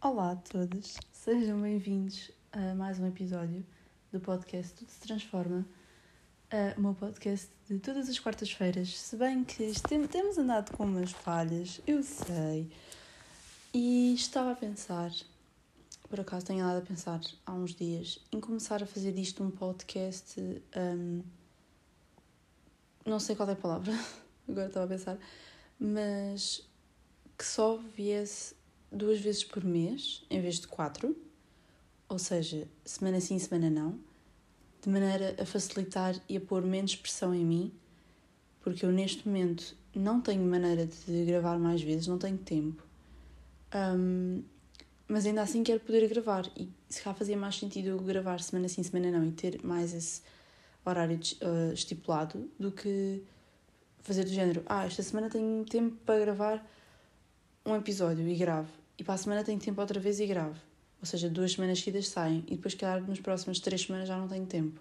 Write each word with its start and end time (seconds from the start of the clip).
Olá 0.00 0.30
a 0.30 0.36
todos, 0.36 0.96
sejam 1.12 1.60
bem-vindos 1.60 2.30
a 2.52 2.72
mais 2.76 3.00
um 3.00 3.08
episódio 3.08 3.66
do 4.12 4.20
podcast 4.20 4.74
Tudo 4.74 4.88
se 4.88 5.00
Transforma, 5.00 5.66
o 6.76 6.80
meu 6.80 6.94
podcast 6.94 7.48
de 7.68 7.80
todas 7.80 8.08
as 8.08 8.20
quartas-feiras. 8.20 8.96
Se 8.96 9.16
bem 9.16 9.42
que 9.42 9.72
tem, 9.88 10.06
temos 10.06 10.38
andado 10.38 10.76
com 10.76 10.84
umas 10.84 11.10
falhas, 11.10 11.80
eu 11.84 12.00
sei, 12.04 12.70
e 13.74 14.14
estava 14.14 14.52
a 14.52 14.54
pensar, 14.54 15.10
por 16.08 16.20
acaso 16.20 16.46
tenho 16.46 16.64
andado 16.64 16.78
a 16.78 16.86
pensar 16.86 17.20
há 17.44 17.52
uns 17.52 17.74
dias, 17.74 18.18
em 18.32 18.40
começar 18.40 18.82
a 18.82 18.86
fazer 18.86 19.12
disto 19.12 19.42
um 19.42 19.50
podcast. 19.50 20.40
Um, 20.76 21.22
não 23.04 23.20
sei 23.20 23.36
qual 23.36 23.48
é 23.48 23.52
a 23.52 23.56
palavra, 23.56 23.92
agora 24.48 24.68
estava 24.68 24.86
a 24.86 24.88
pensar, 24.88 25.18
mas 25.78 26.66
que 27.36 27.44
só 27.44 27.76
viesse 27.96 28.54
duas 28.90 29.20
vezes 29.20 29.44
por 29.44 29.64
mês 29.64 30.24
em 30.30 30.40
vez 30.40 30.58
de 30.58 30.66
quatro, 30.66 31.16
ou 32.08 32.18
seja, 32.18 32.66
semana 32.84 33.20
sim, 33.20 33.38
semana 33.38 33.68
não, 33.68 33.98
de 34.82 34.88
maneira 34.88 35.36
a 35.40 35.44
facilitar 35.44 36.14
e 36.28 36.36
a 36.36 36.40
pôr 36.40 36.62
menos 36.62 36.96
pressão 36.96 37.34
em 37.34 37.44
mim, 37.44 37.72
porque 38.62 38.84
eu 38.84 38.90
neste 38.90 39.26
momento 39.26 39.76
não 39.94 40.20
tenho 40.20 40.42
maneira 40.42 40.86
de 40.86 41.24
gravar 41.26 41.58
mais 41.58 41.82
vezes, 41.82 42.06
não 42.06 42.18
tenho 42.18 42.38
tempo. 42.38 42.82
Um, 43.74 44.42
mas 45.08 45.26
ainda 45.26 45.42
assim 45.42 45.64
quero 45.64 45.80
poder 45.80 46.06
gravar 46.08 46.50
e 46.54 46.68
se 46.88 47.02
cá 47.02 47.14
fazia 47.14 47.36
mais 47.36 47.56
sentido 47.58 47.88
eu 47.88 47.98
gravar 47.98 48.40
semana 48.40 48.68
sim, 48.68 48.82
semana 48.82 49.10
não 49.10 49.24
e 49.24 49.32
ter 49.32 49.60
mais 49.64 49.94
esse 49.94 50.22
horário 50.84 51.18
uh, 51.42 51.72
estipulado 51.72 52.50
do 52.58 52.70
que 52.70 53.22
fazer 54.00 54.24
do 54.24 54.30
género, 54.30 54.62
ah, 54.66 54.86
esta 54.86 55.02
semana 55.02 55.28
tenho 55.28 55.64
tempo 55.64 55.96
para 56.04 56.20
gravar 56.20 56.66
um 57.64 57.76
episódio 57.76 58.26
e 58.26 58.34
gravo. 58.34 58.68
E 58.96 59.04
para 59.04 59.14
a 59.14 59.18
semana 59.18 59.44
tenho 59.44 59.60
tempo 59.60 59.80
outra 59.80 60.00
vez 60.00 60.18
e 60.18 60.26
gravo. 60.26 60.58
Ou 61.00 61.06
seja, 61.06 61.28
duas 61.28 61.52
semanas 61.52 61.78
seguidas 61.78 62.08
saem. 62.08 62.44
E 62.48 62.56
depois, 62.56 62.74
calhar, 62.74 63.06
nas 63.06 63.20
próximas 63.20 63.60
três 63.60 63.82
semanas 63.82 64.08
já 64.08 64.16
não 64.16 64.26
tenho 64.26 64.46
tempo. 64.46 64.80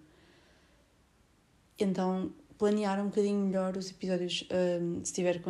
Então, 1.78 2.32
planear 2.58 3.00
um 3.02 3.06
bocadinho 3.06 3.46
melhor 3.46 3.78
os 3.78 3.90
episódios. 3.90 4.48
Um, 4.52 5.04
se 5.04 5.14
tiver 5.14 5.42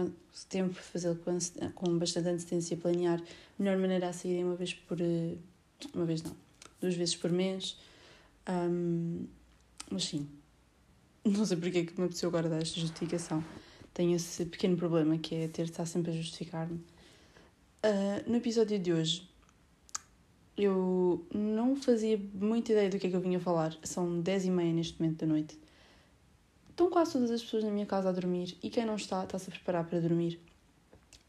tempo, 0.50 0.74
fazê-lo 0.74 1.16
com, 1.18 1.38
com 1.74 1.98
bastante 1.98 2.30
antecedência, 2.30 2.78
planear 2.78 3.22
melhor 3.58 3.78
maneira 3.78 4.10
a 4.10 4.14
saírem 4.14 4.44
uma 4.44 4.56
vez 4.56 4.74
por. 4.74 5.00
Eh, 5.02 5.36
uma 5.94 6.06
vez 6.06 6.22
não. 6.24 6.36
Duas 6.80 6.96
vezes 6.96 7.16
por 7.16 7.32
mês. 7.32 7.78
Um, 8.48 9.26
mas 9.90 10.06
sim. 10.06 10.28
Não 11.26 11.46
sei 11.46 11.58
porque 11.58 11.80
é 11.80 11.86
que 11.86 12.00
me 12.00 12.06
apeteceu 12.06 12.30
agora 12.30 12.48
dar 12.48 12.62
esta 12.62 12.80
justificação. 12.80 13.44
Tenho 13.94 14.16
esse 14.16 14.46
pequeno 14.46 14.78
problema 14.78 15.18
que 15.18 15.36
é 15.36 15.48
ter 15.48 15.66
de 15.66 15.72
estar 15.72 15.86
sempre 15.86 16.12
a 16.12 16.14
justificar-me. 16.14 16.78
Uh, 17.84 18.30
no 18.30 18.38
episódio 18.38 18.80
de 18.80 18.94
hoje, 18.94 19.28
eu 20.58 21.26
não 21.34 21.76
fazia 21.76 22.20
muita 22.34 22.72
ideia 22.72 22.90
do 22.90 22.98
que 22.98 23.08
é 23.08 23.10
que 23.10 23.16
eu 23.16 23.22
vinha 23.22 23.40
falar. 23.40 23.78
São 23.84 24.22
10 24.22 24.46
e 24.46 24.52
meia 24.52 24.74
neste 24.74 25.02
momento 25.02 25.20
da 25.20 25.28
noite. 25.28 25.60
Estão 26.78 26.92
quase 26.92 27.14
todas 27.14 27.32
as 27.32 27.42
pessoas 27.42 27.64
na 27.64 27.72
minha 27.72 27.88
casa 27.88 28.10
a 28.10 28.12
dormir 28.12 28.56
e 28.62 28.70
quem 28.70 28.86
não 28.86 28.98
está, 28.98 29.24
está-se 29.24 29.50
a 29.50 29.52
preparar 29.52 29.84
para 29.88 30.00
dormir. 30.00 30.40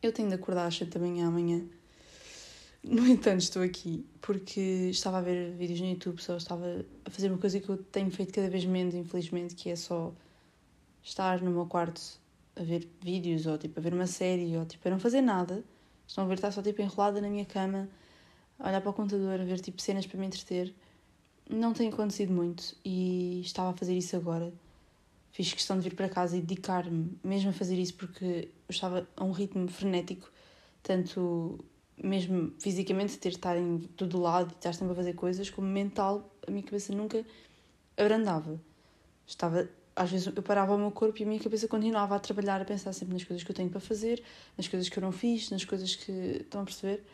Eu 0.02 0.12
tenho 0.12 0.28
de 0.28 0.34
acordar 0.34 0.66
às 0.66 0.76
7 0.76 0.90
da 0.90 1.00
manhã 1.00 1.26
amanhã. 1.26 1.66
No 2.84 3.08
entanto, 3.08 3.40
estou 3.40 3.62
aqui 3.62 4.04
porque 4.20 4.60
estava 4.90 5.16
a 5.16 5.20
ver 5.22 5.54
vídeos 5.54 5.80
no 5.80 5.86
YouTube, 5.86 6.20
só 6.20 6.36
estava 6.36 6.84
a 7.02 7.08
fazer 7.08 7.30
uma 7.30 7.38
coisa 7.38 7.58
que 7.60 7.66
eu 7.66 7.78
tenho 7.78 8.10
feito 8.10 8.30
cada 8.30 8.50
vez 8.50 8.66
menos, 8.66 8.94
infelizmente, 8.94 9.54
que 9.54 9.70
é 9.70 9.76
só 9.76 10.12
estar 11.02 11.40
no 11.40 11.50
meu 11.50 11.64
quarto 11.64 11.98
a 12.54 12.62
ver 12.62 12.86
vídeos 13.00 13.46
ou 13.46 13.56
tipo 13.56 13.80
a 13.80 13.82
ver 13.82 13.94
uma 13.94 14.06
série 14.06 14.54
ou 14.54 14.66
tipo 14.66 14.86
a 14.86 14.90
não 14.90 15.00
fazer 15.00 15.22
nada 15.22 15.64
Estão 16.06 16.24
a 16.24 16.26
ver, 16.26 16.34
está 16.34 16.52
só 16.52 16.60
tipo 16.60 16.82
enrolada 16.82 17.22
na 17.22 17.30
minha 17.30 17.46
cama, 17.46 17.88
a 18.58 18.68
olhar 18.68 18.82
para 18.82 18.90
o 18.90 18.92
computador, 18.92 19.40
a 19.40 19.44
ver 19.44 19.60
tipo 19.60 19.80
cenas 19.80 20.06
para 20.06 20.20
me 20.20 20.26
entreter. 20.26 20.74
Não 21.48 21.72
tem 21.72 21.88
acontecido 21.88 22.34
muito 22.34 22.76
e 22.84 23.40
estava 23.40 23.70
a 23.70 23.72
fazer 23.72 23.96
isso 23.96 24.14
agora. 24.14 24.52
Fiz 25.30 25.52
questão 25.52 25.78
de 25.78 25.88
vir 25.88 25.94
para 25.94 26.08
casa 26.08 26.36
e 26.36 26.40
dedicar-me 26.40 27.18
mesmo 27.22 27.50
a 27.50 27.52
fazer 27.52 27.76
isso 27.76 27.94
porque 27.94 28.48
eu 28.68 28.72
estava 28.72 29.08
a 29.16 29.24
um 29.24 29.30
ritmo 29.30 29.68
frenético, 29.68 30.30
tanto 30.82 31.64
mesmo 31.96 32.52
fisicamente 32.58 33.18
ter 33.18 33.30
de 33.30 33.36
estar 33.36 33.56
em 33.56 33.78
todo 33.78 34.20
lado 34.20 34.52
e 34.52 34.56
estar 34.56 34.72
sempre 34.72 34.92
a 34.92 34.96
fazer 34.96 35.14
coisas, 35.14 35.50
como 35.50 35.66
mental, 35.68 36.28
a 36.46 36.50
minha 36.50 36.62
cabeça 36.62 36.94
nunca 36.94 37.24
abrandava. 37.96 38.60
Estava 39.26 39.68
às 39.98 40.10
vezes 40.10 40.26
eu 40.28 40.42
parava 40.42 40.74
o 40.74 40.78
meu 40.78 40.92
corpo 40.92 41.18
e 41.18 41.24
a 41.24 41.26
minha 41.26 41.40
cabeça 41.40 41.66
continuava 41.66 42.14
a 42.14 42.20
trabalhar, 42.20 42.60
a 42.60 42.64
pensar 42.64 42.92
sempre 42.92 43.14
nas 43.14 43.24
coisas 43.24 43.42
que 43.42 43.50
eu 43.50 43.54
tenho 43.54 43.68
para 43.68 43.80
fazer, 43.80 44.22
nas 44.56 44.68
coisas 44.68 44.88
que 44.88 44.96
eu 44.96 45.02
não 45.02 45.10
fiz, 45.10 45.50
nas 45.50 45.64
coisas 45.64 45.96
que 45.96 46.12
estão 46.40 46.62
a 46.62 46.64
perceber. 46.64 47.04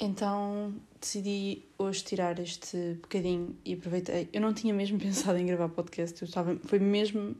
Então 0.00 0.74
decidi 1.00 1.64
hoje 1.76 2.04
tirar 2.04 2.38
este 2.38 2.94
bocadinho 3.02 3.56
e 3.64 3.74
aproveitei. 3.74 4.28
Eu 4.32 4.40
não 4.40 4.54
tinha 4.54 4.72
mesmo 4.72 4.98
pensado 5.00 5.38
em 5.38 5.46
gravar 5.46 5.68
podcast, 5.68 6.20
eu 6.22 6.26
estava, 6.26 6.56
foi 6.64 6.78
mesmo 6.78 7.34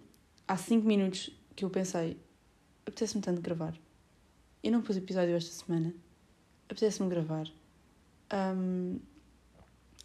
há 0.46 0.56
5 0.56 0.86
minutos 0.86 1.30
que 1.54 1.64
eu 1.64 1.70
pensei: 1.70 2.16
apetece-me 2.84 3.22
tanto 3.22 3.40
gravar. 3.40 3.74
Eu 4.62 4.72
não 4.72 4.82
pus 4.82 4.96
episódio 4.96 5.36
esta 5.36 5.52
semana, 5.52 5.94
apetece-me 6.68 7.08
gravar. 7.08 7.48
Um, 8.32 8.98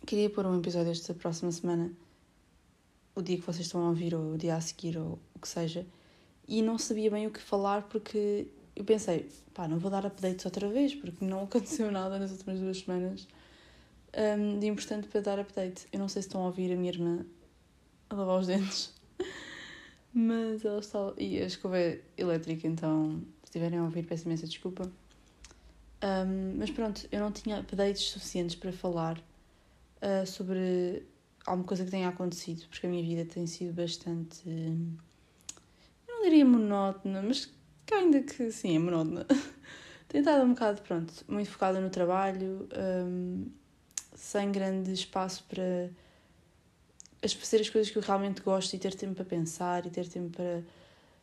queria 0.05 0.29
pôr 0.29 0.45
um 0.45 0.59
episódio 0.59 0.91
esta 0.91 1.13
próxima 1.13 1.51
semana 1.51 1.91
o 3.15 3.21
dia 3.21 3.37
que 3.37 3.45
vocês 3.45 3.65
estão 3.65 3.85
a 3.85 3.89
ouvir, 3.89 4.13
ou 4.13 4.33
o 4.33 4.37
dia 4.37 4.55
a 4.55 4.61
seguir, 4.61 4.97
ou 4.97 5.19
o 5.35 5.39
que 5.39 5.47
seja, 5.47 5.85
e 6.47 6.61
não 6.61 6.77
sabia 6.77 7.09
bem 7.11 7.27
o 7.27 7.31
que 7.31 7.39
falar 7.39 7.83
porque 7.83 8.47
eu 8.75 8.83
pensei, 8.83 9.29
pá, 9.53 9.67
não 9.67 9.79
vou 9.79 9.91
dar 9.91 10.05
updates 10.05 10.45
outra 10.45 10.67
vez 10.67 10.95
porque 10.95 11.23
não 11.23 11.43
aconteceu 11.45 11.91
nada 11.91 12.17
nas 12.17 12.31
últimas 12.31 12.59
duas 12.59 12.79
semanas 12.79 13.27
um, 14.15 14.59
de 14.59 14.67
importante 14.67 15.07
para 15.07 15.21
dar 15.21 15.39
update. 15.39 15.87
Eu 15.91 15.99
não 15.99 16.07
sei 16.07 16.21
se 16.21 16.27
estão 16.27 16.41
a 16.41 16.45
ouvir 16.45 16.71
a 16.71 16.75
minha 16.75 16.91
irmã 16.91 17.25
a 18.09 18.15
lavar 18.15 18.39
os 18.39 18.47
dentes, 18.47 18.93
mas 20.13 20.63
ela 20.63 20.79
está. 20.79 21.13
E 21.17 21.39
a 21.39 21.45
escova 21.45 21.77
é 21.77 22.01
elétrica, 22.17 22.67
então 22.67 23.21
se 23.43 23.45
estiverem 23.45 23.79
a 23.79 23.83
ouvir, 23.83 24.05
peço 24.05 24.25
imensa 24.25 24.47
desculpa. 24.47 24.91
Um, 26.03 26.57
mas 26.57 26.69
pronto, 26.69 27.07
eu 27.11 27.19
não 27.19 27.31
tinha 27.31 27.59
updates 27.59 28.09
suficientes 28.09 28.55
para 28.55 28.73
falar 28.73 29.17
uh, 29.17 30.27
sobre 30.27 31.07
alguma 31.45 31.65
coisa 31.65 31.85
que 31.85 31.91
tenha 31.91 32.09
acontecido, 32.09 32.67
porque 32.67 32.85
a 32.85 32.89
minha 32.89 33.03
vida 33.03 33.25
tem 33.25 33.47
sido 33.47 33.73
bastante. 33.73 34.41
Eu 36.07 36.15
não 36.15 36.23
diria 36.23 36.45
monótona, 36.45 37.21
mas 37.21 37.49
ainda 37.91 38.21
que 38.21 38.51
sim, 38.51 38.75
é 38.75 38.79
monótona. 38.79 39.25
tem 40.07 40.21
estado 40.21 40.43
um 40.43 40.53
bocado, 40.53 40.81
pronto, 40.81 41.13
muito 41.27 41.49
focada 41.49 41.79
no 41.79 41.89
trabalho, 41.89 42.67
um, 43.07 43.45
sem 44.15 44.51
grande 44.51 44.93
espaço 44.93 45.43
para 45.49 45.89
fazer 47.27 47.61
as 47.61 47.69
coisas 47.69 47.91
que 47.91 47.97
eu 47.97 48.01
realmente 48.01 48.41
gosto 48.41 48.73
e 48.73 48.79
ter 48.79 48.93
tempo 48.93 49.15
para 49.15 49.25
pensar 49.25 49.85
e 49.85 49.89
ter 49.89 50.07
tempo 50.07 50.35
para, 50.35 50.63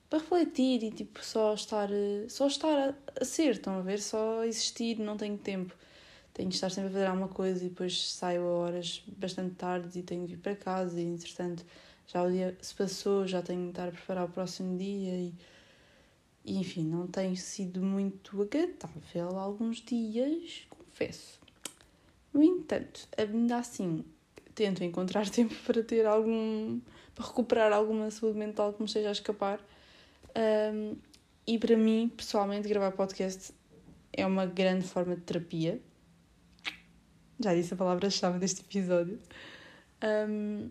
para 0.09 0.19
refletir 0.19 0.83
e 0.83 0.91
tipo 0.91 1.25
só 1.25 1.55
estar, 1.55 1.89
só 2.29 2.47
estar 2.47 2.91
a, 2.91 2.95
a 3.21 3.25
ser, 3.25 3.53
estão 3.53 3.79
a 3.79 3.83
ver? 3.83 4.01
Só 4.01 4.45
existir, 4.45 4.99
não 4.99 5.17
tenho 5.17 5.39
tempo 5.39 5.75
tenho 6.33 6.49
de 6.49 6.55
estar 6.55 6.71
sempre 6.71 6.91
a 6.91 6.93
fazer 6.93 7.07
alguma 7.07 7.29
coisa 7.29 7.65
e 7.65 7.69
depois 7.69 8.13
saio 8.13 8.43
a 8.43 8.51
horas 8.51 9.03
bastante 9.17 9.55
tarde 9.57 9.99
e 9.99 10.03
tenho 10.03 10.27
de 10.27 10.35
ir 10.35 10.37
para 10.39 10.55
casa 10.55 11.01
e 11.01 11.05
entretanto 11.05 11.65
já 12.07 12.23
o 12.23 12.31
dia 12.31 12.57
se 12.61 12.75
passou, 12.75 13.27
já 13.27 13.43
tenho 13.43 13.65
de 13.65 13.71
estar 13.71 13.89
a 13.89 13.93
preparar 13.93 14.25
o 14.25 14.29
próximo 14.29 14.77
dia 14.77 15.15
e, 15.15 15.35
e 16.45 16.59
enfim, 16.59 16.85
não 16.85 17.07
tem 17.07 17.37
sido 17.37 17.83
muito 17.83 18.41
agradável 18.43 19.39
alguns 19.39 19.81
dias, 19.81 20.67
confesso. 20.69 21.41
No 22.33 22.43
entanto, 22.43 23.09
ainda 23.17 23.57
assim 23.57 24.05
tento 24.55 24.83
encontrar 24.85 25.29
tempo 25.31 25.55
para 25.67 25.83
ter 25.83 26.07
algum. 26.07 26.81
para 27.15 27.27
recuperar 27.27 27.73
alguma 27.73 28.11
saúde 28.11 28.39
mental 28.39 28.73
que 28.73 28.81
me 28.81 28.87
esteja 28.87 29.09
a 29.09 29.13
escapar. 29.13 29.61
Um, 30.75 30.97
e 31.47 31.59
para 31.59 31.77
mim, 31.77 32.09
pessoalmente, 32.17 32.69
gravar 32.69 32.93
podcast 32.93 33.53
é 34.13 34.25
uma 34.27 34.47
grande 34.47 34.87
forma 34.87 35.17
de 35.17 35.23
terapia 35.23 35.81
já 37.41 37.55
disse 37.55 37.73
a 37.73 37.77
palavra-chave 37.77 38.39
deste 38.39 38.61
episódio. 38.61 39.19
Um, 40.29 40.71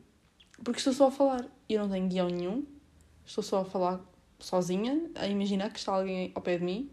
porque 0.64 0.78
estou 0.78 0.94
só 0.94 1.08
a 1.08 1.12
falar. 1.12 1.46
Eu 1.68 1.82
não 1.82 1.90
tenho 1.90 2.08
guião 2.08 2.30
nenhum. 2.30 2.64
Estou 3.26 3.44
só 3.44 3.62
a 3.62 3.66
falar 3.66 4.00
sozinha, 4.40 5.10
a 5.16 5.28
imaginar 5.28 5.72
que 5.72 5.80
está 5.80 5.94
alguém 5.94 6.32
ao 6.34 6.42
pé 6.42 6.58
de 6.58 6.64
mim 6.64 6.90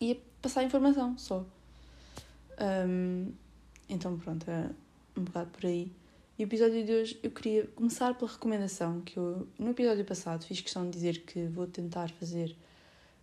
e 0.00 0.12
a 0.12 0.16
passar 0.40 0.64
informação 0.64 1.16
só. 1.18 1.44
Um, 2.88 3.32
então 3.88 4.18
pronto, 4.18 4.50
é 4.50 4.70
um 5.16 5.24
bocado 5.24 5.50
por 5.50 5.66
aí. 5.66 5.92
E 6.38 6.44
o 6.44 6.46
episódio 6.46 6.84
de 6.84 6.92
hoje 6.92 7.20
eu 7.22 7.30
queria 7.30 7.66
começar 7.68 8.14
pela 8.14 8.30
recomendação 8.30 9.00
que 9.02 9.16
eu 9.16 9.46
no 9.58 9.70
episódio 9.70 10.04
passado 10.04 10.44
fiz 10.44 10.60
questão 10.60 10.84
de 10.84 10.90
dizer 10.90 11.22
que 11.22 11.46
vou 11.46 11.66
tentar 11.66 12.10
fazer 12.10 12.56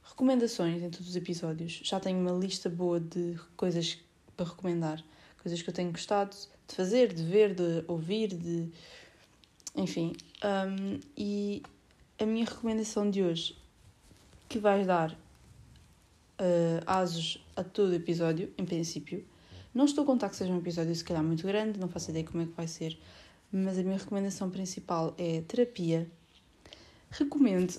recomendações 0.04 0.82
em 0.82 0.90
todos 0.90 1.10
os 1.10 1.16
episódios. 1.16 1.82
Já 1.84 2.00
tenho 2.00 2.20
uma 2.20 2.32
lista 2.32 2.70
boa 2.70 3.00
de 3.00 3.38
coisas 3.58 3.98
para 4.38 4.46
recomendar 4.48 5.04
coisas 5.42 5.62
que 5.62 5.70
eu 5.70 5.74
tenho 5.74 5.92
gostado 5.92 6.36
de 6.68 6.76
fazer, 6.76 7.14
de 7.14 7.24
ver, 7.24 7.56
de 7.56 7.84
ouvir, 7.88 8.28
de 8.28 8.70
enfim, 9.76 10.14
um, 10.44 11.00
e 11.18 11.64
a 12.20 12.26
minha 12.26 12.46
recomendação 12.46 13.10
de 13.10 13.24
hoje, 13.24 13.58
que 14.50 14.60
vais 14.60 14.86
dar 14.86 15.12
uh, 15.12 16.84
asos 16.86 17.44
a 17.56 17.64
todo 17.64 17.94
episódio, 17.94 18.52
em 18.58 18.66
princípio. 18.66 19.26
Não 19.74 19.86
estou 19.86 20.04
a 20.04 20.08
contar 20.08 20.30
que 20.30 20.36
seja 20.36 20.52
um 20.52 20.58
episódio 20.58 20.94
se 20.94 21.04
calhar 21.04 21.24
muito 21.24 21.48
grande, 21.48 21.80
não 21.80 21.88
faço 21.88 22.10
ideia 22.10 22.26
como 22.26 22.44
é 22.44 22.46
que 22.46 22.52
vai 22.52 22.68
ser, 22.68 23.00
mas 23.52 23.78
a 23.78 23.84
minha 23.84 23.98
recomendação 23.98 24.50
principal 24.50 25.16
é 25.18 25.42
terapia. 25.42 26.10
Recomendo 27.10 27.74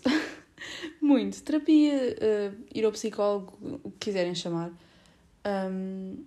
muito 1.03 1.43
terapia, 1.43 2.17
uh, 2.17 2.65
ir 2.75 2.85
ao 2.85 2.93
psicólogo, 2.93 3.81
o 3.83 3.91
que 3.91 4.07
quiserem 4.07 4.35
chamar. 4.35 4.73
Um, 5.45 6.25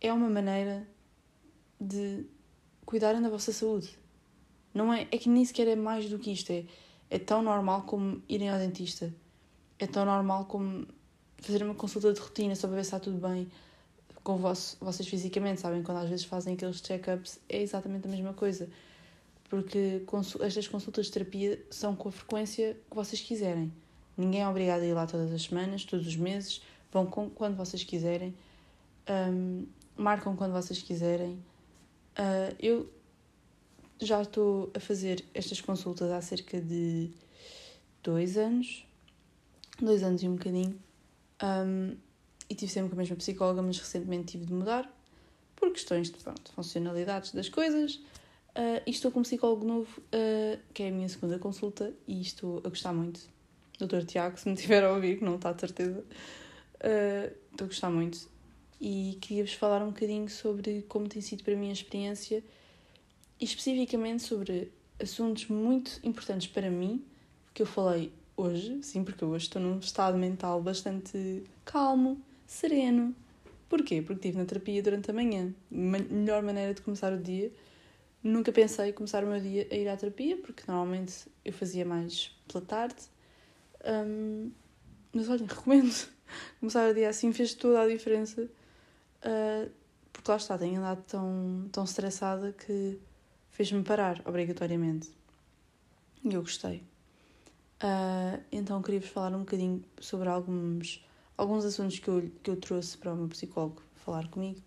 é 0.00 0.12
uma 0.12 0.30
maneira 0.30 0.86
de 1.80 2.24
cuidarem 2.86 3.20
da 3.20 3.28
vossa 3.28 3.52
saúde. 3.52 3.98
Não 4.72 4.92
é, 4.92 5.02
é 5.10 5.18
que 5.18 5.28
nem 5.28 5.44
sequer 5.44 5.68
é 5.68 5.76
mais 5.76 6.08
do 6.08 6.18
que 6.18 6.32
isto. 6.32 6.50
É, 6.50 6.64
é 7.10 7.18
tão 7.18 7.42
normal 7.42 7.82
como 7.82 8.22
irem 8.28 8.50
ao 8.50 8.58
dentista. 8.58 9.12
É 9.78 9.86
tão 9.86 10.04
normal 10.04 10.44
como 10.46 10.86
fazer 11.38 11.62
uma 11.62 11.74
consulta 11.74 12.12
de 12.12 12.20
rotina 12.20 12.54
só 12.54 12.66
para 12.66 12.76
ver 12.76 12.84
se 12.84 12.88
está 12.88 13.00
tudo 13.00 13.18
bem 13.18 13.48
com 14.22 14.36
vos, 14.36 14.76
vocês 14.80 15.08
fisicamente, 15.08 15.60
sabem? 15.60 15.82
Quando 15.82 15.98
às 15.98 16.08
vezes 16.10 16.26
fazem 16.26 16.54
aqueles 16.54 16.82
check-ups, 16.82 17.40
é 17.48 17.62
exatamente 17.62 18.06
a 18.06 18.10
mesma 18.10 18.34
coisa. 18.34 18.68
Porque 19.48 20.02
estas 20.40 20.68
consultas 20.68 21.06
de 21.06 21.12
terapia 21.12 21.64
são 21.70 21.96
com 21.96 22.10
a 22.10 22.12
frequência 22.12 22.76
que 22.90 22.94
vocês 22.94 23.22
quiserem. 23.22 23.72
Ninguém 24.16 24.42
é 24.42 24.48
obrigado 24.48 24.82
a 24.82 24.84
ir 24.84 24.92
lá 24.92 25.06
todas 25.06 25.32
as 25.32 25.44
semanas, 25.44 25.84
todos 25.84 26.06
os 26.06 26.16
meses. 26.16 26.60
Vão 26.92 27.06
com, 27.06 27.30
quando 27.30 27.56
vocês 27.56 27.82
quiserem. 27.82 28.34
Um, 29.08 29.64
marcam 29.96 30.36
quando 30.36 30.52
vocês 30.52 30.82
quiserem. 30.82 31.42
Uh, 32.18 32.54
eu 32.58 32.90
já 34.00 34.22
estou 34.22 34.70
a 34.74 34.80
fazer 34.80 35.24
estas 35.34 35.60
consultas 35.60 36.10
há 36.10 36.20
cerca 36.20 36.60
de 36.60 37.10
dois 38.02 38.36
anos. 38.36 38.86
Dois 39.80 40.02
anos 40.02 40.22
e 40.22 40.28
um 40.28 40.36
bocadinho. 40.36 40.78
Um, 41.42 41.96
e 42.50 42.54
tive 42.54 42.72
sempre 42.72 42.90
com 42.90 42.96
a 42.96 42.98
mesma 42.98 43.16
psicóloga, 43.16 43.62
mas 43.62 43.78
recentemente 43.78 44.32
tive 44.32 44.46
de 44.46 44.52
mudar 44.52 44.90
por 45.54 45.72
questões 45.72 46.10
de 46.10 46.18
pronto, 46.18 46.52
funcionalidades 46.52 47.32
das 47.32 47.48
coisas. 47.48 47.96
Uh, 48.56 48.82
e 48.86 48.90
estou 48.90 49.10
com 49.10 49.20
um 49.20 49.22
psicólogo 49.22 49.64
novo, 49.64 50.00
uh, 50.00 50.58
que 50.72 50.82
é 50.82 50.88
a 50.88 50.92
minha 50.92 51.08
segunda 51.08 51.38
consulta, 51.38 51.92
e 52.06 52.20
estou 52.20 52.58
a 52.64 52.68
gostar 52.68 52.92
muito. 52.92 53.20
Doutor 53.78 54.04
Tiago, 54.04 54.38
se 54.38 54.48
me 54.48 54.56
tiver 54.56 54.82
a 54.82 54.92
ouvir, 54.92 55.18
que 55.18 55.24
não 55.24 55.36
está 55.36 55.52
de 55.52 55.60
certeza, 55.60 56.00
uh, 56.00 57.36
estou 57.52 57.64
a 57.64 57.68
gostar 57.68 57.90
muito. 57.90 58.28
E 58.80 59.18
queria-vos 59.20 59.52
falar 59.52 59.82
um 59.82 59.88
bocadinho 59.88 60.28
sobre 60.28 60.82
como 60.88 61.08
tem 61.08 61.20
sido 61.20 61.42
para 61.44 61.56
mim 61.56 61.68
a 61.70 61.72
experiência 61.72 62.42
e 63.40 63.44
especificamente 63.44 64.22
sobre 64.22 64.72
assuntos 65.00 65.46
muito 65.46 66.00
importantes 66.02 66.48
para 66.48 66.70
mim, 66.70 67.04
que 67.54 67.62
eu 67.62 67.66
falei 67.66 68.12
hoje, 68.36 68.82
sim, 68.82 69.04
porque 69.04 69.24
hoje 69.24 69.46
estou 69.46 69.60
num 69.60 69.78
estado 69.78 70.16
mental 70.16 70.62
bastante 70.62 71.42
calmo, 71.64 72.20
sereno. 72.46 73.14
Porquê? 73.68 74.00
Porque 74.00 74.28
estive 74.28 74.38
na 74.38 74.44
terapia 74.44 74.82
durante 74.82 75.10
a 75.10 75.14
manhã. 75.14 75.52
Melhor 75.70 76.42
maneira 76.42 76.72
de 76.72 76.80
começar 76.80 77.12
o 77.12 77.18
dia. 77.18 77.52
Nunca 78.22 78.50
pensei 78.50 78.92
começar 78.92 79.22
o 79.22 79.26
meu 79.26 79.40
dia 79.40 79.68
a 79.70 79.74
ir 79.74 79.88
à 79.88 79.96
terapia, 79.96 80.36
porque 80.38 80.62
normalmente 80.66 81.26
eu 81.44 81.52
fazia 81.52 81.84
mais 81.84 82.34
pela 82.46 82.64
tarde. 82.64 82.96
Um, 83.84 84.50
mas 85.12 85.28
olhem, 85.28 85.46
recomendo. 85.46 85.94
Começar 86.60 86.90
o 86.90 86.94
dia 86.94 87.08
assim 87.08 87.32
fez 87.32 87.54
toda 87.54 87.82
a 87.82 87.86
diferença. 87.88 88.42
Uh, 88.42 89.70
porque 90.12 90.30
lá 90.30 90.36
está, 90.36 90.58
tenho 90.58 90.78
andado 90.78 91.02
tão, 91.04 91.68
tão 91.70 91.84
estressada 91.84 92.52
que 92.52 92.98
fez-me 93.58 93.82
parar, 93.82 94.22
obrigatoriamente. 94.24 95.10
E 96.24 96.32
eu 96.32 96.42
gostei. 96.42 96.76
Uh, 97.82 98.40
então 98.52 98.80
queria-vos 98.80 99.08
falar 99.08 99.34
um 99.34 99.40
bocadinho 99.40 99.84
sobre 100.00 100.28
alguns, 100.28 101.04
alguns 101.36 101.64
assuntos 101.64 101.98
que 101.98 102.06
eu, 102.06 102.30
que 102.40 102.50
eu 102.50 102.56
trouxe 102.56 102.96
para 102.96 103.12
o 103.12 103.16
meu 103.16 103.26
psicólogo 103.26 103.82
falar 103.96 104.28
comigo, 104.28 104.60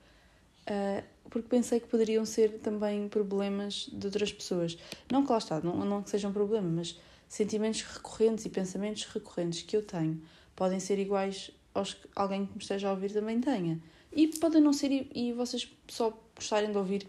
uh, 0.68 1.04
porque 1.30 1.48
pensei 1.48 1.80
que 1.80 1.88
poderiam 1.88 2.26
ser 2.26 2.60
também 2.60 3.08
problemas 3.08 3.90
de 3.94 4.08
outras 4.08 4.34
pessoas. 4.34 4.78
Não 5.10 5.26
que 5.26 5.32
lá 5.32 5.38
está, 5.38 5.62
não, 5.62 5.86
não 5.86 6.04
que 6.04 6.10
sejam 6.10 6.30
um 6.30 6.34
problema, 6.34 6.68
mas 6.68 7.00
sentimentos 7.30 7.84
recorrentes 7.84 8.44
e 8.44 8.50
pensamentos 8.50 9.06
recorrentes 9.06 9.62
que 9.62 9.78
eu 9.78 9.84
tenho 9.84 10.22
podem 10.54 10.82
ser 10.82 11.00
iguais 11.00 11.50
aos 11.74 11.94
que 11.94 12.10
alguém 12.14 12.46
que 12.46 12.52
me 12.56 12.60
esteja 12.60 12.90
a 12.90 12.92
ouvir 12.92 13.14
também 13.14 13.40
tenha. 13.40 13.80
E 14.12 14.28
podem 14.28 14.62
não 14.62 14.74
ser, 14.74 14.92
e, 14.92 15.10
e 15.16 15.32
vocês 15.32 15.72
só 15.88 16.12
gostarem 16.36 16.72
de 16.72 16.78
ouvir 16.78 17.08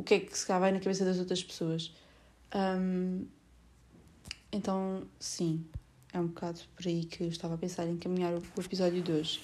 o 0.00 0.02
que 0.02 0.14
é 0.14 0.20
que 0.20 0.36
se 0.36 0.46
cá 0.46 0.58
vai 0.58 0.72
na 0.72 0.80
cabeça 0.80 1.04
das 1.04 1.18
outras 1.18 1.44
pessoas. 1.44 1.94
Um, 2.54 3.26
então, 4.50 5.02
sim, 5.18 5.66
é 6.10 6.18
um 6.18 6.28
bocado 6.28 6.58
por 6.74 6.86
aí 6.88 7.04
que 7.04 7.22
eu 7.22 7.28
estava 7.28 7.54
a 7.54 7.58
pensar 7.58 7.86
em 7.86 7.98
caminhar 7.98 8.32
o 8.32 8.60
episódio 8.60 9.02
de 9.02 9.12
hoje. 9.12 9.42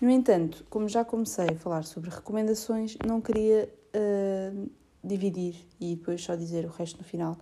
No 0.00 0.08
entanto, 0.08 0.64
como 0.70 0.88
já 0.88 1.04
comecei 1.04 1.48
a 1.48 1.56
falar 1.56 1.82
sobre 1.82 2.08
recomendações, 2.08 2.96
não 3.04 3.20
queria 3.20 3.68
uh, 3.94 4.70
dividir 5.02 5.56
e 5.80 5.96
depois 5.96 6.22
só 6.22 6.36
dizer 6.36 6.64
o 6.66 6.68
resto 6.68 6.98
no 6.98 7.04
final. 7.04 7.36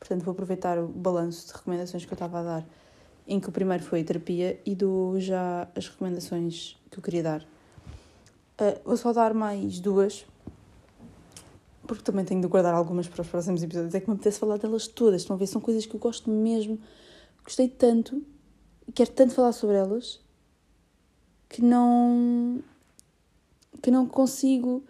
Portanto, 0.00 0.24
vou 0.24 0.32
aproveitar 0.32 0.78
o 0.78 0.88
balanço 0.88 1.46
de 1.46 1.52
recomendações 1.52 2.04
que 2.04 2.12
eu 2.12 2.16
estava 2.16 2.40
a 2.40 2.42
dar, 2.42 2.66
em 3.28 3.38
que 3.38 3.48
o 3.48 3.52
primeiro 3.52 3.84
foi 3.84 4.02
terapia 4.02 4.60
e 4.66 4.74
dou 4.74 5.20
já 5.20 5.68
as 5.76 5.86
recomendações 5.86 6.76
que 6.90 6.98
eu 6.98 7.02
queria 7.02 7.22
dar. 7.22 7.42
Uh, 8.60 8.80
vou 8.84 8.96
só 8.96 9.12
dar 9.12 9.32
mais 9.32 9.78
duas, 9.78 10.26
porque 11.94 12.10
também 12.10 12.24
tenho 12.24 12.40
de 12.40 12.46
guardar 12.46 12.74
algumas 12.74 13.06
para 13.06 13.22
os 13.22 13.28
próximos 13.28 13.62
episódios, 13.62 13.94
é 13.94 14.00
que 14.00 14.08
me 14.08 14.14
apetece 14.14 14.38
falar 14.38 14.58
delas 14.58 14.86
todas. 14.86 15.22
Estão 15.22 15.36
a 15.36 15.38
ver? 15.38 15.46
São 15.46 15.60
coisas 15.60 15.84
que 15.84 15.94
eu 15.94 16.00
gosto 16.00 16.30
mesmo, 16.30 16.78
gostei 17.44 17.68
tanto, 17.68 18.22
quero 18.94 19.10
tanto 19.10 19.34
falar 19.34 19.52
sobre 19.52 19.76
elas, 19.76 20.20
que 21.48 21.62
não. 21.62 22.62
que 23.82 23.90
não 23.90 24.06
consigo 24.06 24.82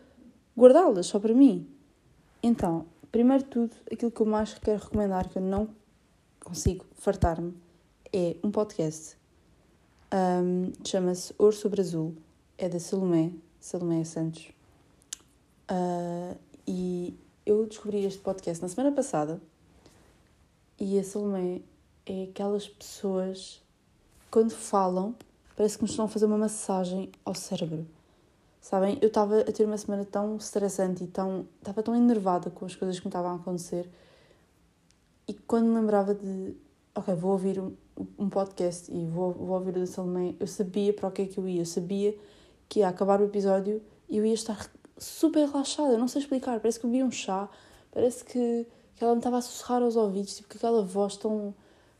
guardá-las 0.56 1.06
só 1.06 1.18
para 1.18 1.34
mim. 1.34 1.66
Então, 2.42 2.86
primeiro 3.10 3.44
de 3.44 3.50
tudo, 3.50 3.76
aquilo 3.90 4.10
que 4.10 4.20
eu 4.20 4.26
mais 4.26 4.54
quero 4.54 4.82
recomendar, 4.82 5.28
que 5.28 5.38
eu 5.38 5.42
não 5.42 5.68
consigo 6.40 6.84
fartar-me, 6.94 7.54
é 8.12 8.36
um 8.42 8.50
podcast. 8.50 9.16
Um, 10.12 10.72
Chama-se 10.84 11.34
Ouro 11.38 11.54
sobre 11.54 11.80
Azul. 11.80 12.14
É 12.58 12.68
da 12.68 12.78
Salomé, 12.78 13.32
Salomé 13.58 14.04
Santos. 14.04 14.52
Uh, 15.70 16.36
e 16.66 17.14
eu 17.44 17.66
descobri 17.66 18.04
este 18.04 18.20
podcast 18.20 18.62
na 18.62 18.68
semana 18.68 18.94
passada 18.94 19.40
e 20.78 20.98
a 20.98 21.04
Salomé 21.04 21.60
é 22.06 22.24
aquelas 22.24 22.68
pessoas 22.68 23.60
quando 24.30 24.50
falam 24.50 25.14
parece 25.56 25.76
que 25.76 25.82
nos 25.82 25.90
estão 25.90 26.06
a 26.06 26.08
fazer 26.08 26.26
uma 26.26 26.38
massagem 26.38 27.10
ao 27.24 27.34
cérebro. 27.34 27.86
Sabem? 28.60 28.98
Eu 29.00 29.08
estava 29.08 29.40
a 29.40 29.52
ter 29.52 29.64
uma 29.64 29.76
semana 29.76 30.04
tão 30.04 30.36
estressante 30.36 31.04
e 31.04 31.06
tão. 31.08 31.46
estava 31.58 31.82
tão 31.82 31.96
enervada 31.96 32.48
com 32.50 32.64
as 32.64 32.74
coisas 32.76 32.98
que 32.98 33.06
me 33.06 33.10
estavam 33.10 33.32
a 33.32 33.34
acontecer 33.34 33.88
e 35.26 35.34
quando 35.34 35.66
me 35.66 35.74
lembrava 35.74 36.14
de. 36.14 36.54
Ok, 36.94 37.14
vou 37.14 37.32
ouvir 37.32 37.58
um, 37.58 37.72
um 38.18 38.28
podcast 38.28 38.92
e 38.92 39.06
vou, 39.06 39.32
vou 39.32 39.56
ouvir 39.56 39.76
o 39.76 39.80
da 39.80 39.86
Salomé, 39.86 40.34
eu 40.38 40.46
sabia 40.46 40.92
para 40.92 41.08
o 41.08 41.10
que 41.10 41.22
é 41.22 41.26
que 41.26 41.38
eu 41.38 41.48
ia. 41.48 41.62
Eu 41.62 41.66
sabia 41.66 42.16
que 42.68 42.80
ia 42.80 42.88
acabar 42.88 43.20
o 43.20 43.24
episódio 43.24 43.82
e 44.08 44.18
eu 44.18 44.26
ia 44.26 44.34
estar 44.34 44.70
super 45.02 45.46
relaxada, 45.46 45.98
não 45.98 46.08
sei 46.08 46.22
explicar, 46.22 46.60
parece 46.60 46.78
que 46.80 46.86
vi 46.86 47.02
um 47.02 47.10
chá, 47.10 47.48
parece 47.90 48.24
que, 48.24 48.66
que 48.96 49.04
ela 49.04 49.12
me 49.12 49.18
estava 49.18 49.38
a 49.38 49.42
sussurrar 49.42 49.82
aos 49.82 49.96
ouvidos, 49.96 50.36
tipo, 50.36 50.48
com 50.48 50.56
aquela 50.56 50.82
voz 50.82 51.16
tão, 51.16 51.54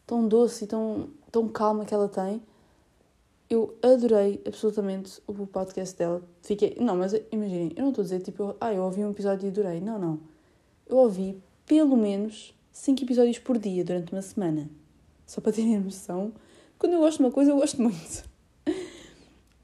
tão 0.07 0.27
doce 0.27 0.65
e 0.65 0.67
tão, 0.67 1.11
tão 1.31 1.49
calma 1.49 1.85
que 1.85 1.93
ela 1.95 2.09
tem. 2.09 2.43
Eu 3.51 3.77
adorei 3.83 4.41
absolutamente 4.47 5.21
o 5.27 5.47
podcast 5.47 5.97
dela. 5.99 6.23
Fiquei. 6.41 6.75
Não, 6.81 6.97
mas 6.97 7.13
imaginem, 7.31 7.73
eu 7.77 7.83
não 7.83 7.91
estou 7.91 8.01
a 8.03 8.05
dizer 8.05 8.21
tipo, 8.21 8.57
ah, 8.59 8.73
eu 8.73 8.83
ouvi 8.83 9.05
um 9.05 9.11
episódio 9.11 9.47
e 9.47 9.51
adorei. 9.51 9.79
Não, 9.79 9.99
não. 9.99 10.21
Eu 10.87 10.97
ouvi 10.97 11.43
pelo 11.67 11.95
menos 11.97 12.55
5 12.73 13.03
episódios 13.03 13.39
por 13.39 13.59
dia 13.59 13.85
durante 13.85 14.13
uma 14.13 14.23
semana. 14.23 14.71
Só 15.27 15.41
para 15.43 15.53
terem 15.53 15.79
noção. 15.79 16.33
Quando 16.79 16.95
eu 16.95 17.01
gosto 17.01 17.19
de 17.19 17.25
uma 17.25 17.31
coisa, 17.31 17.51
eu 17.51 17.57
gosto 17.57 17.81
muito. 17.81 18.25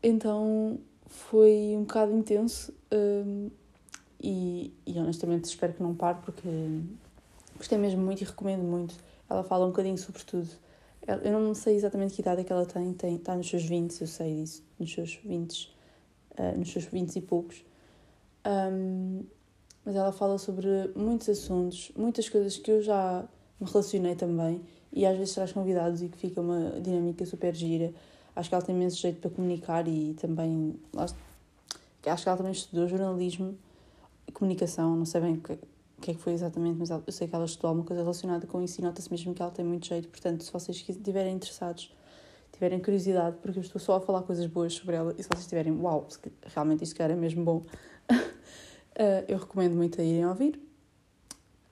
Então, 0.03 0.79
foi 1.19 1.75
um 1.77 1.83
bocado 1.83 2.13
intenso 2.13 2.73
um, 2.93 3.51
e, 4.21 4.73
e 4.87 4.99
honestamente 4.99 5.45
espero 5.45 5.75
que 5.75 5.83
não 5.83 5.95
pare 5.95 6.19
porque 6.25 6.49
gostei 7.57 7.77
mesmo 7.77 8.03
muito 8.03 8.23
e 8.23 8.25
recomendo 8.25 8.63
muito. 8.63 8.95
Ela 9.29 9.45
fala 9.45 9.67
um 9.67 9.69
bocadinho 9.69 9.99
sobre 9.99 10.23
tudo. 10.23 10.49
Eu 11.23 11.41
não 11.41 11.55
sei 11.55 11.77
exatamente 11.77 12.15
que 12.15 12.21
idade 12.21 12.43
é 12.43 12.45
que 12.45 12.53
ela 12.53 12.67
tem, 12.67 12.93
tem 12.93 13.17
está 13.17 13.35
nos 13.35 13.49
seus 13.49 13.65
20, 13.65 14.01
eu 14.01 14.07
sei 14.07 14.37
disso, 14.37 14.63
nos 14.79 14.93
seus 14.93 15.19
20, 15.25 15.75
uh, 16.39 16.59
nos 16.59 16.71
seus 16.71 16.85
20 16.85 17.17
e 17.17 17.21
poucos. 17.23 17.65
Um, 18.47 19.25
mas 19.85 19.97
ela 19.97 20.13
fala 20.13 20.39
sobre 20.39 20.67
muitos 20.95 21.29
assuntos, 21.29 21.91
muitas 21.97 22.29
coisas 22.29 22.57
que 22.59 22.71
eu 22.71 22.83
já 22.83 23.27
me 23.59 23.67
relacionei 23.67 24.15
também 24.15 24.61
e 24.93 25.07
às 25.07 25.17
vezes 25.17 25.35
traz 25.35 25.53
convidados 25.53 26.03
e 26.03 26.09
que 26.09 26.19
fica 26.19 26.41
uma 26.41 26.81
dinâmica 26.81 27.25
super 27.25 27.55
gira. 27.55 27.93
Acho 28.39 28.49
que 28.51 28.55
ela 28.55 28.65
tem 28.65 28.73
imenso 28.73 28.97
jeito 28.99 29.21
para 29.21 29.31
comunicar 29.31 29.89
e 29.89 30.15
também. 30.15 30.79
Acho 30.97 32.23
que 32.23 32.29
ela 32.29 32.37
também 32.37 32.53
estudou 32.53 32.87
jornalismo 32.87 33.59
e 34.29 34.31
comunicação, 34.31 34.97
não 34.97 35.05
sei 35.05 35.21
bem 35.21 35.35
o 35.35 36.01
que 36.01 36.13
é 36.13 36.15
que 36.15 36.21
foi 36.21 36.35
exatamente, 36.35 36.79
mas 36.79 36.91
eu 36.91 37.03
sei 37.09 37.27
que 37.27 37.35
ela 37.35 37.45
estudou 37.45 37.71
alguma 37.71 37.85
coisa 37.85 38.01
relacionada 38.01 38.47
com 38.47 38.63
isso 38.63 38.81
e 38.81 38.85
nota-se 38.85 39.11
mesmo 39.11 39.35
que 39.35 39.43
ela 39.43 39.51
tem 39.51 39.65
muito 39.65 39.89
jeito. 39.89 40.09
Portanto, 40.09 40.45
se 40.45 40.53
vocês 40.53 40.85
estiverem 40.89 41.35
interessados, 41.35 41.93
tiverem 42.53 42.79
curiosidade, 42.79 43.39
porque 43.43 43.59
eu 43.59 43.63
estou 43.63 43.81
só 43.81 43.97
a 43.97 44.01
falar 44.01 44.23
coisas 44.23 44.47
boas 44.47 44.73
sobre 44.73 44.95
ela, 44.95 45.13
e 45.19 45.23
se 45.25 45.29
vocês 45.29 45.49
tiverem, 45.49 45.73
uau, 45.73 46.07
realmente 46.45 46.85
isto 46.85 47.03
era 47.03 47.17
mesmo 47.17 47.45
bom, 47.45 47.57
uh, 48.09 48.15
eu 49.27 49.37
recomendo 49.37 49.75
muito 49.75 50.01
a 50.01 50.05
irem 50.05 50.25
ouvir. 50.25 50.61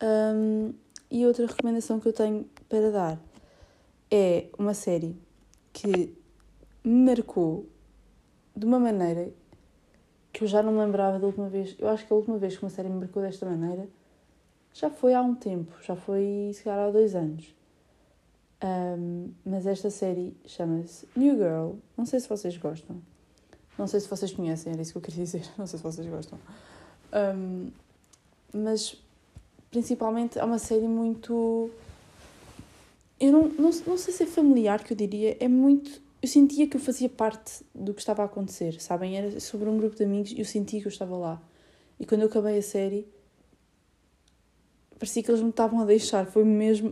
Um, 0.02 0.74
e 1.08 1.24
outra 1.24 1.46
recomendação 1.46 2.00
que 2.00 2.08
eu 2.08 2.12
tenho 2.12 2.44
para 2.68 2.90
dar 2.90 3.20
é 4.10 4.48
uma 4.58 4.74
série 4.74 5.16
que 5.72 6.25
me 6.86 7.04
marcou 7.04 7.66
de 8.54 8.64
uma 8.64 8.78
maneira 8.78 9.32
que 10.32 10.44
eu 10.44 10.48
já 10.48 10.62
não 10.62 10.72
me 10.72 10.78
lembrava 10.78 11.18
da 11.18 11.26
última 11.26 11.48
vez. 11.48 11.74
Eu 11.78 11.88
acho 11.88 12.06
que 12.06 12.12
a 12.12 12.16
última 12.16 12.38
vez 12.38 12.56
que 12.56 12.62
uma 12.62 12.70
série 12.70 12.88
me 12.88 13.00
marcou 13.00 13.22
desta 13.22 13.44
maneira 13.44 13.88
já 14.72 14.88
foi 14.88 15.12
há 15.12 15.20
um 15.20 15.34
tempo, 15.34 15.72
já 15.82 15.96
foi 15.96 16.52
se 16.54 16.62
calhar 16.62 16.86
há 16.86 16.90
dois 16.90 17.14
anos. 17.16 17.54
Um, 18.62 19.32
mas 19.44 19.66
esta 19.66 19.90
série 19.90 20.36
chama-se 20.46 21.08
New 21.16 21.36
Girl. 21.36 21.72
Não 21.96 22.06
sei 22.06 22.20
se 22.20 22.28
vocês 22.28 22.56
gostam. 22.56 23.02
Não 23.76 23.86
sei 23.86 24.00
se 24.00 24.08
vocês 24.08 24.32
conhecem, 24.32 24.72
era 24.72 24.80
isso 24.80 24.92
que 24.92 24.98
eu 24.98 25.02
queria 25.02 25.24
dizer. 25.24 25.42
Não 25.58 25.66
sei 25.66 25.78
se 25.78 25.82
vocês 25.82 26.06
gostam. 26.06 26.38
Um, 27.12 27.70
mas 28.54 28.96
principalmente 29.70 30.38
é 30.38 30.44
uma 30.44 30.58
série 30.58 30.86
muito. 30.86 31.70
Eu 33.18 33.32
não, 33.32 33.48
não, 33.48 33.70
não 33.86 33.96
sei 33.96 34.12
se 34.12 34.22
é 34.24 34.26
familiar 34.26 34.84
que 34.84 34.92
eu 34.92 34.96
diria, 34.96 35.36
é 35.40 35.48
muito. 35.48 36.05
Eu 36.26 36.28
sentia 36.28 36.66
que 36.66 36.76
eu 36.76 36.80
fazia 36.80 37.08
parte 37.08 37.64
do 37.72 37.94
que 37.94 38.00
estava 38.00 38.22
a 38.22 38.24
acontecer, 38.24 38.80
sabem? 38.80 39.16
Era 39.16 39.38
sobre 39.38 39.68
um 39.68 39.78
grupo 39.78 39.94
de 39.94 40.02
amigos 40.02 40.32
e 40.32 40.40
eu 40.40 40.44
sentia 40.44 40.80
que 40.80 40.86
eu 40.88 40.90
estava 40.90 41.16
lá. 41.16 41.40
E 42.00 42.04
quando 42.04 42.22
eu 42.22 42.26
acabei 42.26 42.58
a 42.58 42.62
série, 42.62 43.06
parecia 44.98 45.22
que 45.22 45.30
eles 45.30 45.40
me 45.40 45.50
estavam 45.50 45.78
a 45.78 45.84
deixar. 45.84 46.26
Foi 46.26 46.42
mesmo. 46.42 46.90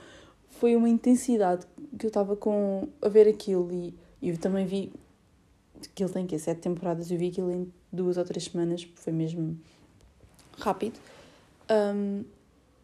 Foi 0.60 0.76
uma 0.76 0.86
intensidade 0.86 1.66
que 1.98 2.04
eu 2.04 2.08
estava 2.08 2.36
com 2.36 2.86
a 3.00 3.08
ver 3.08 3.26
aquilo 3.26 3.72
e, 3.72 3.94
eu 4.22 4.36
também 4.36 4.66
vi 4.66 4.92
que 5.94 6.04
ele 6.04 6.12
tem 6.12 6.26
que 6.26 6.38
sete 6.38 6.60
temporadas, 6.60 7.10
eu 7.10 7.16
vi 7.16 7.28
aquilo 7.28 7.50
em 7.50 7.72
duas 7.90 8.18
ou 8.18 8.24
três 8.24 8.44
semanas, 8.44 8.86
foi 8.96 9.14
mesmo 9.14 9.58
rápido. 10.58 11.00
Um, 11.70 12.22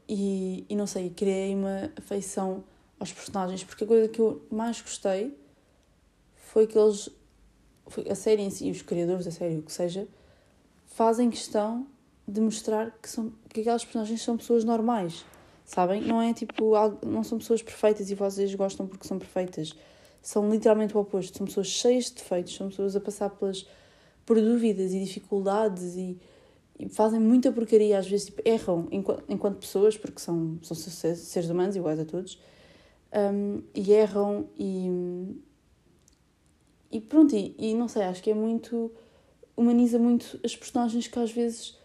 e, 0.08 0.64
e 0.66 0.74
não 0.74 0.86
sei, 0.86 1.10
criei 1.10 1.54
uma 1.54 1.92
afeição 1.94 2.64
aos 2.98 3.12
personagens, 3.12 3.62
porque 3.62 3.84
a 3.84 3.86
coisa 3.86 4.08
que 4.08 4.18
eu 4.18 4.42
mais 4.50 4.80
gostei 4.80 5.38
foi 6.52 6.66
que 6.66 6.76
eles, 6.76 7.08
a 8.08 8.14
série 8.14 8.42
em 8.42 8.50
si, 8.50 8.70
os 8.70 8.82
criadores 8.82 9.24
da 9.24 9.30
série, 9.30 9.58
o 9.58 9.62
que 9.62 9.72
seja, 9.72 10.08
fazem 10.86 11.30
questão 11.30 11.86
de 12.26 12.40
mostrar 12.40 12.96
que, 13.00 13.08
são, 13.08 13.32
que 13.48 13.60
aquelas 13.60 13.84
personagens 13.84 14.20
são 14.20 14.36
pessoas 14.36 14.64
normais, 14.64 15.24
sabem? 15.64 16.00
Não 16.00 16.20
é 16.20 16.32
tipo, 16.34 16.72
não 17.06 17.22
são 17.22 17.38
pessoas 17.38 17.62
perfeitas 17.62 18.10
e 18.10 18.14
vocês 18.14 18.54
gostam 18.54 18.86
porque 18.86 19.06
são 19.06 19.18
perfeitas. 19.18 19.74
São 20.20 20.50
literalmente 20.50 20.96
o 20.96 21.00
oposto, 21.00 21.38
são 21.38 21.46
pessoas 21.46 21.68
cheias 21.68 22.06
de 22.06 22.14
defeitos, 22.14 22.54
são 22.54 22.68
pessoas 22.68 22.96
a 22.96 23.00
passar 23.00 23.30
pelas, 23.30 23.66
por 24.26 24.40
dúvidas 24.40 24.92
e 24.92 25.04
dificuldades 25.04 25.96
e 25.96 26.18
e 26.80 26.88
fazem 26.88 27.20
muita 27.20 27.52
porcaria, 27.52 27.98
às 27.98 28.08
vezes 28.08 28.26
tipo, 28.26 28.40
erram 28.42 28.88
enquanto, 28.90 29.24
enquanto 29.28 29.58
pessoas, 29.58 29.98
porque 29.98 30.18
são, 30.18 30.58
são 30.62 30.74
seres 30.74 31.50
humanos 31.50 31.76
iguais 31.76 32.00
a 32.00 32.06
todos, 32.06 32.40
um, 33.12 33.62
e 33.74 33.92
erram 33.92 34.48
e. 34.58 34.88
E 36.90 37.00
pronto, 37.00 37.34
e, 37.34 37.54
e, 37.58 37.74
não 37.74 37.88
sei, 37.88 38.02
acho 38.02 38.22
que 38.22 38.30
é 38.30 38.34
muito. 38.34 38.90
humaniza 39.56 39.98
muito 39.98 40.40
as 40.44 40.56
personagens 40.56 41.06
que 41.06 41.18
às 41.18 41.30
vezes. 41.30 41.78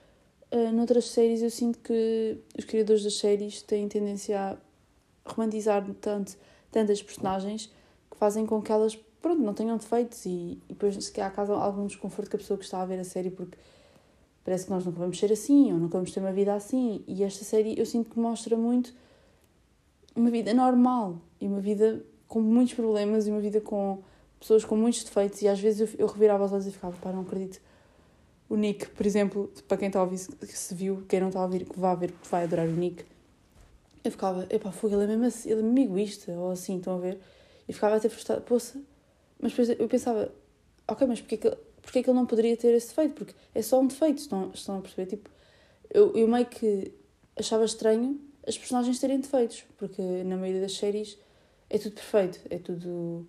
Uh, 0.51 0.71
noutras 0.71 1.05
séries 1.05 1.41
eu 1.41 1.49
sinto 1.49 1.79
que 1.79 2.37
os 2.57 2.63
criadores 2.65 3.03
das 3.03 3.15
séries 3.17 3.63
têm 3.63 3.89
tendência 3.89 4.39
a 4.39 4.57
romantizar 5.25 5.83
tanto 5.99 6.37
tantas 6.71 7.01
personagens 7.01 7.71
que 8.11 8.17
fazem 8.17 8.45
com 8.45 8.61
que 8.61 8.71
elas 8.71 8.95
pronto, 9.21 9.41
não 9.41 9.55
tenham 9.55 9.75
defeitos 9.75 10.25
e, 10.25 10.29
e 10.29 10.61
depois 10.69 11.03
se 11.03 11.11
calhar 11.11 11.33
causa 11.33 11.53
algum 11.53 11.87
desconforto 11.87 12.29
que 12.29 12.35
a 12.35 12.39
pessoa 12.39 12.57
que 12.59 12.63
está 12.63 12.79
a 12.79 12.85
ver 12.85 12.99
a 12.99 13.03
série 13.03 13.31
porque 13.31 13.57
parece 14.43 14.65
que 14.65 14.71
nós 14.71 14.85
nunca 14.85 14.99
vamos 14.99 15.17
ser 15.17 15.31
assim 15.31 15.73
ou 15.73 15.79
nunca 15.79 15.97
vamos 15.97 16.11
ter 16.11 16.19
uma 16.19 16.31
vida 16.31 16.53
assim. 16.53 17.03
E 17.07 17.23
esta 17.23 17.43
série 17.43 17.77
eu 17.77 17.85
sinto 17.85 18.11
que 18.11 18.19
mostra 18.19 18.55
muito 18.55 18.93
uma 20.15 20.29
vida 20.29 20.53
normal 20.53 21.17
e 21.41 21.47
uma 21.47 21.59
vida 21.59 22.05
com 22.27 22.39
muitos 22.39 22.75
problemas 22.75 23.25
e 23.25 23.31
uma 23.31 23.39
vida 23.39 23.59
com 23.59 24.03
pessoas 24.45 24.63
com 24.63 24.75
muitos 24.75 25.03
defeitos. 25.03 25.41
E 25.41 25.47
às 25.47 25.59
vezes 25.59 25.93
eu, 25.93 26.05
eu 26.05 26.07
revirava 26.07 26.45
os 26.45 26.53
olhos 26.53 26.67
e 26.67 26.71
ficava, 26.71 26.95
pá, 26.97 27.11
não 27.11 27.21
acredito. 27.21 27.59
O 28.47 28.55
Nick, 28.55 28.89
por 28.89 29.05
exemplo, 29.05 29.51
para 29.67 29.77
quem 29.77 29.87
está 29.87 29.99
a 29.99 30.03
ouvir, 30.03 30.19
se 30.19 30.75
viu, 30.75 31.03
quem 31.09 31.19
não 31.19 31.27
está 31.27 31.39
a 31.39 31.43
ouvir, 31.43 31.65
que 31.65 31.79
vá 31.79 31.95
ver, 31.95 32.11
que 32.11 32.27
vai 32.27 32.43
adorar 32.43 32.67
o 32.67 32.71
Nick. 32.71 33.03
Eu 34.03 34.11
ficava, 34.11 34.45
epá, 34.51 34.71
fogo, 34.71 34.93
ele 34.93 35.05
é 35.05 35.07
mesmo 35.07 35.25
assim, 35.25 35.49
ele 35.49 35.61
é 35.61 35.63
mesmo 35.63 35.79
egoísta, 35.79 36.31
ou 36.33 36.51
assim, 36.51 36.77
estão 36.77 36.95
a 36.95 36.99
ver? 36.99 37.19
E 37.67 37.73
ficava 37.73 37.95
até 37.95 38.07
frustrada, 38.07 38.41
poça. 38.41 38.79
Mas 39.39 39.51
depois 39.51 39.69
eu 39.79 39.87
pensava, 39.87 40.31
ok, 40.87 41.07
mas 41.07 41.19
porquê 41.19 41.37
que 41.37 41.57
porque 41.85 41.99
é 41.99 42.03
que 42.03 42.09
ele 42.09 42.17
não 42.17 42.25
poderia 42.25 42.57
ter 42.57 42.73
esse 42.73 42.87
defeito? 42.89 43.13
Porque 43.13 43.33
é 43.53 43.61
só 43.61 43.79
um 43.79 43.85
defeito, 43.85 44.17
estão, 44.17 44.49
estão 44.53 44.79
a 44.79 44.81
perceber? 44.81 45.05
Tipo, 45.05 45.29
eu, 45.93 46.15
eu 46.15 46.27
meio 46.27 46.47
que 46.47 46.91
achava 47.37 47.63
estranho 47.63 48.19
as 48.45 48.57
personagens 48.57 48.99
terem 48.99 49.19
defeitos, 49.19 49.63
porque 49.77 50.01
na 50.01 50.35
maioria 50.35 50.61
das 50.61 50.73
séries 50.73 51.17
é 51.69 51.77
tudo 51.77 51.93
perfeito, 51.93 52.41
é 52.49 52.57
tudo. 52.57 53.27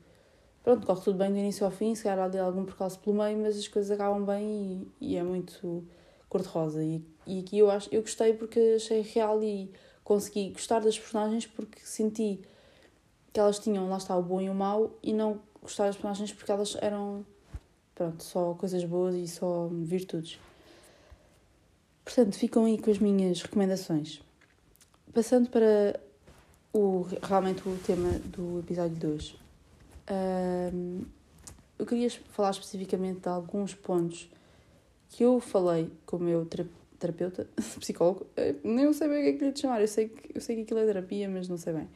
Pronto, 0.66 0.84
corre 0.84 1.00
tudo 1.00 1.16
bem 1.16 1.30
do 1.30 1.38
início 1.38 1.64
ao 1.64 1.70
fim, 1.70 1.94
se 1.94 2.02
calhar 2.02 2.28
há 2.36 2.42
algum 2.42 2.64
percalço 2.64 2.98
pelo 2.98 3.14
meio, 3.14 3.38
mas 3.38 3.56
as 3.56 3.68
coisas 3.68 3.88
acabam 3.88 4.26
bem 4.26 4.90
e, 5.00 5.12
e 5.12 5.16
é 5.16 5.22
muito 5.22 5.86
cor-de-rosa. 6.28 6.82
E, 6.82 7.00
e 7.24 7.38
aqui 7.38 7.58
eu, 7.60 7.70
acho, 7.70 7.88
eu 7.94 8.02
gostei 8.02 8.32
porque 8.34 8.74
achei 8.74 9.00
real 9.00 9.40
e 9.44 9.70
consegui 10.02 10.50
gostar 10.50 10.80
das 10.80 10.98
personagens 10.98 11.46
porque 11.46 11.78
senti 11.84 12.40
que 13.32 13.38
elas 13.38 13.60
tinham, 13.60 13.88
lá 13.88 13.96
está, 13.96 14.16
o 14.16 14.22
bom 14.24 14.40
e 14.40 14.50
o 14.50 14.54
mau, 14.54 14.90
e 15.04 15.12
não 15.12 15.38
gostar 15.62 15.86
das 15.86 15.94
personagens 15.94 16.32
porque 16.32 16.50
elas 16.50 16.76
eram 16.80 17.24
Pronto, 17.94 18.24
só 18.24 18.52
coisas 18.54 18.84
boas 18.84 19.14
e 19.14 19.28
só 19.28 19.68
virtudes. 19.70 20.40
Portanto, 22.04 22.36
ficam 22.36 22.64
aí 22.64 22.76
com 22.76 22.90
as 22.90 22.98
minhas 22.98 23.40
recomendações. 23.40 24.20
Passando 25.14 25.48
para 25.48 26.00
o, 26.72 27.06
realmente 27.22 27.68
o 27.68 27.78
tema 27.86 28.18
do 28.24 28.58
episódio 28.58 28.96
de 28.96 29.06
hoje. 29.06 29.45
Um, 30.10 31.02
eu 31.78 31.84
queria 31.84 32.10
falar 32.30 32.50
especificamente 32.50 33.20
de 33.20 33.28
alguns 33.28 33.74
pontos 33.74 34.30
que 35.10 35.24
eu 35.24 35.40
falei 35.40 35.90
com 36.04 36.16
o 36.16 36.20
meu 36.20 36.46
terapeuta, 36.98 37.46
psicólogo, 37.80 38.26
nem 38.64 38.84
eu 38.84 38.94
sei 38.94 39.08
bem 39.08 39.20
o 39.20 39.22
que 39.22 39.28
é 39.28 39.32
que 39.34 39.44
lhe 39.44 39.56
chamar, 39.56 39.80
eu 39.80 39.88
sei 39.88 40.08
que, 40.08 40.36
eu 40.36 40.40
sei 40.40 40.56
que 40.56 40.62
aquilo 40.62 40.80
é 40.80 40.86
terapia, 40.86 41.28
mas 41.28 41.48
não 41.48 41.56
sei 41.56 41.72
bem. 41.72 41.88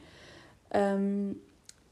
Um, 0.73 1.35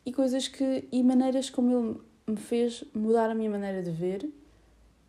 e 0.06 0.14
coisas 0.14 0.48
que, 0.48 0.88
e 0.92 1.04
maneiras 1.04 1.50
como 1.50 1.72
ele 1.78 2.00
me 2.28 2.38
fez 2.38 2.84
mudar 2.94 3.30
a 3.30 3.36
minha 3.36 3.50
maneira 3.50 3.82
de 3.82 3.92
ver 3.92 4.30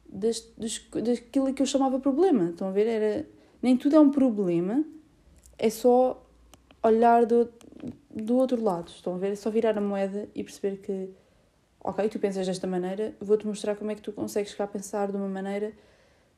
deste, 0.07 0.53
daquilo 1.01 1.53
que 1.55 1.63
eu 1.63 1.67
chamava 1.67 2.01
problema. 2.01 2.51
Estão 2.51 2.69
a 2.69 2.71
ver? 2.73 2.87
Era, 2.87 3.27
nem 3.63 3.77
tudo 3.77 3.97
é 3.97 4.01
um 4.01 4.11
problema, 4.11 4.85
é 5.59 5.71
só 5.71 6.27
olhar 6.83 7.27
do, 7.27 7.49
do 8.15 8.37
outro 8.37 8.63
lado. 8.63 8.89
Estão 8.89 9.15
a 9.15 9.19
ver? 9.19 9.33
É 9.33 9.37
só 9.37 9.51
virar 9.51 9.77
a 9.77 9.81
moeda 9.81 10.29
e 10.35 10.43
perceber 10.43 10.79
que, 10.79 11.11
ok, 11.83 12.09
tu 12.09 12.19
pensas 12.19 12.47
desta 12.47 12.67
maneira, 12.67 13.15
vou-te 13.21 13.47
mostrar 13.47 13.77
como 13.77 13.91
é 13.91 13.95
que 13.95 14.03
tu 14.03 14.13
consegues 14.13 14.59
a 14.61 14.67
pensar 14.67 15.11
de 15.11 15.17
uma 15.17 15.29
maneira 15.29 15.73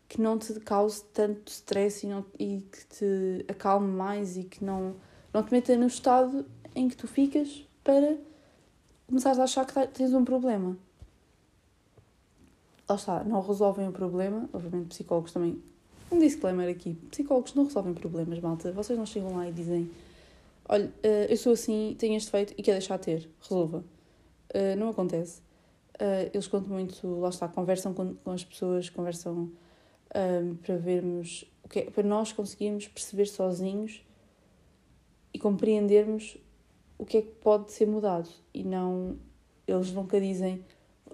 que 0.08 0.20
não 0.20 0.38
te 0.38 0.52
cause 0.60 1.02
tanto 1.14 1.50
stress 1.50 2.04
e, 2.04 2.08
não, 2.08 2.24
e 2.38 2.66
que 2.70 2.86
te 2.86 3.44
acalme 3.48 3.88
mais 3.88 4.36
e 4.36 4.44
que 4.44 4.62
não, 4.62 4.94
não 5.32 5.42
te 5.42 5.50
meta 5.52 5.74
no 5.76 5.86
estado 5.86 6.44
em 6.74 6.88
que 6.88 6.96
tu 6.96 7.08
ficas 7.08 7.66
para 7.82 8.18
começares 9.06 9.38
a 9.38 9.44
achar 9.44 9.64
que 9.64 9.72
tá, 9.72 9.86
tens 9.86 10.12
um 10.12 10.24
problema. 10.24 10.76
Lá 12.88 12.96
está, 12.96 13.24
não 13.24 13.40
resolvem 13.40 13.88
o 13.88 13.92
problema. 13.92 14.48
Obviamente, 14.52 14.88
psicólogos 14.88 15.32
também. 15.32 15.62
Um 16.10 16.18
disclaimer 16.18 16.68
aqui: 16.68 16.94
psicólogos 17.10 17.54
não 17.54 17.64
resolvem 17.64 17.94
problemas, 17.94 18.38
malta. 18.40 18.70
Vocês 18.72 18.98
não 18.98 19.06
chegam 19.06 19.34
lá 19.36 19.48
e 19.48 19.52
dizem: 19.52 19.90
Olha, 20.68 20.92
eh, 21.02 21.26
eu 21.30 21.36
sou 21.36 21.52
assim, 21.52 21.94
tenho 21.98 22.16
este 22.16 22.30
feito 22.30 22.54
e 22.56 22.62
quer 22.62 22.72
deixar 22.72 22.98
de 22.98 23.04
ter, 23.04 23.30
resolva. 23.40 23.84
Eh, 24.50 24.76
não 24.76 24.90
acontece. 24.90 25.42
Eh, 25.98 26.30
eles 26.32 26.46
contam 26.48 26.70
muito, 26.72 27.20
lá 27.20 27.28
está, 27.28 27.48
conversam 27.48 27.94
com, 27.94 28.14
com 28.14 28.30
as 28.30 28.44
pessoas, 28.44 28.88
conversam 28.90 29.50
um, 30.14 30.56
para 30.56 30.76
vermos, 30.76 31.44
o 31.62 31.68
que 31.68 31.80
é, 31.80 31.90
para 31.90 32.02
nós 32.02 32.32
conseguirmos 32.32 32.88
perceber 32.88 33.26
sozinhos 33.26 34.04
e 35.32 35.38
compreendermos 35.38 36.36
o 36.98 37.04
que 37.04 37.16
é 37.18 37.22
que 37.22 37.30
pode 37.30 37.72
ser 37.72 37.86
mudado 37.86 38.28
e 38.52 38.62
não 38.62 39.18
eles 39.66 39.92
nunca 39.92 40.20
dizem 40.20 40.64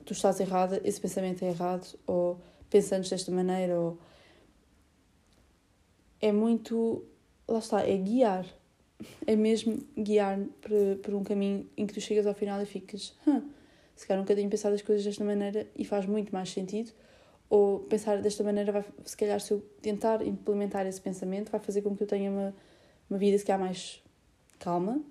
tu 0.05 0.13
estás 0.13 0.41
errada, 0.41 0.81
esse 0.85 1.01
pensamento 1.01 1.45
é 1.45 1.49
errado 1.49 1.99
ou 2.07 2.41
pensando 2.69 3.09
desta 3.09 3.31
maneira 3.31 3.79
ou 3.79 3.99
é 6.21 6.33
muito 6.33 7.05
lá 7.47 7.59
está, 7.59 7.87
é 7.87 7.97
guiar 7.97 8.45
é 9.27 9.37
mesmo 9.37 9.79
guiar 9.97 10.39
para, 10.61 10.97
para 11.03 11.17
um 11.17 11.23
caminho 11.23 11.69
em 11.77 11.87
que 11.87 11.95
tu 11.95 12.01
chegas 12.01 12.27
ao 12.27 12.35
final 12.35 12.61
e 12.61 12.67
ficas 12.67 13.15
se 13.99 14.07
calhar 14.07 14.21
nunca 14.21 14.35
tinha 14.35 14.49
pensado 14.49 14.75
as 14.77 14.83
coisas 14.83 15.05
desta 15.05 15.25
maneira 15.25 15.67
e 15.77 15.85
faz 15.85 16.07
muito 16.07 16.33
mais 16.33 16.51
sentido 16.51 16.93
Ou 17.51 17.81
pensar 17.81 18.23
desta 18.23 18.45
maneira, 18.45 18.71
vai, 18.71 18.85
se 19.05 19.17
calhar, 19.17 19.41
se 19.41 19.53
eu 19.53 19.61
tentar 19.83 20.25
implementar 20.25 20.87
esse 20.87 21.01
pensamento, 21.01 21.51
vai 21.51 21.61
fazer 21.61 21.83
com 21.83 21.97
que 21.97 22.03
eu 22.05 22.07
tenha 22.07 22.31
uma, 22.31 22.55
uma 23.11 23.19
vida, 23.19 23.37
se 23.37 23.45
calhar, 23.45 23.59
mais 23.61 24.03
calma. 24.59 25.03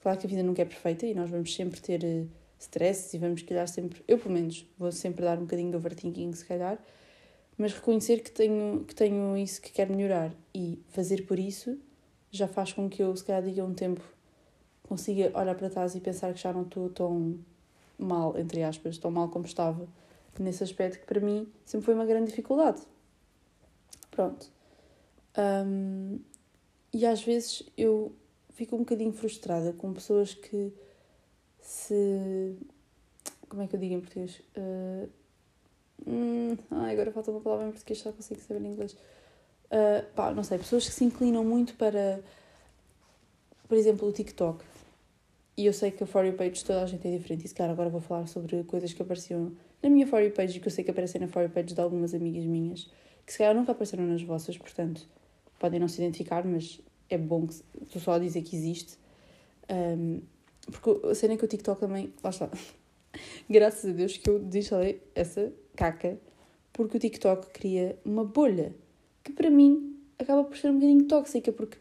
Claro 0.00 0.18
que 0.18 0.26
a 0.26 0.30
vida 0.30 0.42
nunca 0.42 0.62
é 0.62 0.64
perfeita 0.64 1.06
e 1.06 1.14
nós 1.14 1.30
vamos 1.30 1.54
sempre 1.54 1.80
ter 1.80 2.02
uh, 2.02 2.28
stress 2.58 3.14
e 3.14 3.18
vamos, 3.20 3.42
se 3.42 3.46
calhar, 3.46 3.68
sempre. 3.68 4.02
Eu, 4.08 4.18
pelo 4.18 4.34
menos, 4.34 4.66
vou 4.78 4.90
sempre 4.90 5.22
dar 5.22 5.38
um 5.38 5.42
bocadinho 5.42 5.70
de 5.70 5.76
overthinking, 5.76 6.32
se 6.32 6.44
calhar. 6.44 6.78
Mas 7.56 7.74
reconhecer 7.74 8.22
que 8.22 8.30
tenho, 8.32 8.84
que 8.88 8.94
tenho 8.94 9.36
isso 9.36 9.60
que 9.60 9.70
quero 9.70 9.94
melhorar 9.94 10.34
e 10.54 10.82
fazer 10.88 11.26
por 11.26 11.38
isso 11.38 11.78
já 12.32 12.48
faz 12.48 12.72
com 12.72 12.88
que 12.88 13.02
eu, 13.02 13.14
se 13.14 13.22
calhar, 13.22 13.42
diga 13.42 13.62
um 13.62 13.74
tempo, 13.74 14.02
consiga 14.82 15.30
olhar 15.38 15.54
para 15.54 15.70
trás 15.70 15.94
e 15.94 16.00
pensar 16.00 16.32
que 16.32 16.40
já 16.40 16.52
não 16.52 16.62
estou 16.62 16.88
tão 16.88 17.38
mal, 17.98 18.36
entre 18.38 18.64
aspas, 18.64 18.98
tão 18.98 19.10
mal 19.10 19.28
como 19.28 19.44
estava 19.44 19.86
nesse 20.40 20.64
aspecto 20.64 20.98
que 20.98 21.06
para 21.06 21.20
mim 21.20 21.46
sempre 21.64 21.84
foi 21.84 21.94
uma 21.94 22.06
grande 22.06 22.30
dificuldade. 22.30 22.80
Pronto. 24.10 24.50
Um, 25.36 26.18
e 26.92 27.06
às 27.06 27.22
vezes 27.22 27.62
eu 27.76 28.14
fico 28.50 28.76
um 28.76 28.80
bocadinho 28.80 29.12
frustrada 29.12 29.72
com 29.74 29.92
pessoas 29.92 30.34
que 30.34 30.72
se. 31.60 32.56
Como 33.48 33.62
é 33.62 33.66
que 33.66 33.76
eu 33.76 33.80
digo 33.80 33.94
em 33.94 34.00
português? 34.00 34.40
Uh, 34.56 35.08
hum, 36.06 36.56
ai, 36.70 36.92
agora 36.92 37.12
falta 37.12 37.30
uma 37.30 37.40
palavra 37.40 37.68
em 37.68 37.70
português, 37.70 37.98
só 37.98 38.10
consigo 38.10 38.40
saber 38.40 38.62
em 38.62 38.72
inglês. 38.72 38.96
Uh, 39.72 40.04
pá, 40.14 40.32
não 40.32 40.44
sei, 40.44 40.58
pessoas 40.58 40.86
que 40.86 40.92
se 40.92 41.02
inclinam 41.02 41.42
muito 41.42 41.74
para, 41.76 42.20
por 43.66 43.78
exemplo, 43.78 44.06
o 44.06 44.12
TikTok. 44.12 44.62
E 45.56 45.64
eu 45.64 45.72
sei 45.72 45.90
que 45.90 46.04
a 46.04 46.06
For 46.06 46.26
You 46.26 46.34
Page 46.34 46.62
toda 46.62 46.82
a 46.82 46.86
gente 46.86 47.08
é 47.08 47.16
diferente. 47.16 47.46
E 47.46 47.48
se 47.48 47.54
calhar 47.54 47.72
agora 47.72 47.88
vou 47.88 48.00
falar 48.00 48.26
sobre 48.26 48.62
coisas 48.64 48.92
que 48.92 49.00
apareciam 49.00 49.52
na 49.82 49.88
minha 49.88 50.06
For 50.06 50.20
You 50.20 50.32
Page 50.32 50.58
e 50.58 50.60
que 50.60 50.68
eu 50.68 50.72
sei 50.72 50.84
que 50.84 50.90
aparecem 50.90 51.20
na 51.20 51.28
For 51.28 51.42
You 51.42 51.50
Page 51.50 51.74
de 51.74 51.80
algumas 51.80 52.12
amigas 52.12 52.44
minhas, 52.44 52.90
que 53.24 53.32
se 53.32 53.38
calhar 53.38 53.54
nunca 53.54 53.72
apareceram 53.72 54.04
nas 54.04 54.22
vossas, 54.22 54.58
portanto 54.58 55.08
podem 55.58 55.78
não 55.78 55.88
se 55.88 56.02
identificar, 56.02 56.44
mas 56.44 56.80
é 57.08 57.16
bom 57.16 57.46
que 57.46 57.54
estou 57.82 58.02
só 58.02 58.12
a 58.12 58.18
dizer 58.18 58.42
que 58.42 58.56
existe. 58.56 58.98
Um, 59.70 60.20
porque 60.70 61.06
a 61.06 61.14
cena 61.14 61.34
é 61.34 61.36
que 61.36 61.44
o 61.44 61.48
TikTok 61.48 61.80
também. 61.80 62.12
Lá 62.22 62.30
está. 62.30 62.50
Graças 63.48 63.90
a 63.90 63.92
Deus 63.92 64.16
que 64.16 64.28
eu 64.28 64.38
desinstalei 64.38 65.00
essa 65.14 65.52
caca, 65.76 66.18
porque 66.72 66.96
o 66.96 67.00
TikTok 67.00 67.48
cria 67.50 67.98
uma 68.04 68.24
bolha 68.24 68.74
que 69.22 69.32
para 69.32 69.50
mim 69.50 69.96
acaba 70.18 70.44
por 70.44 70.56
ser 70.56 70.70
um 70.70 70.74
bocadinho 70.74 71.04
tóxica, 71.06 71.52
porque 71.52 71.78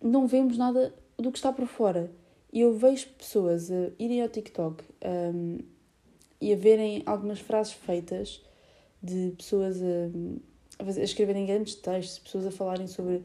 não 0.00 0.26
vemos 0.26 0.56
nada 0.56 0.94
do 1.16 1.30
que 1.30 1.38
está 1.38 1.52
por 1.52 1.66
fora. 1.66 2.10
E 2.52 2.60
eu 2.60 2.72
vejo 2.72 3.08
pessoas 3.10 3.70
a 3.70 3.90
irem 3.98 4.22
ao 4.22 4.28
TikTok 4.28 4.82
um, 5.34 5.58
e 6.40 6.52
a 6.52 6.56
verem 6.56 7.02
algumas 7.06 7.38
frases 7.38 7.72
feitas 7.72 8.42
de 9.02 9.32
pessoas 9.36 9.80
a, 9.80 10.84
a, 10.84 11.02
escreverem 11.02 11.46
grandes 11.46 11.74
textos, 11.74 12.18
pessoas 12.18 12.46
a 12.46 12.50
falarem 12.50 12.86
sobre 12.86 13.22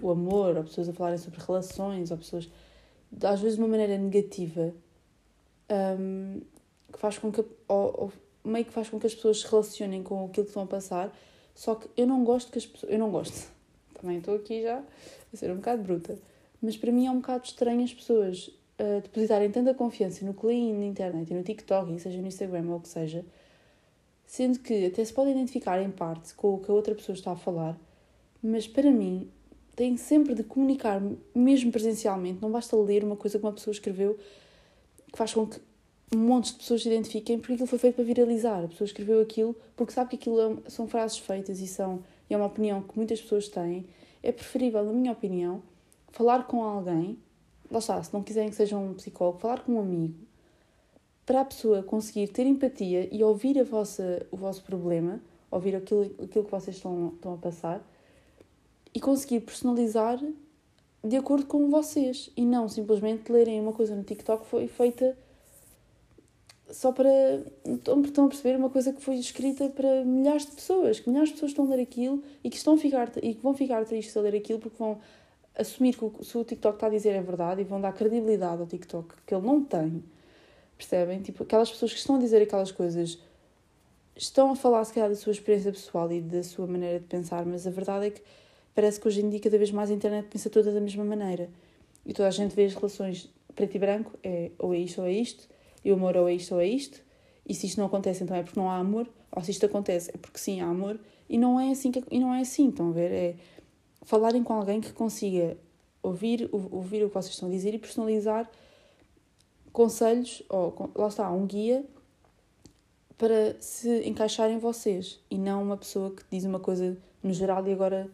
o 0.00 0.10
amor, 0.10 0.56
ou 0.56 0.64
pessoas 0.64 0.88
a 0.88 0.92
falarem 0.92 1.18
sobre 1.18 1.40
relações, 1.40 2.10
ou 2.10 2.18
pessoas, 2.18 2.48
às 3.22 3.40
vezes 3.40 3.56
de 3.56 3.62
uma 3.62 3.68
maneira 3.68 3.98
negativa, 3.98 4.72
um, 5.98 6.40
que 6.92 6.98
faz 6.98 7.18
com 7.18 7.32
que, 7.32 7.40
ou, 7.40 7.50
ou, 7.68 8.12
meio 8.44 8.64
que 8.64 8.72
faz 8.72 8.88
com 8.88 8.98
que 8.98 9.06
as 9.06 9.14
pessoas 9.14 9.40
se 9.40 9.50
relacionem 9.50 10.02
com 10.02 10.26
aquilo 10.26 10.44
que 10.44 10.50
estão 10.50 10.62
a 10.62 10.66
passar, 10.66 11.12
só 11.58 11.74
que 11.74 11.88
eu 11.96 12.06
não 12.06 12.22
gosto 12.22 12.52
que 12.52 12.58
as 12.58 12.64
pessoas, 12.64 12.92
eu 12.92 13.00
não 13.00 13.10
gosto, 13.10 13.50
também 14.00 14.18
estou 14.18 14.36
aqui 14.36 14.62
já 14.62 14.78
a 14.78 15.36
ser 15.36 15.50
um 15.50 15.56
bocado 15.56 15.82
bruta, 15.82 16.16
mas 16.62 16.76
para 16.76 16.92
mim 16.92 17.06
é 17.06 17.10
um 17.10 17.16
bocado 17.16 17.46
estranho 17.46 17.82
as 17.82 17.92
pessoas 17.92 18.46
uh, 18.78 19.00
depositarem 19.02 19.50
tanta 19.50 19.74
confiança 19.74 20.24
no 20.24 20.36
leem 20.40 20.72
na 20.72 20.86
internet 20.86 21.28
e 21.28 21.34
no 21.34 21.42
TikTok, 21.42 21.98
seja 21.98 22.20
no 22.20 22.28
Instagram 22.28 22.68
ou 22.68 22.76
o 22.76 22.80
que 22.80 22.86
seja, 22.86 23.26
sendo 24.24 24.60
que 24.60 24.86
até 24.86 25.04
se 25.04 25.12
pode 25.12 25.32
identificar 25.32 25.82
em 25.82 25.90
parte 25.90 26.32
com 26.34 26.54
o 26.54 26.58
que 26.60 26.70
a 26.70 26.74
outra 26.74 26.94
pessoa 26.94 27.14
está 27.14 27.32
a 27.32 27.36
falar, 27.36 27.76
mas 28.40 28.68
para 28.68 28.92
mim 28.92 29.28
tem 29.74 29.96
sempre 29.96 30.36
de 30.36 30.44
comunicar, 30.44 31.02
mesmo 31.34 31.72
presencialmente, 31.72 32.40
não 32.40 32.52
basta 32.52 32.76
ler 32.76 33.02
uma 33.02 33.16
coisa 33.16 33.36
que 33.36 33.44
uma 33.44 33.52
pessoa 33.52 33.72
escreveu 33.72 34.16
que 35.10 35.18
faz 35.18 35.34
com 35.34 35.44
que 35.44 35.58
montes 36.16 36.52
de 36.52 36.58
pessoas 36.58 36.82
se 36.82 36.88
identifiquem 36.88 37.38
porque 37.38 37.54
aquilo 37.54 37.68
foi 37.68 37.78
feito 37.78 37.96
para 37.96 38.04
viralizar. 38.04 38.64
A 38.64 38.68
pessoa 38.68 38.86
escreveu 38.86 39.20
aquilo 39.20 39.54
porque 39.76 39.92
sabe 39.92 40.10
que 40.10 40.16
aquilo 40.16 40.40
é, 40.40 40.70
são 40.70 40.86
frases 40.88 41.18
feitas 41.18 41.60
e, 41.60 41.66
são, 41.66 42.02
e 42.28 42.34
é 42.34 42.36
uma 42.36 42.46
opinião 42.46 42.82
que 42.82 42.96
muitas 42.96 43.20
pessoas 43.20 43.48
têm. 43.48 43.86
É 44.22 44.32
preferível, 44.32 44.84
na 44.84 44.92
minha 44.92 45.12
opinião, 45.12 45.62
falar 46.12 46.46
com 46.46 46.62
alguém 46.62 47.18
lá 47.70 47.78
está, 47.78 48.02
se 48.02 48.12
não 48.12 48.22
quiserem 48.22 48.50
que 48.50 48.56
seja 48.56 48.76
um 48.76 48.94
psicólogo, 48.94 49.38
falar 49.38 49.60
com 49.60 49.72
um 49.72 49.80
amigo, 49.80 50.14
para 51.24 51.42
a 51.42 51.44
pessoa 51.44 51.82
conseguir 51.82 52.28
ter 52.28 52.46
empatia 52.46 53.08
e 53.14 53.22
ouvir 53.22 53.58
a 53.58 53.64
vossa, 53.64 54.26
o 54.30 54.36
vosso 54.36 54.62
problema, 54.62 55.20
ouvir 55.50 55.76
aquilo, 55.76 56.02
aquilo 56.22 56.44
que 56.44 56.50
vocês 56.50 56.76
estão, 56.76 57.12
estão 57.14 57.34
a 57.34 57.36
passar 57.36 57.86
e 58.94 59.00
conseguir 59.00 59.40
personalizar 59.40 60.18
de 61.04 61.16
acordo 61.16 61.46
com 61.46 61.68
vocês 61.68 62.30
e 62.36 62.44
não 62.44 62.68
simplesmente 62.68 63.30
lerem 63.30 63.60
uma 63.60 63.72
coisa 63.72 63.94
no 63.94 64.02
TikTok 64.02 64.44
que 64.44 64.48
foi 64.48 64.66
feita 64.66 65.16
só 66.70 66.92
para. 66.92 67.10
Estão 67.64 68.26
a 68.26 68.28
perceber 68.28 68.56
uma 68.56 68.70
coisa 68.70 68.92
que 68.92 69.00
foi 69.00 69.16
escrita 69.16 69.68
para 69.68 70.04
milhares 70.04 70.46
de 70.46 70.52
pessoas, 70.52 71.00
que 71.00 71.08
milhares 71.08 71.30
de 71.30 71.34
pessoas 71.34 71.52
estão 71.52 71.64
a 71.64 71.68
ler 71.68 71.82
aquilo 71.82 72.22
e 72.44 72.50
que, 72.50 72.56
estão 72.56 72.74
a 72.74 72.78
ficar, 72.78 73.10
e 73.22 73.34
que 73.34 73.42
vão 73.42 73.54
ficar 73.54 73.84
tristes 73.84 74.16
a 74.16 74.20
ler 74.20 74.34
aquilo 74.34 74.58
porque 74.58 74.76
vão 74.78 74.98
assumir 75.56 75.96
que 75.96 76.04
o, 76.04 76.12
se 76.22 76.36
o 76.36 76.44
TikTok 76.44 76.76
está 76.76 76.86
a 76.86 76.90
dizer 76.90 77.10
é 77.10 77.20
verdade 77.20 77.62
e 77.62 77.64
vão 77.64 77.80
dar 77.80 77.92
credibilidade 77.92 78.60
ao 78.60 78.66
TikTok 78.66 79.14
que 79.26 79.34
ele 79.34 79.46
não 79.46 79.62
tem. 79.64 80.02
Percebem? 80.76 81.20
Tipo, 81.20 81.42
aquelas 81.42 81.70
pessoas 81.70 81.92
que 81.92 81.98
estão 81.98 82.16
a 82.16 82.18
dizer 82.18 82.40
aquelas 82.40 82.70
coisas 82.70 83.18
estão 84.14 84.52
a 84.52 84.56
falar, 84.56 84.84
se 84.84 84.92
calhar, 84.92 85.08
da 85.08 85.16
sua 85.16 85.32
experiência 85.32 85.72
pessoal 85.72 86.10
e 86.12 86.20
da 86.20 86.42
sua 86.42 86.66
maneira 86.66 86.98
de 86.98 87.06
pensar, 87.06 87.44
mas 87.44 87.66
a 87.66 87.70
verdade 87.70 88.06
é 88.06 88.10
que 88.10 88.20
parece 88.74 89.00
que 89.00 89.08
hoje 89.08 89.20
em 89.20 89.28
dia, 89.28 89.40
cada 89.40 89.56
vez 89.58 89.70
mais, 89.70 89.90
a 89.90 89.94
internet 89.94 90.28
pensa 90.28 90.48
toda 90.50 90.72
da 90.72 90.80
mesma 90.80 91.04
maneira. 91.04 91.48
E 92.06 92.12
toda 92.12 92.28
a 92.28 92.32
gente 92.32 92.54
vê 92.54 92.64
as 92.64 92.74
relações 92.74 93.28
preto 93.54 93.74
e 93.74 93.78
branco, 93.78 94.18
é 94.22 94.50
ou 94.58 94.72
é 94.72 94.78
isto 94.78 95.00
ou 95.00 95.06
é 95.06 95.12
isto, 95.12 95.48
e 95.84 95.90
o 95.90 95.94
amor 95.94 96.16
ou 96.16 96.28
é 96.28 96.34
isto 96.34 96.54
ou 96.54 96.60
é 96.60 96.66
isto, 96.66 97.00
e 97.46 97.54
se 97.54 97.66
isto 97.66 97.78
não 97.78 97.86
acontece, 97.86 98.22
então 98.22 98.36
é 98.36 98.42
porque 98.42 98.58
não 98.58 98.70
há 98.70 98.76
amor, 98.76 99.08
ou 99.32 99.42
se 99.42 99.50
isto 99.50 99.64
acontece, 99.66 100.10
é 100.12 100.18
porque 100.18 100.38
sim 100.38 100.60
há 100.60 100.66
amor, 100.66 100.98
e 101.28 101.38
não 101.38 101.58
é 101.58 101.70
assim, 101.70 101.90
que, 101.90 102.02
e 102.10 102.18
não 102.18 102.32
é 102.34 102.40
assim, 102.40 102.68
estão 102.68 102.90
a 102.90 102.92
ver? 102.92 103.12
É, 103.12 103.34
falarem 104.02 104.42
com 104.42 104.52
alguém 104.52 104.80
que 104.80 104.92
consiga 104.92 105.56
ouvir, 106.02 106.48
ouvir 106.52 107.04
o 107.04 107.08
que 107.08 107.14
vocês 107.14 107.34
estão 107.34 107.48
a 107.48 107.52
dizer 107.52 107.74
e 107.74 107.78
personalizar 107.78 108.50
conselhos, 109.72 110.42
ou 110.48 110.90
lá 110.94 111.08
está, 111.08 111.30
um 111.30 111.46
guia 111.46 111.84
para 113.16 113.56
se 113.60 114.08
encaixar 114.08 114.50
em 114.50 114.58
vocês 114.58 115.20
e 115.30 115.36
não 115.36 115.62
uma 115.62 115.76
pessoa 115.76 116.10
que 116.10 116.22
diz 116.30 116.44
uma 116.44 116.60
coisa 116.60 116.96
no 117.22 117.32
geral 117.32 117.66
e 117.66 117.72
agora 117.72 118.08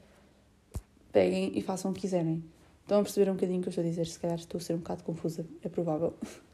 peguem 1.13 1.53
e 1.55 1.63
façam 1.63 1.91
o 1.91 1.95
que 1.95 2.01
quiserem. 2.01 2.43
Estão 2.83 3.01
a 3.01 3.03
perceber 3.03 3.31
um 3.31 3.35
bocadinho 3.35 3.61
o 3.61 3.63
que 3.63 3.69
eu 3.69 3.71
estou 3.71 3.85
a 3.85 3.87
dizer? 3.87 4.07
Se 4.07 4.19
calhar 4.19 4.39
estou 4.39 4.59
a 4.59 4.61
ser 4.61 4.75
um 4.75 4.79
bocado 4.79 5.05
confusa, 5.05 5.47
é 5.63 5.69
provável. 5.69 6.15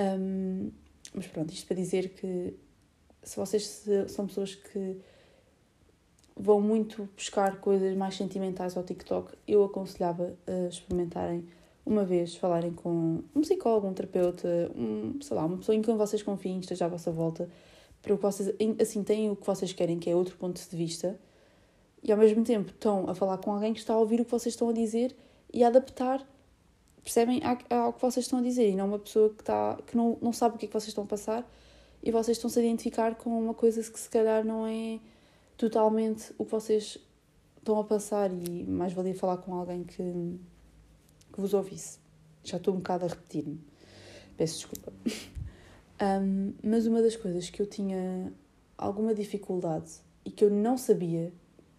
um, 0.00 0.70
mas 1.14 1.26
pronto, 1.26 1.52
isto 1.52 1.66
para 1.66 1.76
dizer 1.76 2.10
que 2.10 2.54
se 3.22 3.36
vocês 3.36 3.84
são 4.08 4.26
pessoas 4.26 4.54
que 4.54 4.96
vão 6.36 6.60
muito 6.60 7.08
buscar 7.14 7.60
coisas 7.60 7.94
mais 7.94 8.16
sentimentais 8.16 8.76
ao 8.76 8.82
TikTok, 8.82 9.34
eu 9.46 9.62
aconselhava 9.64 10.34
a 10.46 10.68
experimentarem 10.68 11.46
uma 11.84 12.04
vez, 12.04 12.36
falarem 12.36 12.72
com 12.72 13.22
um 13.34 13.40
psicólogo, 13.40 13.88
um 13.88 13.94
terapeuta, 13.94 14.70
um, 14.74 15.20
sei 15.20 15.36
lá, 15.36 15.44
uma 15.44 15.58
pessoa 15.58 15.74
em 15.74 15.82
quem 15.82 15.96
vocês 15.96 16.22
confiem, 16.22 16.60
esteja 16.60 16.86
à 16.86 16.88
vossa 16.88 17.10
volta, 17.10 17.48
para 18.00 18.16
que 18.16 18.22
vocês, 18.22 18.54
assim, 18.80 19.02
tenham 19.02 19.32
o 19.32 19.36
que 19.36 19.46
vocês 19.46 19.72
querem, 19.72 19.98
que 19.98 20.08
é 20.08 20.14
outro 20.14 20.36
ponto 20.36 20.60
de 20.60 20.76
vista, 20.76 21.18
e 22.02 22.10
ao 22.10 22.18
mesmo 22.18 22.42
tempo 22.44 22.70
estão 22.70 23.08
a 23.08 23.14
falar 23.14 23.38
com 23.38 23.52
alguém 23.52 23.74
que 23.74 23.80
está 23.80 23.92
a 23.94 23.98
ouvir 23.98 24.20
o 24.20 24.24
que 24.24 24.30
vocês 24.30 24.54
estão 24.54 24.68
a 24.68 24.72
dizer 24.72 25.14
e 25.52 25.62
a 25.62 25.68
adaptar, 25.68 26.26
percebem, 27.02 27.40
ao 27.68 27.92
que 27.92 28.00
vocês 28.00 28.26
estão 28.26 28.38
a 28.38 28.42
dizer, 28.42 28.68
e 28.68 28.76
não 28.76 28.86
uma 28.86 28.98
pessoa 28.98 29.30
que, 29.30 29.42
está, 29.42 29.78
que 29.86 29.96
não, 29.96 30.18
não 30.20 30.32
sabe 30.32 30.56
o 30.56 30.58
que 30.58 30.66
é 30.66 30.68
que 30.68 30.74
vocês 30.74 30.88
estão 30.88 31.04
a 31.04 31.06
passar 31.06 31.50
e 32.02 32.10
vocês 32.10 32.36
estão-se 32.36 32.58
a 32.58 32.62
identificar 32.62 33.14
com 33.14 33.30
uma 33.30 33.54
coisa 33.54 33.82
que 33.82 33.98
se 33.98 34.08
calhar 34.08 34.44
não 34.44 34.66
é 34.66 34.98
totalmente 35.56 36.32
o 36.38 36.44
que 36.44 36.50
vocês 36.50 36.98
estão 37.58 37.78
a 37.78 37.84
passar 37.84 38.32
e 38.32 38.64
mais 38.64 38.92
valia 38.92 39.14
falar 39.14 39.36
com 39.38 39.54
alguém 39.54 39.84
que, 39.84 40.38
que 41.32 41.40
vos 41.40 41.54
ouvisse. 41.54 41.98
Já 42.42 42.56
estou 42.56 42.74
um 42.74 42.78
bocado 42.78 43.04
a 43.04 43.08
repetir-me. 43.08 43.60
Peço 44.36 44.56
desculpa. 44.56 44.92
Um, 46.02 46.54
mas 46.64 46.86
uma 46.86 47.02
das 47.02 47.14
coisas 47.14 47.50
que 47.50 47.60
eu 47.60 47.66
tinha 47.66 48.32
alguma 48.78 49.14
dificuldade 49.14 50.00
e 50.24 50.30
que 50.30 50.42
eu 50.42 50.48
não 50.48 50.78
sabia 50.78 51.30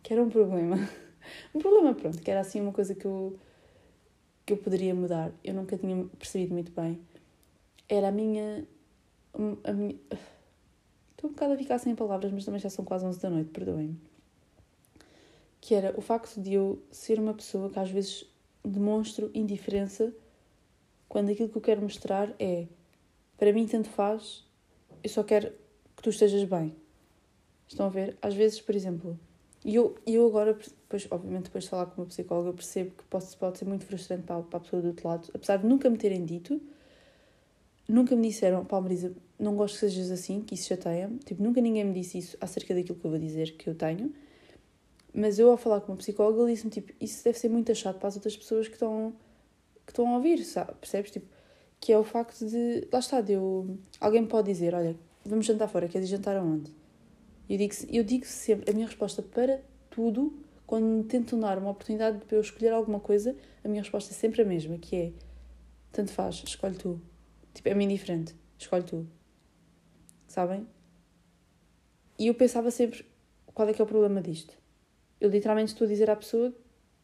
que 0.03 0.13
era 0.13 0.21
um 0.21 0.29
problema, 0.29 0.77
um 1.55 1.60
problema, 1.60 1.95
pronto, 1.95 2.21
que 2.21 2.29
era 2.29 2.41
assim 2.41 2.62
uma 2.62 2.71
coisa 2.71 2.93
que 2.93 3.03
eu, 3.03 3.39
que 4.51 4.53
eu 4.53 4.57
poderia 4.57 4.93
mudar, 4.93 5.31
eu 5.43 5.53
nunca 5.53 5.77
tinha 5.77 6.05
percebido 6.19 6.53
muito 6.53 6.73
bem, 6.73 6.99
era 7.87 8.09
a 8.09 8.11
minha. 8.11 8.67
A 9.63 9.71
minha 9.71 9.95
Estou 11.11 11.29
um 11.29 11.33
bocado 11.33 11.53
a 11.53 11.57
ficar 11.57 11.77
sem 11.77 11.95
palavras, 11.95 12.31
mas 12.31 12.43
também 12.43 12.59
já 12.59 12.69
são 12.69 12.83
quase 12.83 13.05
11 13.05 13.21
da 13.21 13.29
noite, 13.29 13.51
perdoem-me. 13.51 13.95
Que 15.61 15.75
era 15.75 15.93
o 15.95 16.01
facto 16.01 16.41
de 16.41 16.53
eu 16.53 16.81
ser 16.91 17.19
uma 17.19 17.31
pessoa 17.31 17.69
que 17.69 17.77
às 17.77 17.91
vezes 17.91 18.25
demonstro 18.65 19.29
indiferença 19.35 20.11
quando 21.07 21.29
aquilo 21.29 21.47
que 21.47 21.55
eu 21.55 21.61
quero 21.61 21.79
mostrar 21.79 22.33
é 22.39 22.65
para 23.37 23.53
mim 23.53 23.67
tanto 23.67 23.87
faz, 23.87 24.43
eu 25.03 25.09
só 25.11 25.23
quero 25.23 25.51
que 25.95 26.01
tu 26.01 26.09
estejas 26.09 26.43
bem. 26.43 26.75
Estão 27.67 27.85
a 27.85 27.89
ver? 27.89 28.17
Às 28.19 28.33
vezes, 28.33 28.59
por 28.59 28.73
exemplo, 28.73 29.19
e 29.63 29.76
eu, 29.76 29.95
eu 30.08 30.26
agora, 30.26 30.54
depois, 30.54 31.08
obviamente, 31.12 31.43
depois 31.45 31.65
de 31.65 31.69
falar 31.69 31.86
com 31.88 32.02
uma 32.02 32.08
psicóloga, 32.08 32.54
percebo 32.54 32.91
que 32.91 33.04
pode, 33.04 33.26
pode 33.38 33.58
ser 33.58 33.65
muito 33.65 33.86
frustrante 33.86 34.24
para, 34.24 34.41
para 34.41 34.58
a 34.58 34.60
pessoa 34.60 34.82
do 34.82 34.89
outro 34.89 35.08
lado, 35.08 35.30
apesar 35.34 35.58
de 35.58 35.67
nunca 35.67 35.89
me 35.89 35.97
terem 35.97 36.26
dito, 36.26 36.60
nunca 37.88 38.15
me 38.15 38.28
disseram, 38.28 38.65
pá, 38.65 38.82
Marisa, 38.82 39.13
não 39.38 39.56
gosto 39.56 39.76
que 39.76 39.80
sejas 39.82 40.10
assim, 40.12 40.41
que 40.41 40.56
isso 40.56 40.67
chateia-me. 40.67 41.19
Tipo, 41.19 41.43
nunca 41.43 41.62
ninguém 41.62 41.84
me 41.84 41.93
disse 41.93 42.17
isso 42.17 42.38
acerca 42.41 42.74
daquilo 42.74 42.97
que 42.97 43.06
eu 43.06 43.12
vou 43.12 43.19
dizer 43.19 43.56
que 43.58 43.69
eu 43.69 43.76
tenho. 43.76 44.13
Mas 45.13 45.38
eu, 45.38 45.52
ao 45.52 45.58
falar 45.58 45.82
com 45.82 45.91
uma 45.91 45.97
psicóloga, 45.97 46.41
ele 46.43 46.54
disse-me, 46.54 46.71
tipo, 46.71 46.93
isso 47.00 47.24
deve 47.24 47.38
ser 47.38 47.50
muito 47.50 47.74
chato 47.76 47.97
para 48.00 48.08
as 48.08 48.15
outras 48.15 48.36
pessoas 48.38 48.67
que 48.67 48.76
estão, 48.76 49.13
que 49.86 49.91
estão 49.91 50.08
a 50.08 50.15
ouvir, 50.15 50.43
sabe? 50.43 50.74
Percebes? 50.80 51.12
Tipo, 51.12 51.28
que 51.80 51.91
é 51.91 51.97
o 51.97 52.04
facto 52.04 52.45
de, 52.45 52.88
lá 52.91 53.00
está, 53.00 53.21
de 53.21 53.34
eu, 53.34 53.78
alguém 54.00 54.26
pode 54.26 54.52
dizer, 54.52 54.74
olha, 54.74 54.95
vamos 55.26 55.45
jantar 55.45 55.67
fora, 55.67 55.88
queres 55.88 56.08
jantar 56.08 56.38
aonde? 56.38 56.71
Eu 57.51 57.57
digo, 57.57 57.75
eu 57.89 58.03
digo 58.05 58.25
sempre, 58.25 58.71
a 58.71 58.73
minha 58.73 58.87
resposta 58.87 59.21
para 59.21 59.59
tudo, 59.89 60.33
quando 60.65 60.85
me 60.85 61.03
tentam 61.03 61.37
dar 61.37 61.57
uma 61.57 61.71
oportunidade 61.71 62.23
para 62.25 62.37
eu 62.37 62.39
escolher 62.39 62.71
alguma 62.71 62.97
coisa, 62.97 63.35
a 63.61 63.67
minha 63.67 63.81
resposta 63.81 64.13
é 64.13 64.15
sempre 64.15 64.41
a 64.41 64.45
mesma, 64.45 64.77
que 64.77 64.95
é, 64.95 65.11
tanto 65.91 66.13
faz, 66.13 66.41
escolhe 66.47 66.77
tu. 66.77 67.01
Tipo, 67.53 67.67
é-me 67.67 67.83
indiferente, 67.83 68.33
escolhe 68.57 68.85
tu. 68.85 69.05
Sabem? 70.29 70.65
E 72.17 72.27
eu 72.27 72.33
pensava 72.33 72.71
sempre, 72.71 73.05
qual 73.47 73.67
é 73.67 73.73
que 73.73 73.81
é 73.81 73.83
o 73.83 73.87
problema 73.87 74.21
disto? 74.21 74.57
Eu 75.19 75.29
literalmente 75.29 75.73
estou 75.73 75.83
a 75.83 75.89
dizer 75.89 76.09
à 76.09 76.15
pessoa 76.15 76.55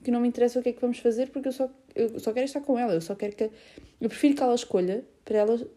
que 0.01 0.11
não 0.11 0.21
me 0.21 0.29
interessa 0.29 0.61
o 0.61 0.63
que 0.63 0.69
é 0.69 0.71
que 0.71 0.79
vamos 0.79 0.99
fazer 0.99 1.29
porque 1.29 1.49
eu 1.49 1.51
só, 1.51 1.69
eu 1.93 2.17
só 2.21 2.31
quero 2.31 2.45
estar 2.45 2.61
com 2.61 2.79
ela, 2.79 2.93
eu 2.93 3.01
só 3.01 3.15
quero 3.15 3.35
que... 3.35 3.51
Eu 3.99 4.07
prefiro 4.07 4.33
que 4.33 4.41
ela 4.41 4.55
escolha 4.55 5.03
para 5.25 5.39
ela 5.39 5.67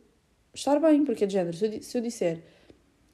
estar 0.55 0.79
bem, 0.79 1.05
porque 1.05 1.25
é 1.25 1.27
de 1.27 1.33
género. 1.33 1.57
Se 1.57 1.67
eu, 1.67 1.83
se 1.83 1.99
eu 1.99 2.03
disser 2.03 2.41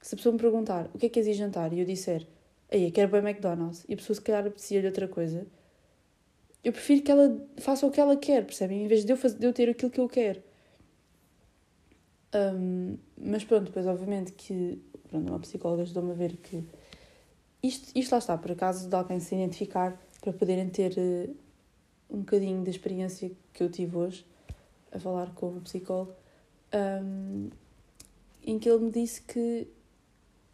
se 0.07 0.15
a 0.15 0.17
pessoa 0.17 0.31
me 0.31 0.39
perguntar 0.39 0.89
o 0.93 0.97
que 0.97 1.07
é 1.07 1.09
que 1.09 1.15
queres 1.15 1.27
ir 1.27 1.33
jantar 1.33 1.73
e 1.73 1.81
eu 1.81 1.85
disser, 1.85 2.25
aí 2.71 2.89
quero 2.91 3.11
bem 3.11 3.19
McDonald's, 3.19 3.83
e 3.89 3.93
a 3.93 3.97
pessoa 3.97 4.15
se 4.15 4.21
calhar 4.21 4.39
apetecia-lhe 4.47 4.87
outra 4.87 5.05
coisa, 5.05 5.45
eu 6.63 6.71
prefiro 6.71 7.01
que 7.01 7.11
ela 7.11 7.45
faça 7.57 7.85
o 7.85 7.91
que 7.91 7.99
ela 7.99 8.15
quer, 8.15 8.45
percebem? 8.45 8.85
Em 8.85 8.87
vez 8.87 9.03
de 9.03 9.11
eu, 9.11 9.17
fazer, 9.17 9.37
de 9.37 9.45
eu 9.45 9.51
ter 9.51 9.67
aquilo 9.69 9.91
que 9.91 9.99
eu 9.99 10.07
quero. 10.07 10.41
Um, 12.33 12.97
mas 13.17 13.43
pronto, 13.43 13.65
depois 13.65 13.85
obviamente 13.85 14.31
que 14.31 14.81
pronto, 15.09 15.27
uma 15.27 15.39
psicóloga 15.39 15.81
ajudou-me 15.81 16.11
a 16.11 16.15
ver 16.15 16.37
que 16.37 16.63
isto, 17.61 17.91
isto 17.93 18.09
lá 18.13 18.19
está, 18.19 18.37
por 18.37 18.51
acaso 18.51 18.87
de 18.87 18.95
alguém 18.95 19.19
se 19.19 19.35
identificar 19.35 20.01
para 20.21 20.31
poderem 20.31 20.69
ter 20.69 20.93
uh, 20.97 21.35
um 22.09 22.19
bocadinho 22.19 22.63
da 22.63 22.69
experiência 22.69 23.29
que 23.51 23.61
eu 23.61 23.69
tive 23.69 23.97
hoje 23.97 24.25
a 24.89 24.99
falar 24.99 25.33
com 25.33 25.57
o 25.57 25.59
psicólogo, 25.59 26.13
um, 27.03 27.49
em 28.41 28.57
que 28.57 28.69
ele 28.69 28.85
me 28.85 28.91
disse 28.91 29.21
que 29.21 29.67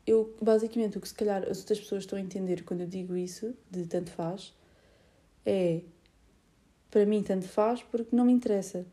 eu, 0.05 0.35
basicamente, 0.41 0.97
o 0.97 1.01
que 1.01 1.07
se 1.07 1.13
calhar 1.13 1.43
as 1.49 1.59
outras 1.59 1.79
pessoas 1.79 2.03
estão 2.03 2.17
a 2.17 2.21
entender 2.21 2.63
quando 2.63 2.81
eu 2.81 2.87
digo 2.87 3.15
isso, 3.15 3.55
de 3.71 3.85
tanto 3.85 4.11
faz, 4.11 4.53
é 5.45 5.81
para 6.91 7.05
mim 7.05 7.23
tanto 7.23 7.47
faz 7.47 7.81
porque 7.81 8.15
não 8.15 8.25
me 8.25 8.33
interessa. 8.33 8.85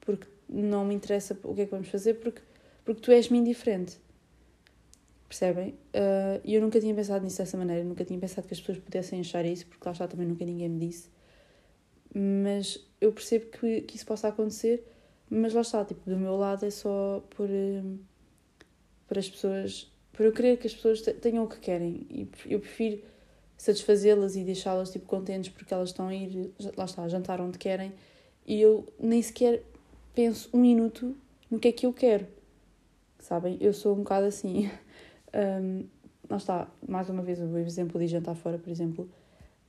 Porque 0.00 0.26
não 0.48 0.84
me 0.84 0.94
interessa 0.94 1.38
o 1.44 1.54
que 1.54 1.62
é 1.62 1.64
que 1.64 1.70
vamos 1.70 1.88
fazer 1.88 2.14
porque, 2.14 2.42
porque 2.84 3.00
tu 3.00 3.10
és-me 3.10 3.38
indiferente. 3.38 3.98
Percebem? 5.28 5.70
Uh, 5.70 6.40
e 6.44 6.52
uh, 6.52 6.58
eu 6.58 6.60
nunca 6.60 6.78
tinha 6.78 6.94
pensado 6.94 7.24
nisso 7.24 7.38
dessa 7.38 7.56
maneira, 7.56 7.82
nunca 7.84 8.04
tinha 8.04 8.18
pensado 8.18 8.46
que 8.46 8.52
as 8.52 8.60
pessoas 8.60 8.78
pudessem 8.78 9.20
achar 9.20 9.46
isso, 9.46 9.66
porque 9.66 9.82
lá 9.86 9.92
está 9.92 10.06
também 10.06 10.26
nunca 10.26 10.44
ninguém 10.44 10.68
me 10.68 10.86
disse. 10.86 11.08
Mas 12.14 12.78
eu 13.00 13.12
percebo 13.12 13.46
que, 13.46 13.80
que 13.82 13.96
isso 13.96 14.04
possa 14.04 14.28
acontecer, 14.28 14.86
mas 15.30 15.54
lá 15.54 15.62
está, 15.62 15.82
tipo, 15.86 16.02
do 16.04 16.18
meu 16.18 16.36
lado 16.36 16.66
é 16.66 16.70
só 16.70 17.24
por, 17.30 17.48
uh, 17.48 17.98
por 19.08 19.16
as 19.16 19.30
pessoas 19.30 19.91
por 20.12 20.26
eu 20.26 20.32
querer 20.32 20.58
que 20.58 20.66
as 20.66 20.74
pessoas 20.74 21.00
tenham 21.20 21.44
o 21.44 21.48
que 21.48 21.58
querem. 21.58 22.06
E 22.10 22.28
eu 22.46 22.60
prefiro 22.60 23.02
satisfazê-las 23.56 24.36
e 24.36 24.44
deixá-las 24.44 24.90
tipo 24.90 25.06
contentes 25.06 25.50
porque 25.50 25.72
elas 25.72 25.90
estão 25.90 26.08
a 26.08 26.14
ir 26.14 26.52
lá 26.76 26.84
está 26.84 27.02
a 27.02 27.08
jantar 27.08 27.40
onde 27.40 27.58
querem. 27.58 27.92
E 28.46 28.60
eu 28.60 28.86
nem 28.98 29.22
sequer 29.22 29.62
penso 30.14 30.50
um 30.52 30.60
minuto 30.60 31.16
no 31.50 31.58
que 31.58 31.68
é 31.68 31.72
que 31.72 31.86
eu 31.86 31.92
quero. 31.92 32.26
Sabem? 33.18 33.56
Eu 33.60 33.72
sou 33.72 33.94
um 33.94 33.98
bocado 33.98 34.26
assim. 34.26 34.70
Um, 35.34 35.86
lá 36.28 36.36
está 36.36 36.68
mais 36.86 37.08
uma 37.08 37.22
vez 37.22 37.40
o 37.40 37.56
exemplo 37.56 37.98
de 37.98 38.06
jantar 38.06 38.34
fora 38.34 38.58
por 38.58 38.68
exemplo. 38.68 39.08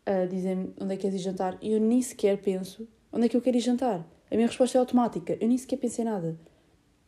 Uh, 0.05 0.27
dizem-me 0.27 0.73
onde 0.77 0.93
é 0.93 0.97
que 0.97 1.03
queres 1.03 1.21
ir 1.21 1.23
jantar 1.23 1.57
e 1.61 1.71
eu 1.71 1.79
nem 1.79 2.01
sequer 2.01 2.37
penso 2.41 2.85
onde 3.13 3.27
é 3.27 3.29
que 3.29 3.37
eu 3.37 3.41
quero 3.41 3.55
ir 3.55 3.61
jantar. 3.61 4.05
A 4.29 4.35
minha 4.35 4.45
resposta 4.45 4.77
é 4.77 4.79
automática. 4.79 5.37
Eu 5.39 5.47
nem 5.47 5.57
sequer 5.57 5.77
pensei 5.77 6.03
nada. 6.03 6.37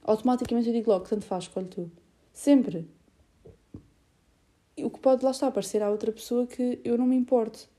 Automaticamente 0.02 0.70
eu 0.70 0.74
digo 0.74 0.90
logo 0.90 1.04
tanto 1.04 1.26
faz 1.26 1.44
escolhe 1.44 1.68
tu. 1.68 1.92
Sempre 2.32 2.88
o 4.78 4.90
que 4.90 5.00
pode 5.00 5.24
lá 5.24 5.32
estar 5.32 5.52
parecer 5.52 5.82
à 5.82 5.90
outra 5.90 6.12
pessoa 6.12 6.46
que 6.46 6.80
eu 6.84 6.98
não 6.98 7.06
me 7.06 7.16
importo 7.16 7.70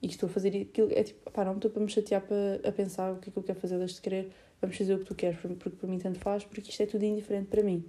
e 0.00 0.08
que 0.08 0.14
estou 0.14 0.28
a 0.28 0.32
fazer 0.32 0.48
aquilo. 0.48 0.88
É 0.92 1.02
tipo, 1.02 1.30
pá, 1.30 1.44
não 1.44 1.54
estou 1.54 1.70
para 1.70 1.82
me 1.82 1.88
chatear 1.88 2.22
para, 2.22 2.68
a 2.68 2.72
pensar 2.72 3.12
o 3.12 3.16
que 3.18 3.28
é 3.28 3.32
que 3.32 3.38
eu 3.38 3.42
quero 3.42 3.58
fazer, 3.58 3.78
deixa 3.78 3.94
de 3.94 4.00
querer, 4.00 4.32
vamos 4.60 4.76
fazer 4.76 4.94
o 4.94 4.98
que 4.98 5.04
tu 5.04 5.14
queres, 5.14 5.38
porque 5.40 5.70
para 5.70 5.88
mim 5.88 5.98
tanto 5.98 6.18
faz, 6.18 6.44
porque 6.44 6.70
isto 6.70 6.82
é 6.82 6.86
tudo 6.86 7.04
indiferente 7.04 7.48
para 7.48 7.62
mim. 7.62 7.84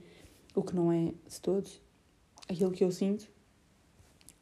O 0.55 0.63
que 0.63 0.75
não 0.75 0.91
é 0.91 1.11
de 1.27 1.41
todos 1.41 1.79
aquilo 2.49 2.71
que 2.71 2.83
eu 2.83 2.91
sinto, 2.91 3.27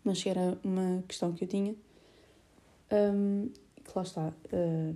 mas 0.04 0.22
que 0.22 0.30
era 0.30 0.58
uma 0.64 1.04
questão 1.08 1.34
que 1.34 1.44
eu 1.44 1.48
tinha. 1.48 1.76
Um, 2.92 3.50
que 3.84 3.92
lá 3.96 4.04
está. 4.04 4.34
Uh, 4.54 4.96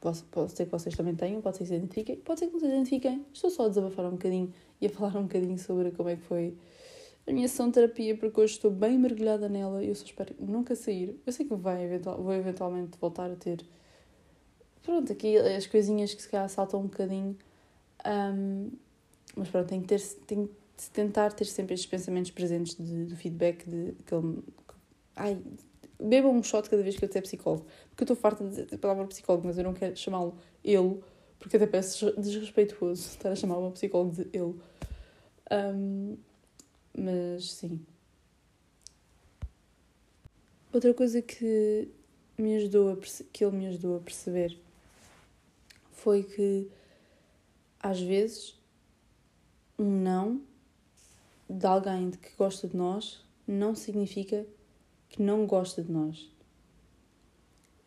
pode, 0.00 0.22
pode 0.24 0.52
ser 0.52 0.64
que 0.64 0.72
vocês 0.72 0.96
também 0.96 1.14
tenham, 1.14 1.40
pode 1.40 1.58
ser 1.58 1.64
que 1.64 1.68
se 1.68 1.74
identifiquem, 1.76 2.16
pode 2.16 2.40
ser 2.40 2.46
que 2.46 2.52
não 2.54 2.60
se 2.60 2.66
identifiquem. 2.66 3.24
Estou 3.32 3.50
só 3.50 3.66
a 3.66 3.68
desabafar 3.68 4.06
um 4.06 4.12
bocadinho 4.12 4.52
e 4.80 4.86
a 4.86 4.90
falar 4.90 5.16
um 5.16 5.22
bocadinho 5.22 5.58
sobre 5.58 5.90
como 5.92 6.08
é 6.08 6.16
que 6.16 6.22
foi 6.22 6.54
a 7.28 7.32
minha 7.32 7.46
sessão 7.46 7.68
de 7.68 7.74
terapia, 7.74 8.16
porque 8.16 8.40
hoje 8.40 8.54
estou 8.54 8.70
bem 8.70 8.98
mergulhada 8.98 9.48
nela 9.48 9.84
e 9.84 9.88
eu 9.88 9.94
só 9.94 10.04
espero 10.04 10.34
nunca 10.40 10.74
sair. 10.74 11.14
Eu 11.26 11.32
sei 11.32 11.46
que 11.46 11.54
vai, 11.54 11.84
eventual, 11.84 12.22
vou 12.22 12.32
eventualmente 12.32 12.96
voltar 12.98 13.30
a 13.30 13.36
ter. 13.36 13.64
Pronto, 14.82 15.12
aqui 15.12 15.36
as 15.36 15.66
coisinhas 15.66 16.14
que 16.14 16.22
se 16.22 16.28
calhar 16.28 16.48
saltam 16.48 16.80
um 16.80 16.84
bocadinho. 16.84 17.36
Um, 18.06 18.70
mas 19.36 19.48
pronto, 19.48 19.68
tenho 19.68 19.82
que, 19.82 19.88
ter, 19.88 20.00
tenho 20.26 20.48
que 20.48 20.90
tentar 20.90 21.32
ter 21.32 21.44
sempre 21.44 21.74
estes 21.74 21.88
pensamentos 21.88 22.30
presentes 22.30 22.76
de, 22.76 23.04
do 23.04 23.16
feedback 23.16 23.68
de 23.68 23.94
aquele. 24.00 24.42
Ai, 25.14 25.38
bebam 26.00 26.34
um 26.34 26.42
shot 26.42 26.70
cada 26.70 26.82
vez 26.82 26.96
que 26.96 27.04
eu 27.04 27.08
disser 27.08 27.22
psicólogo. 27.22 27.66
Porque 27.90 28.04
eu 28.04 28.04
estou 28.04 28.16
farta 28.16 28.42
de 28.42 28.50
dizer 28.50 28.68
a 28.72 28.78
palavra 28.78 29.06
psicólogo, 29.06 29.46
mas 29.46 29.58
eu 29.58 29.64
não 29.64 29.74
quero 29.74 29.94
chamá-lo 29.96 30.34
ele, 30.64 30.98
porque 31.38 31.56
até 31.56 31.66
parece 31.66 32.10
desrespeituoso 32.18 33.06
estar 33.08 33.30
a 33.30 33.36
chamar 33.36 33.58
uma 33.58 33.70
psicólogo 33.70 34.12
de 34.12 34.28
ele. 34.32 34.54
Um, 35.50 36.16
mas 36.98 37.52
sim. 37.52 37.80
Outra 40.72 40.92
coisa 40.92 41.22
que 41.22 41.88
me 42.36 42.56
ajudou 42.56 42.92
a 42.92 42.96
que 43.32 43.44
ele 43.44 43.56
me 43.56 43.66
ajudou 43.68 43.96
a 43.96 44.00
perceber 44.00 44.58
foi 45.92 46.22
que 46.22 46.68
às 47.80 48.00
vezes 48.00 48.58
um 49.78 50.02
não 50.02 50.42
de 51.48 51.66
alguém 51.66 52.10
que 52.10 52.30
gosta 52.36 52.68
de 52.68 52.76
nós 52.76 53.24
não 53.46 53.74
significa 53.74 54.44
que 55.08 55.22
não 55.22 55.46
gosta 55.46 55.82
de 55.82 55.90
nós. 55.90 56.30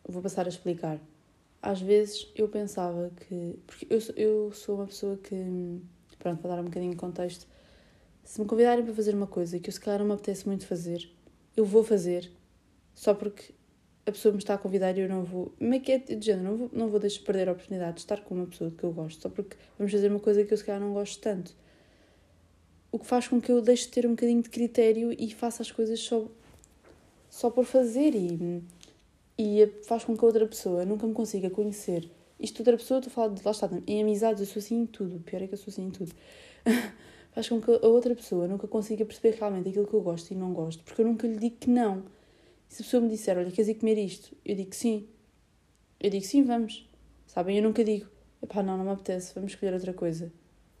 Vou 0.04 0.20
passar 0.20 0.46
a 0.46 0.48
explicar. 0.48 0.98
Às 1.60 1.80
vezes 1.80 2.28
eu 2.34 2.48
pensava 2.48 3.10
que. 3.10 3.58
Porque 3.66 3.86
eu, 3.88 4.00
eu 4.16 4.52
sou 4.52 4.76
uma 4.76 4.86
pessoa 4.86 5.16
que. 5.16 5.80
Pronto, 6.18 6.40
para 6.40 6.56
dar 6.56 6.60
um 6.60 6.64
bocadinho 6.64 6.90
de 6.90 6.96
contexto, 6.96 7.46
se 8.32 8.40
me 8.40 8.46
convidarem 8.46 8.82
para 8.82 8.94
fazer 8.94 9.14
uma 9.14 9.26
coisa 9.26 9.58
que 9.58 9.68
eu 9.68 9.72
se 9.74 9.78
calhar 9.78 9.98
não 9.98 10.06
me 10.06 10.14
apetece 10.14 10.48
muito 10.48 10.66
fazer, 10.66 11.06
eu 11.54 11.66
vou 11.66 11.84
fazer 11.84 12.30
só 12.94 13.12
porque 13.12 13.52
a 14.06 14.10
pessoa 14.10 14.32
me 14.32 14.38
está 14.38 14.54
a 14.54 14.58
convidar 14.58 14.96
e 14.96 15.02
eu 15.02 15.08
não 15.10 15.22
vou. 15.22 15.52
Como 15.58 15.74
é 15.74 15.78
que 15.78 15.92
é 15.92 15.98
de 15.98 16.24
género? 16.24 16.44
Não 16.48 16.56
vou, 16.56 16.70
não 16.72 16.88
vou 16.88 16.98
deixar 16.98 17.22
perder 17.24 17.50
a 17.50 17.52
oportunidade 17.52 17.96
de 17.96 18.00
estar 18.00 18.22
com 18.22 18.34
uma 18.34 18.46
pessoa 18.46 18.70
que 18.70 18.82
eu 18.84 18.90
gosto 18.90 19.20
só 19.20 19.28
porque 19.28 19.54
vamos 19.78 19.92
fazer 19.92 20.08
uma 20.08 20.18
coisa 20.18 20.42
que 20.46 20.54
eu 20.54 20.56
se 20.56 20.64
calhar 20.64 20.80
não 20.80 20.94
gosto 20.94 21.20
tanto. 21.20 21.54
O 22.90 22.98
que 22.98 23.04
faz 23.04 23.28
com 23.28 23.38
que 23.38 23.52
eu 23.52 23.60
deixe 23.60 23.84
de 23.84 23.90
ter 23.90 24.06
um 24.06 24.12
bocadinho 24.12 24.40
de 24.40 24.48
critério 24.48 25.12
e 25.12 25.30
faça 25.34 25.60
as 25.60 25.70
coisas 25.70 26.00
só, 26.00 26.26
só 27.28 27.50
por 27.50 27.66
fazer 27.66 28.14
e, 28.14 28.62
e 29.36 29.66
faz 29.84 30.04
com 30.04 30.16
que 30.16 30.24
a 30.24 30.26
outra 30.26 30.46
pessoa 30.46 30.86
nunca 30.86 31.06
me 31.06 31.12
consiga 31.12 31.50
conhecer. 31.50 32.10
Isto 32.40 32.60
outra 32.60 32.78
pessoa, 32.78 32.98
estou 32.98 33.10
a 33.10 33.14
falar 33.14 33.34
de 33.34 33.44
lá 33.44 33.50
está, 33.50 33.68
em 33.86 34.00
amizades 34.00 34.40
eu 34.40 34.46
sou 34.46 34.58
assim 34.58 34.80
em 34.80 34.86
tudo, 34.86 35.16
o 35.16 35.20
pior 35.20 35.42
é 35.42 35.46
que 35.46 35.52
eu 35.52 35.58
sou 35.58 35.70
assim 35.70 35.84
em 35.84 35.90
tudo. 35.90 36.14
faz 37.32 37.48
com 37.48 37.60
que 37.60 37.70
a 37.70 37.86
outra 37.88 38.14
pessoa 38.14 38.46
nunca 38.46 38.68
consiga 38.68 39.04
perceber 39.04 39.36
realmente 39.38 39.68
aquilo 39.68 39.86
que 39.86 39.94
eu 39.94 40.02
gosto 40.02 40.30
e 40.30 40.34
não 40.34 40.52
gosto, 40.52 40.84
porque 40.84 41.00
eu 41.00 41.06
nunca 41.06 41.26
lhe 41.26 41.36
digo 41.36 41.56
que 41.56 41.70
não. 41.70 42.04
E 42.70 42.74
se 42.74 42.82
a 42.82 42.84
pessoa 42.84 43.00
me 43.00 43.08
disser, 43.08 43.36
olha, 43.36 43.50
queres 43.50 43.68
ir 43.68 43.74
comer 43.74 43.98
isto? 43.98 44.36
Eu 44.44 44.54
digo 44.54 44.74
sim. 44.74 45.08
Eu 45.98 46.10
digo 46.10 46.24
sim, 46.24 46.42
vamos. 46.42 46.88
Sabem? 47.26 47.56
Eu 47.56 47.62
nunca 47.62 47.82
digo, 47.82 48.06
pá, 48.46 48.62
não, 48.62 48.76
não 48.76 48.84
me 48.84 48.90
apetece, 48.90 49.34
vamos 49.34 49.52
escolher 49.52 49.72
outra 49.72 49.94
coisa. 49.94 50.32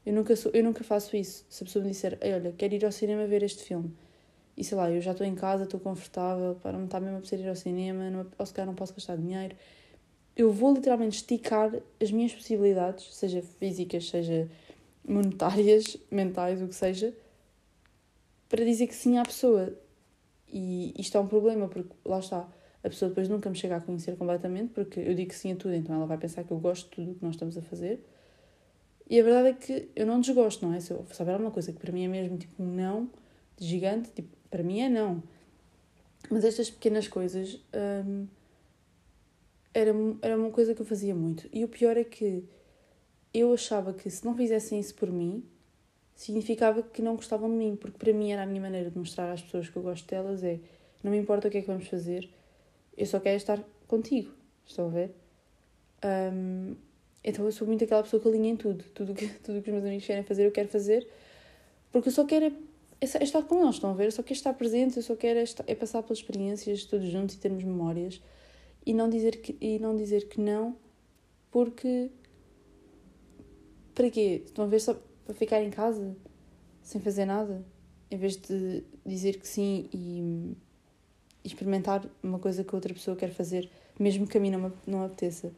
Eu 0.04 0.12
nunca, 0.12 0.36
sou, 0.36 0.50
eu 0.52 0.62
nunca 0.62 0.84
faço 0.84 1.16
isso. 1.16 1.46
Se 1.48 1.62
a 1.62 1.66
pessoa 1.66 1.82
me 1.84 1.90
disser, 1.90 2.18
olha, 2.22 2.52
quero 2.52 2.74
ir 2.74 2.84
ao 2.84 2.92
cinema 2.92 3.26
ver 3.26 3.42
este 3.42 3.62
filme. 3.62 3.94
E 4.56 4.62
sei 4.64 4.76
lá, 4.76 4.90
eu 4.90 5.00
já 5.00 5.12
estou 5.12 5.26
em 5.26 5.34
casa, 5.34 5.64
estou 5.64 5.80
confortável, 5.80 6.56
para 6.56 6.72
não 6.72 6.84
estar 6.84 7.00
mesmo 7.00 7.16
a 7.16 7.20
precisar 7.20 7.42
ir 7.42 7.48
ao 7.48 7.56
cinema, 7.56 8.10
não, 8.10 8.26
ou 8.38 8.46
se 8.46 8.52
calhar 8.52 8.66
não 8.66 8.74
posso 8.74 8.92
gastar 8.92 9.16
dinheiro. 9.16 9.56
Eu 10.36 10.50
vou 10.52 10.74
literalmente 10.74 11.16
esticar 11.16 11.72
as 12.00 12.10
minhas 12.10 12.34
possibilidades, 12.34 13.14
seja 13.14 13.42
físicas, 13.42 14.08
seja 14.08 14.50
monetárias, 15.06 15.96
mentais, 16.10 16.62
o 16.62 16.68
que 16.68 16.74
seja, 16.74 17.14
para 18.48 18.64
dizer 18.64 18.86
que 18.86 18.94
sim 18.94 19.18
à 19.18 19.22
pessoa. 19.22 19.72
E 20.48 20.94
isto 20.98 21.16
é 21.16 21.20
um 21.20 21.26
problema, 21.26 21.68
porque 21.68 21.94
lá 22.04 22.18
está, 22.18 22.48
a 22.84 22.88
pessoa 22.88 23.08
depois 23.08 23.28
nunca 23.28 23.48
me 23.48 23.56
chega 23.56 23.76
a 23.76 23.80
conhecer 23.80 24.16
completamente, 24.16 24.72
porque 24.74 25.00
eu 25.00 25.14
digo 25.14 25.30
que 25.30 25.36
sim 25.36 25.52
a 25.52 25.56
tudo, 25.56 25.74
então 25.74 25.94
ela 25.94 26.06
vai 26.06 26.18
pensar 26.18 26.44
que 26.44 26.50
eu 26.50 26.58
gosto 26.58 26.84
de 26.84 26.96
tudo 26.96 27.12
o 27.12 27.14
que 27.14 27.24
nós 27.24 27.34
estamos 27.34 27.56
a 27.56 27.62
fazer. 27.62 28.04
E 29.08 29.20
a 29.20 29.22
verdade 29.22 29.48
é 29.48 29.52
que 29.52 29.90
eu 29.94 30.06
não 30.06 30.20
desgosto, 30.20 30.66
não 30.66 30.74
é? 30.74 30.80
Se 30.80 30.92
eu 30.92 31.04
souber 31.12 31.34
alguma 31.34 31.50
coisa 31.50 31.72
que 31.72 31.78
para 31.78 31.92
mim 31.92 32.04
é 32.04 32.08
mesmo 32.08 32.38
tipo 32.38 32.62
um 32.62 32.66
não 32.66 33.10
de 33.58 33.66
gigante, 33.66 34.10
tipo, 34.10 34.28
para 34.50 34.62
mim 34.62 34.80
é 34.80 34.88
não. 34.88 35.22
Mas 36.30 36.44
estas 36.44 36.70
pequenas 36.70 37.08
coisas 37.08 37.60
hum, 38.06 38.26
era, 39.74 39.92
era 40.22 40.36
uma 40.36 40.50
coisa 40.50 40.74
que 40.74 40.80
eu 40.80 40.86
fazia 40.86 41.14
muito. 41.14 41.48
E 41.52 41.64
o 41.64 41.68
pior 41.68 41.96
é 41.96 42.04
que 42.04 42.44
eu 43.32 43.52
achava 43.52 43.92
que 43.92 44.10
se 44.10 44.24
não 44.24 44.36
fizessem 44.36 44.78
isso 44.78 44.94
por 44.94 45.10
mim, 45.10 45.44
significava 46.14 46.82
que 46.82 47.00
não 47.02 47.16
gostavam 47.16 47.48
de 47.48 47.56
mim, 47.56 47.76
porque 47.76 47.98
para 47.98 48.12
mim 48.12 48.32
era 48.32 48.42
a 48.42 48.46
minha 48.46 48.60
maneira 48.60 48.90
de 48.90 48.98
mostrar 48.98 49.32
às 49.32 49.42
pessoas 49.42 49.68
que 49.68 49.76
eu 49.76 49.82
gosto 49.82 50.06
delas 50.08 50.42
é 50.42 50.60
não 51.02 51.10
me 51.10 51.18
importa 51.18 51.48
o 51.48 51.50
que 51.50 51.58
é 51.58 51.60
que 51.60 51.66
vamos 51.66 51.88
fazer, 51.88 52.28
eu 52.96 53.06
só 53.06 53.18
quero 53.18 53.36
estar 53.36 53.62
contigo. 53.88 54.30
Estão 54.64 54.86
a 54.86 54.90
ver? 54.90 55.14
Um, 56.04 56.76
então 57.24 57.44
eu 57.44 57.52
sou 57.52 57.66
muito 57.66 57.84
aquela 57.84 58.02
pessoa 58.02 58.22
que 58.22 58.28
alinha 58.28 58.50
em 58.50 58.56
tudo. 58.56 58.84
Tudo 58.94 59.14
que, 59.14 59.26
tudo 59.42 59.60
que 59.60 59.70
os 59.70 59.74
meus 59.74 59.84
amigos 59.84 60.06
querem 60.06 60.22
fazer, 60.22 60.46
eu 60.46 60.52
quero 60.52 60.68
fazer. 60.68 61.08
Porque 61.90 62.08
eu 62.08 62.12
só 62.12 62.24
quero 62.24 62.46
é, 62.46 63.04
é 63.04 63.24
estar 63.24 63.42
com 63.42 63.62
eles, 63.62 63.74
estão 63.74 63.90
a 63.90 63.94
ver? 63.94 64.06
Eu 64.06 64.12
só 64.12 64.22
quero 64.22 64.34
estar 64.34 64.54
presente, 64.54 64.96
eu 64.96 65.02
só 65.02 65.16
quero 65.16 65.40
é, 65.40 65.44
é 65.66 65.74
passar 65.74 66.02
pelas 66.02 66.18
experiências 66.18 66.84
todos 66.84 67.08
juntos 67.08 67.34
e 67.34 67.38
termos 67.38 67.64
memórias. 67.64 68.20
E 68.84 68.94
não 68.94 69.08
dizer 69.08 69.36
que, 69.40 69.56
e 69.60 69.78
não, 69.78 69.96
dizer 69.96 70.28
que 70.28 70.40
não, 70.40 70.76
porque. 71.50 72.10
Para 73.94 74.10
quê? 74.10 74.42
Estão 74.44 74.64
a 74.64 74.68
ver 74.68 74.80
só 74.80 74.96
para 75.24 75.34
ficar 75.34 75.62
em 75.62 75.70
casa 75.70 76.16
sem 76.82 77.00
fazer 77.00 77.24
nada? 77.24 77.64
Em 78.10 78.16
vez 78.16 78.36
de 78.36 78.84
dizer 79.04 79.38
que 79.38 79.46
sim 79.46 79.88
e 79.92 80.56
experimentar 81.44 82.04
uma 82.22 82.38
coisa 82.38 82.64
que 82.64 82.74
outra 82.74 82.92
pessoa 82.92 83.16
quer 83.16 83.32
fazer, 83.32 83.70
mesmo 83.98 84.26
que 84.26 84.38
a 84.38 84.40
mim 84.40 84.50
não 84.50 84.72
não 84.86 85.04
apeteça. 85.04 85.52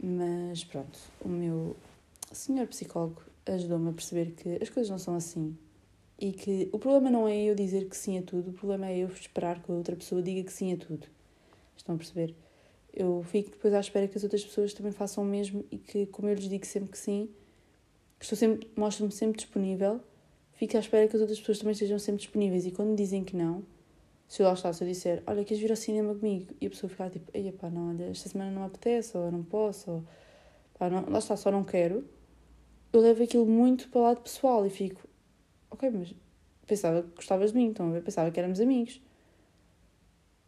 Mas 0.00 0.64
pronto, 0.64 0.98
o 1.24 1.28
meu 1.28 1.76
senhor 2.32 2.66
psicólogo 2.66 3.22
ajudou-me 3.46 3.90
a 3.90 3.92
perceber 3.92 4.32
que 4.32 4.58
as 4.62 4.68
coisas 4.68 4.90
não 4.90 4.98
são 4.98 5.14
assim. 5.14 5.56
E 6.18 6.32
que 6.32 6.68
o 6.72 6.78
problema 6.78 7.10
não 7.10 7.26
é 7.26 7.36
eu 7.36 7.54
dizer 7.54 7.88
que 7.88 7.96
sim 7.96 8.18
a 8.18 8.22
tudo, 8.22 8.50
o 8.50 8.54
problema 8.54 8.86
é 8.86 8.98
eu 8.98 9.08
esperar 9.08 9.62
que 9.62 9.70
a 9.70 9.74
outra 9.74 9.96
pessoa 9.96 10.22
diga 10.22 10.42
que 10.44 10.52
sim 10.52 10.72
a 10.72 10.76
tudo. 10.76 11.06
Estão 11.76 11.96
a 11.96 11.98
perceber? 11.98 12.34
Eu 12.96 13.24
fico 13.24 13.50
depois 13.50 13.74
à 13.74 13.80
espera 13.80 14.06
que 14.06 14.16
as 14.16 14.22
outras 14.22 14.44
pessoas 14.44 14.72
também 14.72 14.92
façam 14.92 15.24
o 15.24 15.26
mesmo 15.26 15.64
e 15.68 15.78
que, 15.78 16.06
como 16.06 16.28
eu 16.28 16.34
lhes 16.34 16.48
digo 16.48 16.64
sempre 16.64 16.90
que 16.90 16.98
sim, 16.98 17.28
estou 18.20 18.38
sempre, 18.38 18.70
mostro-me 18.76 19.10
sempre 19.10 19.36
disponível, 19.36 20.00
fico 20.52 20.76
à 20.76 20.80
espera 20.80 21.08
que 21.08 21.16
as 21.16 21.20
outras 21.20 21.40
pessoas 21.40 21.58
também 21.58 21.72
estejam 21.72 21.98
sempre 21.98 22.20
disponíveis. 22.20 22.64
E 22.66 22.70
quando 22.70 22.96
dizem 22.96 23.24
que 23.24 23.36
não, 23.36 23.64
se 24.28 24.42
eu 24.42 24.46
lá 24.46 24.52
está, 24.54 24.72
se 24.72 24.84
eu 24.84 24.88
disser, 24.88 25.22
olha, 25.26 25.44
queres 25.44 25.60
vir 25.60 25.70
ao 25.70 25.76
cinema 25.76 26.14
comigo? 26.14 26.54
E 26.60 26.66
a 26.66 26.70
pessoa 26.70 26.88
ficar 26.88 27.10
tipo, 27.10 27.30
ei, 27.34 27.50
pá, 27.50 27.68
não, 27.68 27.90
olha, 27.90 28.04
esta 28.04 28.28
semana 28.28 28.52
não 28.52 28.60
me 28.60 28.66
apetece, 28.68 29.16
ou 29.16 29.30
não 29.30 29.42
posso, 29.42 29.90
ou 29.90 30.04
pá, 30.78 30.88
não, 30.88 31.04
lá 31.10 31.18
está, 31.18 31.36
só 31.36 31.50
não 31.50 31.64
quero. 31.64 32.04
Eu 32.92 33.00
levo 33.00 33.24
aquilo 33.24 33.44
muito 33.44 33.88
para 33.88 34.00
o 34.00 34.02
lado 34.04 34.20
pessoal 34.20 34.64
e 34.64 34.70
fico, 34.70 35.02
ok, 35.70 35.90
mas 35.90 36.14
pensava 36.64 37.02
que 37.02 37.16
gostavas 37.16 37.50
de 37.50 37.58
mim, 37.58 37.66
então 37.66 37.94
eu 37.94 38.02
pensava 38.02 38.30
que 38.30 38.38
éramos 38.38 38.60
amigos. 38.60 39.00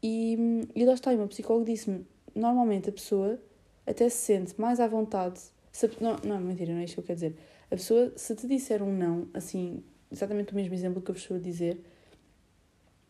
E, 0.02 0.36
e 0.74 0.84
lá 0.84 0.94
está, 0.94 1.12
e 1.12 1.16
o 1.16 1.18
meu 1.18 1.28
psicólogo 1.28 1.66
disse-me, 1.66 2.06
normalmente 2.36 2.90
a 2.90 2.92
pessoa 2.92 3.40
até 3.86 4.08
se 4.08 4.18
sente 4.18 4.60
mais 4.60 4.78
à 4.78 4.86
vontade, 4.86 5.40
se, 5.72 5.90
não, 6.00 6.16
não, 6.24 6.40
mentira, 6.40 6.72
não 6.72 6.80
é 6.80 6.84
isto 6.84 6.94
que 6.94 7.00
eu 7.00 7.04
quero 7.04 7.16
dizer. 7.16 7.36
A 7.70 7.76
pessoa, 7.76 8.12
se 8.16 8.34
te 8.34 8.46
disser 8.46 8.82
um 8.82 8.92
não, 8.92 9.28
assim, 9.34 9.82
exatamente 10.10 10.52
o 10.52 10.54
mesmo 10.54 10.74
exemplo 10.74 11.02
que 11.02 11.10
eu 11.10 11.14
vos 11.14 11.22
estou 11.22 11.36
a 11.36 11.40
dizer, 11.40 11.80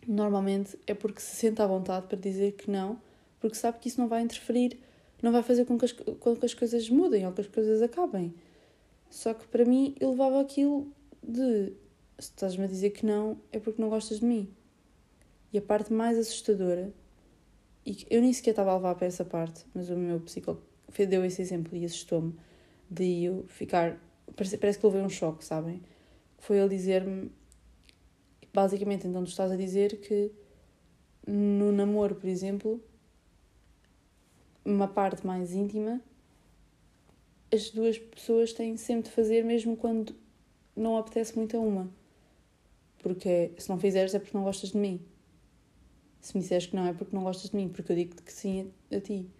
normalmente 0.06 0.78
é 0.86 0.94
porque 0.94 1.20
se 1.20 1.36
sente 1.36 1.60
à 1.60 1.66
vontade 1.66 2.06
para 2.06 2.18
dizer 2.18 2.52
que 2.52 2.70
não, 2.70 3.00
porque 3.40 3.56
sabe 3.56 3.78
que 3.78 3.88
isso 3.88 4.00
não 4.00 4.08
vai 4.08 4.22
interferir, 4.22 4.78
não 5.22 5.32
vai 5.32 5.42
fazer 5.42 5.64
com 5.64 5.76
que 5.78 5.84
as, 5.84 5.92
com 5.92 6.36
que 6.36 6.46
as 6.46 6.54
coisas 6.54 6.88
mudem 6.88 7.26
ou 7.26 7.32
que 7.32 7.40
as 7.40 7.46
coisas 7.46 7.82
acabem. 7.82 8.34
Só 9.10 9.34
que 9.34 9.46
para 9.48 9.64
mim 9.64 9.94
eu 10.00 10.10
levava 10.10 10.40
aquilo 10.40 10.90
de 11.22 11.72
se 12.18 12.30
estás-me 12.30 12.64
a 12.64 12.66
dizer 12.66 12.90
que 12.90 13.04
não, 13.04 13.38
é 13.52 13.58
porque 13.58 13.80
não 13.80 13.88
gostas 13.88 14.20
de 14.20 14.24
mim. 14.24 14.48
E 15.52 15.58
a 15.58 15.62
parte 15.62 15.92
mais 15.92 16.18
assustadora, 16.18 16.92
e 17.86 18.06
eu 18.10 18.20
nem 18.20 18.32
sequer 18.32 18.50
estava 18.50 18.72
a 18.72 18.76
levar 18.76 18.94
para 18.96 19.06
essa 19.06 19.24
parte, 19.24 19.64
mas 19.74 19.88
o 19.88 19.96
meu 19.96 20.20
psicólogo 20.20 20.62
deu 21.08 21.24
esse 21.24 21.40
exemplo 21.40 21.76
e 21.76 21.84
assustou-me, 21.84 22.34
de 22.90 23.24
eu 23.24 23.44
ficar. 23.48 23.98
Parece, 24.34 24.58
parece 24.58 24.78
que 24.78 24.86
levei 24.86 25.02
um 25.02 25.08
choque, 25.08 25.44
sabem? 25.44 25.80
Foi 26.38 26.58
ele 26.58 26.68
dizer-me 26.68 27.30
Basicamente, 28.56 29.06
então 29.06 29.22
tu 29.22 29.28
estás 29.28 29.52
a 29.52 29.56
dizer 29.56 30.00
que 30.00 30.32
no 31.26 31.70
namoro, 31.72 32.14
por 32.14 32.26
exemplo, 32.26 32.82
uma 34.64 34.88
parte 34.88 35.26
mais 35.26 35.52
íntima, 35.52 36.00
as 37.52 37.68
duas 37.68 37.98
pessoas 37.98 38.54
têm 38.54 38.78
sempre 38.78 39.10
de 39.10 39.14
fazer, 39.14 39.44
mesmo 39.44 39.76
quando 39.76 40.16
não 40.74 40.96
apetece 40.96 41.36
muito 41.36 41.54
a 41.54 41.60
uma. 41.60 41.90
Porque 43.00 43.52
se 43.58 43.68
não 43.68 43.78
fizeres 43.78 44.14
é 44.14 44.18
porque 44.18 44.34
não 44.34 44.44
gostas 44.44 44.70
de 44.70 44.78
mim. 44.78 45.02
Se 46.26 46.36
me 46.36 46.42
disseres 46.42 46.66
que 46.66 46.74
não 46.74 46.84
é 46.84 46.92
porque 46.92 47.14
não 47.14 47.22
gostas 47.22 47.50
de 47.50 47.56
mim, 47.56 47.68
porque 47.68 47.92
eu 47.92 47.94
digo 47.94 48.20
que 48.20 48.32
sim 48.32 48.68
a, 48.90 48.96
a 48.96 49.00
ti. 49.00 49.30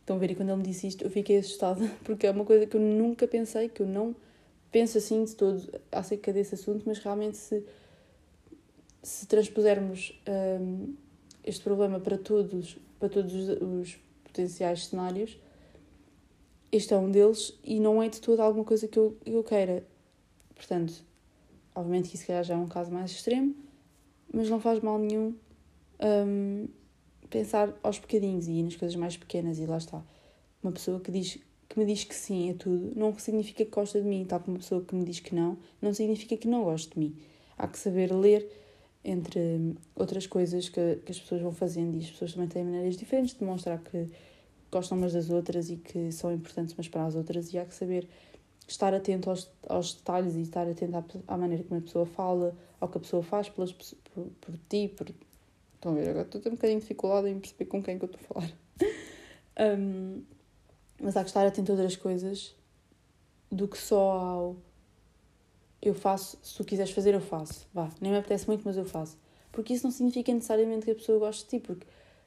Estão 0.00 0.16
a 0.16 0.18
ver? 0.18 0.30
E 0.30 0.34
quando 0.34 0.48
ele 0.48 0.56
me 0.56 0.62
disse 0.62 0.86
isto, 0.86 1.04
eu 1.04 1.10
fiquei 1.10 1.36
assustada, 1.36 1.86
porque 2.02 2.26
é 2.26 2.30
uma 2.30 2.46
coisa 2.46 2.64
que 2.64 2.74
eu 2.74 2.80
nunca 2.80 3.28
pensei, 3.28 3.68
que 3.68 3.82
eu 3.82 3.86
não 3.86 4.16
penso 4.72 4.96
assim 4.96 5.22
de 5.22 5.36
todo 5.36 5.70
acerca 5.92 6.32
desse 6.32 6.54
assunto, 6.54 6.84
mas 6.86 6.98
realmente 6.98 7.36
se 7.36 7.62
se 9.02 9.26
transpusermos 9.26 10.18
um, 10.58 10.94
este 11.44 11.62
problema 11.62 12.00
para 12.00 12.16
todos, 12.16 12.78
para 12.98 13.10
todos 13.10 13.34
os, 13.34 13.48
os, 13.60 13.98
potenciais 14.24 14.86
cenários, 14.86 15.38
este 16.72 16.94
é 16.94 16.96
um 16.96 17.10
deles 17.10 17.52
e 17.62 17.78
não 17.78 18.02
é 18.02 18.08
de 18.08 18.18
toda 18.18 18.42
alguma 18.42 18.64
coisa 18.64 18.88
que 18.88 18.98
eu, 18.98 19.14
eu 19.26 19.44
queira. 19.44 19.84
Portanto, 20.54 21.04
obviamente 21.74 22.08
que 22.08 22.16
isso 22.16 22.24
já 22.26 22.54
é 22.54 22.56
um 22.56 22.66
caso 22.66 22.90
mais 22.90 23.10
extremo, 23.10 23.54
mas 24.32 24.48
não 24.48 24.58
faz 24.58 24.80
mal 24.80 24.98
nenhum 24.98 25.34
um, 26.00 26.68
pensar 27.30 27.74
aos 27.82 27.98
bocadinhos 27.98 28.46
e 28.46 28.62
nas 28.62 28.76
coisas 28.76 28.96
mais 28.96 29.16
pequenas 29.16 29.58
e 29.58 29.66
lá 29.66 29.78
está. 29.78 30.02
Uma 30.62 30.72
pessoa 30.72 31.00
que 31.00 31.10
diz 31.10 31.38
que 31.68 31.78
me 31.78 31.84
diz 31.84 32.02
que 32.04 32.14
sim 32.14 32.50
a 32.50 32.54
tudo 32.54 32.92
não 32.96 33.16
significa 33.18 33.64
que 33.64 33.70
gosta 33.70 34.00
de 34.00 34.08
mim, 34.08 34.24
tal 34.24 34.40
como 34.40 34.54
uma 34.54 34.58
pessoa 34.60 34.82
que 34.82 34.94
me 34.94 35.04
diz 35.04 35.20
que 35.20 35.34
não, 35.34 35.58
não 35.82 35.92
significa 35.92 36.36
que 36.36 36.48
não 36.48 36.64
gosta 36.64 36.94
de 36.94 36.98
mim. 36.98 37.16
Há 37.58 37.68
que 37.68 37.78
saber 37.78 38.12
ler 38.12 38.50
entre 39.04 39.76
outras 39.94 40.26
coisas 40.26 40.68
que, 40.68 40.96
que 41.04 41.12
as 41.12 41.20
pessoas 41.20 41.42
vão 41.42 41.52
fazendo 41.52 41.96
e 41.96 42.00
as 42.00 42.10
pessoas 42.10 42.32
também 42.32 42.48
têm 42.48 42.64
maneiras 42.64 42.96
diferentes 42.96 43.36
de 43.36 43.44
mostrar 43.44 43.78
que 43.78 44.08
gostam 44.70 44.98
umas 44.98 45.12
das 45.12 45.30
outras 45.30 45.70
e 45.70 45.76
que 45.76 46.10
são 46.12 46.32
importantes 46.32 46.74
umas 46.74 46.88
para 46.88 47.04
as 47.04 47.14
outras 47.14 47.52
e 47.52 47.58
há 47.58 47.64
que 47.64 47.74
saber 47.74 48.08
estar 48.66 48.92
atento 48.92 49.30
aos, 49.30 49.50
aos 49.66 49.94
detalhes 49.94 50.34
e 50.36 50.42
estar 50.42 50.68
atento 50.68 50.96
à, 50.96 51.34
à 51.34 51.36
maneira 51.36 51.64
como 51.64 51.80
a 51.80 51.82
pessoa 51.82 52.06
fala, 52.06 52.54
ao 52.80 52.88
que 52.88 52.98
a 52.98 53.00
pessoa 53.00 53.22
faz 53.22 53.48
pelas, 53.48 53.72
por, 53.72 54.26
por 54.40 54.58
ti, 54.68 54.88
por... 54.88 55.06
Estão 55.78 55.92
a 55.92 55.94
ver, 55.94 56.08
agora 56.08 56.26
estou 56.26 56.40
um 56.40 56.56
bocadinho 56.56 56.80
de 56.80 56.86
dificuldade 56.86 57.28
em 57.28 57.38
perceber 57.38 57.66
com 57.66 57.80
quem 57.80 57.94
é 57.94 57.98
que 57.98 58.04
eu 58.04 58.10
estou 58.10 58.20
a 58.20 58.34
falar. 58.34 58.52
um, 59.78 60.22
mas 61.00 61.16
há 61.16 61.22
que 61.22 61.30
estar 61.30 61.46
atento 61.46 61.70
a 61.70 61.74
outras 61.76 61.94
coisas 61.94 62.56
do 63.50 63.68
que 63.68 63.78
só 63.78 64.10
ao 64.10 64.56
eu 65.80 65.94
faço, 65.94 66.36
se 66.42 66.56
tu 66.56 66.64
quiseres 66.64 66.90
fazer, 66.90 67.14
eu 67.14 67.20
faço. 67.20 67.64
Vá, 67.72 67.88
nem 68.00 68.10
me 68.10 68.18
apetece 68.18 68.48
muito, 68.48 68.62
mas 68.64 68.76
eu 68.76 68.84
faço. 68.84 69.16
Porque 69.52 69.72
isso 69.72 69.84
não 69.84 69.92
significa 69.92 70.34
necessariamente 70.34 70.84
que 70.84 70.90
a 70.90 70.94
pessoa 70.96 71.20
goste 71.20 71.44
de 71.44 71.50
ti, 71.50 71.60
porque 71.64 71.86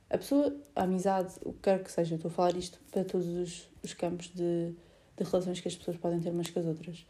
a 0.10 0.18
pessoa, 0.18 0.56
a 0.74 0.84
amizade, 0.84 1.34
o 1.44 1.52
que 1.52 1.60
quer 1.64 1.84
que 1.84 1.92
seja, 1.92 2.14
eu 2.14 2.16
estou 2.16 2.32
a 2.32 2.34
falar 2.34 2.56
isto 2.56 2.80
para 2.90 3.04
todos 3.04 3.28
os, 3.28 3.70
os 3.84 3.94
campos 3.94 4.28
de, 4.34 4.74
de 5.18 5.24
relações 5.24 5.60
que 5.60 5.68
as 5.68 5.76
pessoas 5.76 5.98
podem 5.98 6.22
ter 6.22 6.30
umas 6.30 6.50
com 6.50 6.60
as 6.62 6.66
outras. 6.66 7.06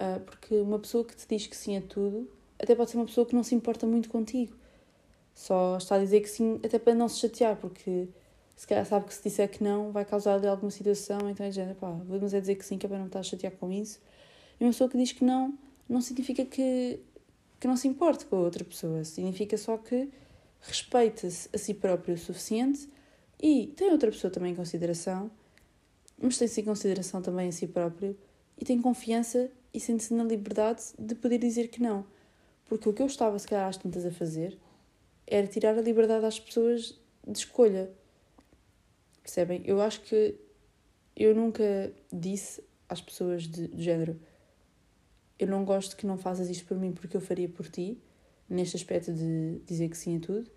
Uh, 0.00 0.20
porque 0.24 0.54
uma 0.54 0.78
pessoa 0.78 1.04
que 1.04 1.14
te 1.14 1.26
diz 1.28 1.46
que 1.46 1.56
sim 1.56 1.76
a 1.76 1.82
tudo, 1.82 2.30
até 2.58 2.74
pode 2.74 2.90
ser 2.90 2.96
uma 2.96 3.06
pessoa 3.06 3.26
que 3.26 3.34
não 3.34 3.42
se 3.42 3.54
importa 3.54 3.86
muito 3.86 4.08
contigo. 4.08 4.56
Só 5.38 5.76
está 5.76 5.94
a 5.94 5.98
dizer 6.00 6.20
que 6.20 6.28
sim, 6.28 6.60
até 6.64 6.80
para 6.80 6.96
não 6.96 7.08
se 7.08 7.20
chatear, 7.20 7.56
porque 7.56 8.08
se 8.56 8.66
calhar 8.66 8.84
sabe 8.84 9.06
que 9.06 9.14
se 9.14 9.22
disser 9.22 9.48
que 9.48 9.62
não, 9.62 9.92
vai 9.92 10.04
causar-lhe 10.04 10.48
alguma 10.48 10.72
situação, 10.72 11.30
então 11.30 11.46
é 11.46 11.52
género, 11.52 11.76
pá, 11.76 11.92
vamos 11.92 12.34
é 12.34 12.40
dizer 12.40 12.56
que 12.56 12.64
sim, 12.64 12.76
que 12.76 12.86
é 12.86 12.88
para 12.88 12.98
não 12.98 13.06
estar 13.06 13.20
a 13.20 13.22
chatear 13.22 13.52
com 13.52 13.70
isso 13.70 14.00
e 14.58 14.64
uma 14.64 14.70
pessoa 14.70 14.90
que 14.90 14.98
diz 14.98 15.12
que 15.12 15.24
não, 15.24 15.56
não 15.88 16.00
significa 16.00 16.44
que, 16.44 16.98
que 17.60 17.68
não 17.68 17.76
se 17.76 17.86
importe 17.86 18.24
com 18.24 18.34
a 18.34 18.40
outra 18.40 18.64
pessoa. 18.64 19.04
Significa 19.04 19.56
só 19.56 19.76
que 19.76 20.08
respeita-se 20.60 21.48
a 21.54 21.58
si 21.58 21.72
próprio 21.72 22.16
o 22.16 22.18
suficiente 22.18 22.88
e 23.40 23.68
tem 23.76 23.92
outra 23.92 24.10
pessoa 24.10 24.32
também 24.32 24.52
em 24.52 24.56
consideração, 24.56 25.30
mas 26.20 26.36
tem-se 26.36 26.60
em 26.60 26.64
consideração 26.64 27.22
também 27.22 27.48
a 27.48 27.52
si 27.52 27.68
próprio 27.68 28.18
e 28.58 28.64
tem 28.64 28.82
confiança 28.82 29.48
e 29.72 29.78
sente-se 29.78 30.12
na 30.12 30.24
liberdade 30.24 30.82
de 30.98 31.14
poder 31.14 31.38
dizer 31.38 31.68
que 31.68 31.80
não. 31.80 32.04
Porque 32.68 32.88
o 32.88 32.92
que 32.92 33.00
eu 33.00 33.06
estava, 33.06 33.38
se 33.38 33.46
calhar, 33.46 33.68
às 33.68 33.76
tantas 33.76 34.04
a 34.04 34.10
fazer 34.10 34.58
era 35.30 35.46
tirar 35.46 35.76
a 35.78 35.82
liberdade 35.82 36.24
às 36.24 36.40
pessoas 36.40 36.98
de 37.26 37.38
escolha. 37.38 37.90
Percebem? 39.22 39.62
Eu 39.64 39.80
acho 39.80 40.00
que 40.02 40.34
eu 41.14 41.34
nunca 41.34 41.92
disse 42.12 42.62
às 42.88 43.00
pessoas 43.00 43.42
de, 43.42 43.68
de 43.68 43.82
género 43.82 44.18
eu 45.38 45.46
não 45.46 45.64
gosto 45.64 45.96
que 45.96 46.06
não 46.06 46.18
faças 46.18 46.50
isto 46.50 46.66
por 46.66 46.76
mim 46.76 46.92
porque 46.92 47.16
eu 47.16 47.20
faria 47.20 47.48
por 47.48 47.68
ti. 47.68 47.98
neste 48.48 48.76
aspecto 48.76 49.12
de 49.12 49.60
dizer 49.66 49.88
que 49.88 49.96
sim 49.96 50.16
a 50.16 50.20
tudo. 50.20 50.50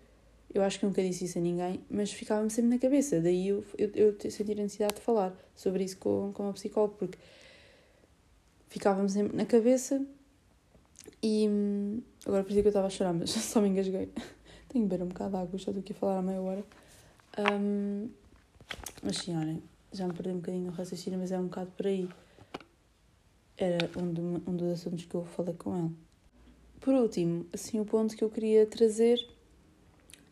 Eu 0.52 0.62
acho 0.62 0.78
que 0.78 0.86
nunca 0.86 1.02
disse 1.02 1.24
isso 1.24 1.38
a 1.38 1.40
ninguém, 1.40 1.82
mas 1.88 2.12
ficava-me 2.12 2.50
sempre 2.50 2.70
na 2.70 2.78
cabeça. 2.78 3.20
Daí 3.20 3.48
eu, 3.48 3.64
eu, 3.78 3.90
eu 3.94 4.30
sentir 4.30 4.52
a 4.52 4.62
necessidade 4.62 4.96
de 4.96 5.00
falar 5.00 5.34
sobre 5.54 5.84
isso 5.84 5.98
com, 5.98 6.32
com 6.32 6.48
a 6.48 6.52
psicóloga, 6.52 6.94
porque 6.98 7.18
ficava-me 8.68 9.08
sempre 9.08 9.36
na 9.36 9.46
cabeça 9.46 10.04
e 11.22 11.48
hum, 11.48 12.02
agora 12.26 12.42
parecia 12.42 12.62
que 12.62 12.68
eu 12.68 12.70
estava 12.70 12.86
a 12.86 12.90
chorar, 12.90 13.12
mas 13.12 13.30
só 13.52 13.60
me 13.60 13.68
engasguei. 13.68 14.10
Tenho 14.72 14.86
que 14.86 14.90
beber 14.90 15.04
um 15.04 15.08
bocado 15.08 15.30
de 15.32 15.36
água, 15.36 15.56
estou 15.56 15.78
aqui 15.78 15.92
a 15.92 15.94
falar 15.94 16.18
há 16.18 16.22
meia 16.22 16.40
hora. 16.40 16.64
Um, 17.38 18.08
mas 19.02 19.18
sim, 19.18 19.36
olhem, 19.36 19.62
já 19.92 20.08
me 20.08 20.14
perdi 20.14 20.30
um 20.30 20.36
bocadinho 20.36 20.64
no 20.64 20.70
raciocínio, 20.70 21.18
mas 21.18 21.30
é 21.30 21.38
um 21.38 21.44
bocado 21.44 21.70
por 21.72 21.86
aí. 21.86 22.08
Era 23.54 23.90
um, 23.98 24.10
do, 24.10 24.50
um 24.50 24.56
dos 24.56 24.72
assuntos 24.72 25.04
que 25.04 25.14
eu 25.14 25.26
falei 25.26 25.52
com 25.54 25.76
ele. 25.76 25.94
Por 26.80 26.94
último, 26.94 27.44
assim, 27.52 27.80
o 27.80 27.84
ponto 27.84 28.16
que 28.16 28.24
eu 28.24 28.30
queria 28.30 28.64
trazer 28.64 29.18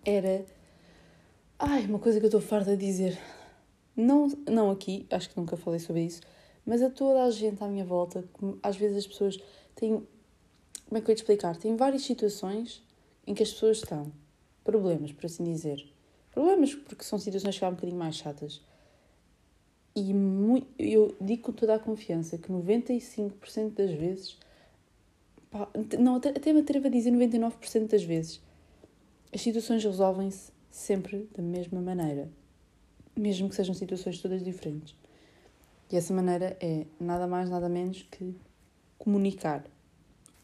era. 0.07 0.47
Ai, 1.59 1.85
uma 1.85 1.99
coisa 1.99 2.19
que 2.19 2.25
eu 2.25 2.29
estou 2.29 2.41
farta 2.41 2.75
de 2.75 2.87
dizer. 2.87 3.19
Não, 3.95 4.29
não 4.49 4.71
aqui, 4.71 5.07
acho 5.11 5.29
que 5.29 5.37
nunca 5.37 5.55
falei 5.55 5.81
sobre 5.81 6.05
isso, 6.05 6.23
mas 6.65 6.81
a 6.81 6.89
toda 6.89 7.25
a 7.25 7.31
gente 7.31 7.63
à 7.63 7.69
minha 7.69 7.85
volta, 7.85 8.25
às 8.63 8.77
vezes 8.77 8.97
as 8.97 9.07
pessoas 9.07 9.39
têm. 9.75 10.03
Como 10.87 10.97
é 10.97 11.01
que 11.03 11.11
eu 11.11 11.13
ia 11.13 11.17
te 11.17 11.19
explicar? 11.19 11.59
Tem 11.59 11.77
várias 11.77 12.03
situações 12.03 12.83
em 13.27 13.35
que 13.35 13.43
as 13.43 13.53
pessoas 13.53 13.77
estão. 13.77 14.11
Problemas, 14.65 15.13
por 15.13 15.27
assim 15.27 15.45
dizer. 15.45 15.85
Problemas 16.31 16.75
porque 16.75 17.05
são 17.05 17.19
situações 17.19 17.55
que 17.55 17.61
são 17.61 17.69
um 17.71 17.75
bocadinho 17.75 17.99
mais 17.99 18.17
chatas. 18.17 18.63
E 19.95 20.15
muito, 20.15 20.69
eu 20.79 21.15
digo 21.21 21.43
com 21.43 21.53
toda 21.53 21.75
a 21.75 21.79
confiança 21.79 22.39
que 22.39 22.51
95% 22.53 23.75
das 23.75 23.91
vezes, 23.91 24.39
pá, 25.51 25.69
não, 25.99 26.17
até, 26.17 26.31
até 26.31 26.53
me 26.53 26.61
atrevo 26.61 26.87
a 26.87 26.91
dizer 26.91 27.11
99% 27.11 27.89
das 27.89 28.05
vezes, 28.05 28.41
as 29.33 29.41
situações 29.41 29.83
resolvem-se 29.85 30.53
sempre 30.71 31.29
da 31.37 31.43
mesma 31.43 31.81
maneira. 31.81 32.31
Mesmo 33.17 33.49
que 33.49 33.57
sejam 33.57 33.75
situações 33.75 34.21
todas 34.21 34.43
diferentes. 34.43 34.95
E 35.91 35.97
essa 35.97 36.15
maneira 36.15 36.57
é 36.61 36.87
nada 37.01 37.27
mais, 37.27 37.51
nada 37.51 37.69
menos 37.69 38.07
que 38.11 38.35
comunicar. 38.97 39.65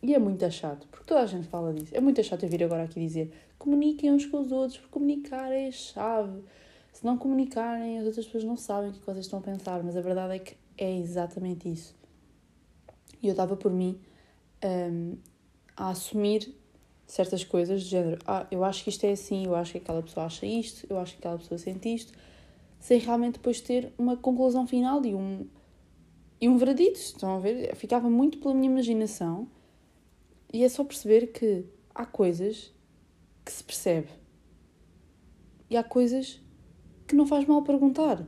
E 0.03 0.15
é 0.15 0.19
muito 0.19 0.49
chato, 0.51 0.87
porque 0.89 1.07
toda 1.07 1.21
a 1.21 1.27
gente 1.27 1.47
fala 1.47 1.73
disso. 1.73 1.97
É 1.97 2.01
muito 2.01 2.23
chato 2.23 2.43
eu 2.43 2.49
vir 2.49 2.65
agora 2.65 2.83
aqui 2.83 2.99
dizer 2.99 3.33
comuniquem 3.59 4.13
uns 4.13 4.27
com 4.27 4.41
os 4.41 4.53
outros, 4.53 4.79
porque 4.79 4.93
comunicar 4.93 5.51
é 5.51 5.69
a 5.69 5.73
chave. 5.73 6.43
Se 6.93 7.05
não 7.05 7.19
comunicarem, 7.19 7.99
as 7.99 8.07
outras 8.07 8.25
pessoas 8.25 8.45
não 8.45 8.57
sabem 8.57 8.91
o 8.91 8.93
que 8.95 9.05
vocês 9.05 9.27
estão 9.27 9.39
a 9.39 9.43
pensar, 9.43 9.83
mas 9.83 9.97
a 9.97 10.01
verdade 10.01 10.35
é 10.35 10.39
que 10.39 10.57
é 10.79 10.99
exatamente 10.99 11.71
isso. 11.71 11.95
E 13.23 13.27
eu 13.29 13.33
estava 13.33 13.57
por 13.57 13.73
mim 13.73 14.01
um, 14.65 15.17
a 15.77 15.91
assumir 15.91 16.55
certas 17.07 17.45
coisas 17.45 17.83
do 17.83 17.89
género, 17.89 18.19
ah, 18.27 18.47
eu 18.51 18.65
acho 18.65 18.83
que 18.83 18.91
isto 18.91 19.05
é 19.05 19.13
assim, 19.13 19.47
eu 19.47 19.55
acho 19.55 19.73
que 19.73 19.79
aquela 19.79 20.03
pessoa 20.03 20.27
acha 20.27 20.45
isto, 20.45 20.87
eu 20.91 20.99
acho 20.99 21.13
que 21.13 21.19
aquela 21.19 21.39
pessoa 21.39 21.57
sente 21.57 21.95
isto, 21.95 22.13
sem 22.81 22.99
realmente 22.99 23.35
depois 23.35 23.61
ter 23.61 23.93
uma 23.97 24.17
conclusão 24.17 24.67
final 24.67 25.05
e 25.05 25.15
um, 25.15 25.47
e 26.41 26.49
um 26.49 26.57
veredito. 26.57 26.99
Estão 26.99 27.37
a 27.37 27.39
ver? 27.39 27.75
Ficava 27.77 28.11
muito 28.11 28.39
pela 28.39 28.55
minha 28.55 28.71
imaginação 28.71 29.49
e 30.53 30.65
é 30.65 30.69
só 30.69 30.85
perceber 30.85 31.29
que 31.29 31.65
há 31.95 32.05
coisas 32.05 32.73
que 33.47 33.53
se 33.53 33.65
percebe 33.65 34.09
e 35.71 35.77
há 35.77 35.83
coisas 35.83 36.41
que 37.07 37.15
não 37.15 37.27
faz 37.27 37.47
mal 37.47 37.63
perguntar. 37.63 38.27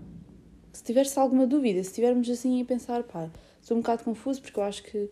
Se 0.73 0.83
tiver-se 0.83 1.19
alguma 1.19 1.47
dúvida, 1.47 1.83
se 1.83 1.91
estivermos 1.91 2.31
assim 2.31 2.63
a 2.63 2.65
pensar, 2.65 3.03
pá, 3.03 3.29
estou 3.61 3.77
um 3.77 3.81
bocado 3.81 4.05
confuso 4.05 4.41
porque 4.41 4.59
eu 4.59 4.63
acho 4.63 4.83
que 4.85 5.11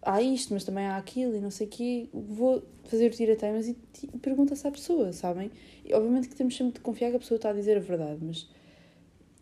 há 0.00 0.22
isto, 0.22 0.54
mas 0.54 0.64
também 0.64 0.86
há 0.86 0.96
aquilo 0.96 1.36
e 1.36 1.40
não 1.40 1.50
sei 1.50 1.66
o 1.66 1.70
quê, 1.70 2.08
vou 2.12 2.62
fazer 2.84 3.08
o 3.08 3.10
tira-teimas 3.14 3.68
e, 3.68 3.76
e 4.02 4.18
pergunta-se 4.18 4.66
à 4.66 4.70
pessoa, 4.70 5.12
sabem? 5.12 5.50
E 5.84 5.92
obviamente 5.92 6.28
que 6.28 6.34
temos 6.34 6.56
sempre 6.56 6.74
de 6.74 6.80
confiar 6.80 7.10
que 7.10 7.16
a 7.16 7.18
pessoa 7.18 7.36
está 7.36 7.50
a 7.50 7.52
dizer 7.52 7.76
a 7.76 7.80
verdade, 7.80 8.18
mas 8.22 8.48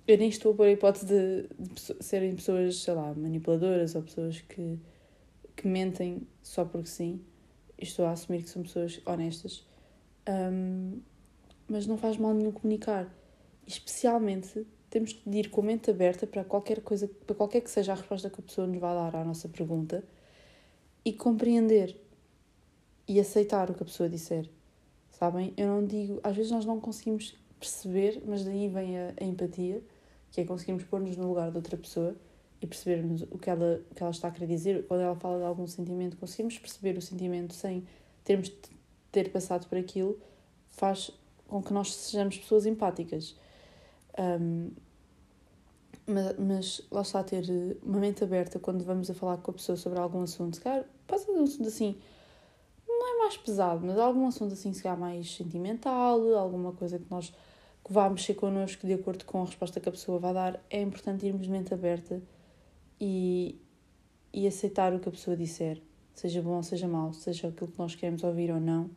eu 0.09 0.19
nem 0.19 0.29
estou 0.29 0.53
a 0.53 0.55
pôr 0.57 0.67
a 0.67 0.73
hipótese 0.73 1.07
de, 1.07 1.49
de 1.59 2.05
serem 2.05 2.35
pessoas, 2.35 2.79
sei 2.79 2.95
lá, 2.95 3.15
manipuladoras 3.15 3.95
ou 3.95 4.03
pessoas 4.03 4.41
que, 4.41 4.79
que 5.55 5.69
mentem 5.69 6.27
só 6.43 6.65
porque 6.65 6.89
sim. 6.89 7.21
Estou 7.77 8.07
a 8.07 8.13
assumir 8.13 8.43
que 8.43 8.51
são 8.51 8.63
pessoas 8.63 9.01
honestas. 9.05 9.65
Um, 10.29 11.01
mas 11.69 11.87
não 11.87 11.97
faz 11.97 12.17
mal 12.17 12.35
nenhum 12.35 12.53
comunicar. 12.53 13.13
Especialmente 13.67 14.67
temos 14.91 15.13
de 15.27 15.39
ir 15.39 15.51
com 15.51 15.61
a 15.61 15.65
mente 15.65 15.91
aberta 15.91 16.27
para 16.27 16.45
qualquer 16.45 16.81
coisa, 16.81 17.09
para 17.27 17.35
qualquer 17.35 17.61
que 17.61 17.71
seja 17.71 17.93
a 17.93 17.95
resposta 17.97 18.31
que 18.31 18.41
a 18.41 18.43
pessoa 18.43 18.67
nos 18.67 18.79
vai 18.79 18.95
dar 18.95 19.17
à 19.17 19.25
nossa 19.25 19.49
pergunta 19.49 20.05
e 21.05 21.13
compreender 21.13 21.97
e 23.07 23.19
aceitar 23.19 23.71
o 23.71 23.75
que 23.75 23.83
a 23.83 23.87
pessoa 23.87 24.09
disser. 24.09 24.49
Sabem? 25.11 25.53
Eu 25.57 25.69
não 25.69 25.87
digo, 25.87 26.21
às 26.23 26.37
vezes 26.37 26.51
nós 26.51 26.65
não 26.65 26.81
conseguimos 26.81 27.37
perceber, 27.59 28.23
mas 28.27 28.45
daí 28.45 28.69
vem 28.69 28.99
a, 28.99 29.15
a 29.21 29.25
empatia 29.25 29.83
que 30.31 30.41
é 30.41 30.45
conseguirmos 30.45 30.85
pôr-nos 30.85 31.17
no 31.17 31.29
lugar 31.29 31.51
de 31.51 31.57
outra 31.57 31.77
pessoa 31.77 32.17
e 32.61 32.67
percebermos 32.67 33.23
o 33.31 33.39
que, 33.39 33.49
ela, 33.49 33.81
o 33.91 33.95
que 33.95 34.03
ela 34.03 34.11
está 34.11 34.29
a 34.29 34.31
querer 34.33 34.49
dizer. 34.49 34.85
Quando 34.87 35.03
ela 35.03 35.15
fala 35.15 35.39
de 35.39 35.45
algum 35.45 35.67
sentimento, 35.67 36.17
conseguimos 36.17 36.59
perceber 36.59 36.99
o 36.99 37.03
sentimento 37.03 37.55
sem 37.55 37.85
termos 38.25 38.49
de 38.49 38.74
ter 39.15 39.31
passado 39.31 39.69
por 39.69 39.79
aquilo, 39.79 40.19
faz 40.69 41.11
com 41.47 41.63
que 41.63 41.73
nós 41.73 41.95
sejamos 41.95 42.37
pessoas 42.37 42.67
empáticas. 42.67 43.37
Um, 44.19 44.71
mas, 46.07 46.39
mas 46.39 46.83
lá 46.91 47.03
está, 47.03 47.23
ter 47.23 47.45
uma 47.83 47.99
mente 47.99 48.23
aberta 48.25 48.59
quando 48.59 48.85
vamos 48.85 49.09
a 49.11 49.15
falar 49.15 49.39
com 49.39 49.53
a 49.53 49.55
pessoa 49.55 49.77
sobre 49.77 49.99
algum 49.99 50.23
assunto, 50.23 50.57
se 50.57 50.61
calhar 50.61 50.85
passa 51.07 51.33
de 51.33 51.39
um 51.39 51.45
assunto 51.45 51.69
assim, 51.69 51.97
não 52.87 53.15
é 53.15 53.19
mais 53.21 53.37
pesado, 53.37 53.87
mas 53.87 53.99
algum 53.99 54.27
assunto 54.27 54.53
assim, 54.53 54.73
se 54.73 54.83
calhar 54.83 54.99
mais 54.99 55.35
sentimental, 55.35 56.21
alguma 56.37 56.73
coisa 56.73 56.99
que 56.99 57.07
nós 57.11 57.33
que 57.85 57.93
vá 57.93 58.09
mexer 58.09 58.35
connosco 58.35 58.87
de 58.87 58.95
acordo 58.95 59.25
com 59.27 59.43
a 59.43 59.45
resposta 59.45 59.79
que 59.79 59.89
a 59.89 59.93
pessoa 59.93 60.19
vai 60.19 60.33
dar, 60.33 60.65
é 60.71 60.81
importante 60.81 61.27
irmos 61.27 61.43
de 61.43 61.51
mente 61.51 61.75
aberta 61.75 62.23
e, 62.99 63.61
e 64.33 64.47
aceitar 64.47 64.95
o 64.95 64.99
que 64.99 65.09
a 65.09 65.13
pessoa 65.13 65.37
disser, 65.37 65.83
seja 66.15 66.41
bom 66.41 66.57
ou 66.57 66.63
seja 66.63 66.89
mau, 66.89 67.13
seja 67.13 67.49
aquilo 67.49 67.71
que 67.71 67.79
nós 67.79 67.95
queremos 67.95 68.25
ouvir 68.25 68.51
ou 68.51 68.59
não. 68.59 68.91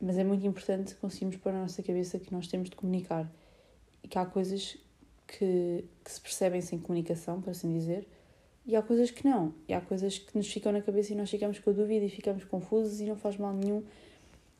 Mas 0.00 0.18
é 0.18 0.24
muito 0.24 0.46
importante 0.46 0.94
conseguirmos 0.96 1.36
pôr 1.36 1.52
na 1.52 1.62
nossa 1.62 1.82
cabeça 1.82 2.18
que 2.18 2.32
nós 2.32 2.46
temos 2.46 2.68
de 2.68 2.76
comunicar 2.76 3.30
e 4.02 4.08
que 4.08 4.18
há 4.18 4.26
coisas 4.26 4.76
que, 5.26 5.84
que 6.04 6.10
se 6.10 6.20
percebem 6.20 6.60
sem 6.60 6.78
comunicação, 6.78 7.40
por 7.40 7.50
assim 7.50 7.72
dizer, 7.72 8.06
e 8.66 8.76
há 8.76 8.82
coisas 8.82 9.10
que 9.10 9.26
não. 9.26 9.54
E 9.68 9.74
há 9.74 9.80
coisas 9.80 10.18
que 10.18 10.36
nos 10.36 10.50
ficam 10.50 10.72
na 10.72 10.80
cabeça 10.80 11.12
e 11.12 11.16
nós 11.16 11.30
ficamos 11.30 11.58
com 11.58 11.70
a 11.70 11.72
dúvida 11.72 12.04
e 12.04 12.08
ficamos 12.08 12.44
confusos 12.44 13.00
e 13.00 13.04
não 13.04 13.16
faz 13.16 13.36
mal 13.36 13.52
nenhum 13.52 13.82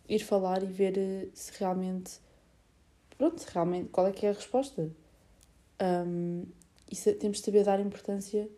ir 0.09 0.21
falar 0.21 0.63
e 0.63 0.67
ver 0.67 0.99
eh, 0.99 1.29
se 1.33 1.53
realmente 1.59 2.19
pronto, 3.17 3.43
realmente, 3.53 3.89
qual 3.91 4.07
é 4.07 4.13
que 4.13 4.27
é 4.27 4.31
a 4.31 4.33
resposta? 4.33 4.91
Um, 5.81 6.45
e 6.91 6.97
temos 7.15 7.39
de 7.39 7.45
saber 7.45 7.65
dar 7.65 7.81
importância 7.81 8.49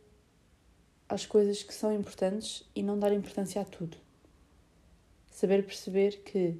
às 1.09 1.25
coisas 1.25 1.63
que 1.63 1.73
são 1.73 1.93
importantes 1.93 2.65
e 2.75 2.83
não 2.83 2.99
dar 2.99 3.13
importância 3.13 3.61
a 3.61 3.65
tudo. 3.65 3.97
Saber 5.37 5.67
perceber 5.67 6.23
que 6.23 6.59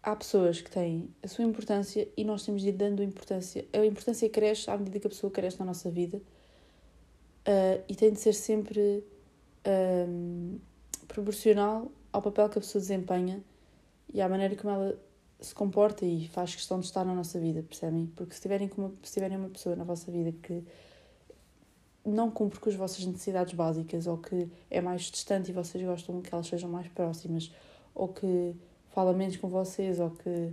há 0.00 0.14
pessoas 0.14 0.60
que 0.60 0.70
têm 0.70 1.12
a 1.20 1.26
sua 1.26 1.42
importância 1.42 2.06
e 2.16 2.22
nós 2.22 2.44
temos 2.46 2.62
de 2.62 2.68
ir 2.68 2.72
dando 2.72 3.02
importância. 3.02 3.66
A 3.72 3.84
importância 3.84 4.28
cresce 4.30 4.70
à 4.70 4.78
medida 4.78 5.00
que 5.00 5.08
a 5.08 5.10
pessoa 5.10 5.28
cresce 5.28 5.58
na 5.58 5.64
nossa 5.64 5.90
vida 5.90 6.18
uh, 6.18 7.82
e 7.88 7.96
tem 7.96 8.12
de 8.12 8.20
ser 8.20 8.32
sempre 8.32 9.02
um, 10.08 10.60
proporcional 11.08 11.90
ao 12.12 12.22
papel 12.22 12.48
que 12.48 12.58
a 12.58 12.60
pessoa 12.60 12.80
desempenha 12.80 13.42
e 14.14 14.20
à 14.20 14.28
maneira 14.28 14.54
como 14.54 14.72
ela 14.72 14.96
se 15.40 15.52
comporta 15.52 16.06
e 16.06 16.28
faz 16.28 16.54
questão 16.54 16.78
de 16.78 16.86
estar 16.86 17.04
na 17.04 17.12
nossa 17.12 17.40
vida, 17.40 17.64
percebem? 17.64 18.06
Porque 18.14 18.36
se 18.36 18.40
tiverem, 18.40 18.70
se 19.02 19.12
tiverem 19.12 19.36
uma 19.36 19.48
pessoa 19.48 19.74
na 19.74 19.82
vossa 19.82 20.12
vida 20.12 20.30
que 20.40 20.62
não 22.04 22.30
cumpre 22.30 22.58
com 22.58 22.68
as 22.68 22.74
vossas 22.74 23.04
necessidades 23.04 23.54
básicas 23.54 24.06
ou 24.06 24.18
que 24.18 24.48
é 24.70 24.80
mais 24.80 25.02
distante 25.02 25.50
e 25.50 25.52
vocês 25.52 25.84
gostam 25.84 26.20
que 26.20 26.34
elas 26.34 26.46
sejam 26.46 26.68
mais 26.68 26.88
próximas 26.88 27.52
ou 27.94 28.08
que 28.08 28.54
fala 28.90 29.12
menos 29.12 29.36
com 29.36 29.48
vocês 29.48 30.00
ou 30.00 30.10
que 30.10 30.52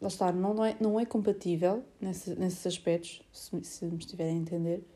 lá 0.00 0.08
está, 0.08 0.30
não, 0.30 0.54
não, 0.54 0.64
é, 0.64 0.76
não 0.80 1.00
é 1.00 1.06
compatível 1.06 1.82
nesse, 2.00 2.34
nesses 2.36 2.66
aspectos, 2.66 3.22
se, 3.32 3.64
se 3.64 3.84
me 3.86 3.98
estiverem 3.98 4.36
a 4.36 4.40
entender, 4.40 4.86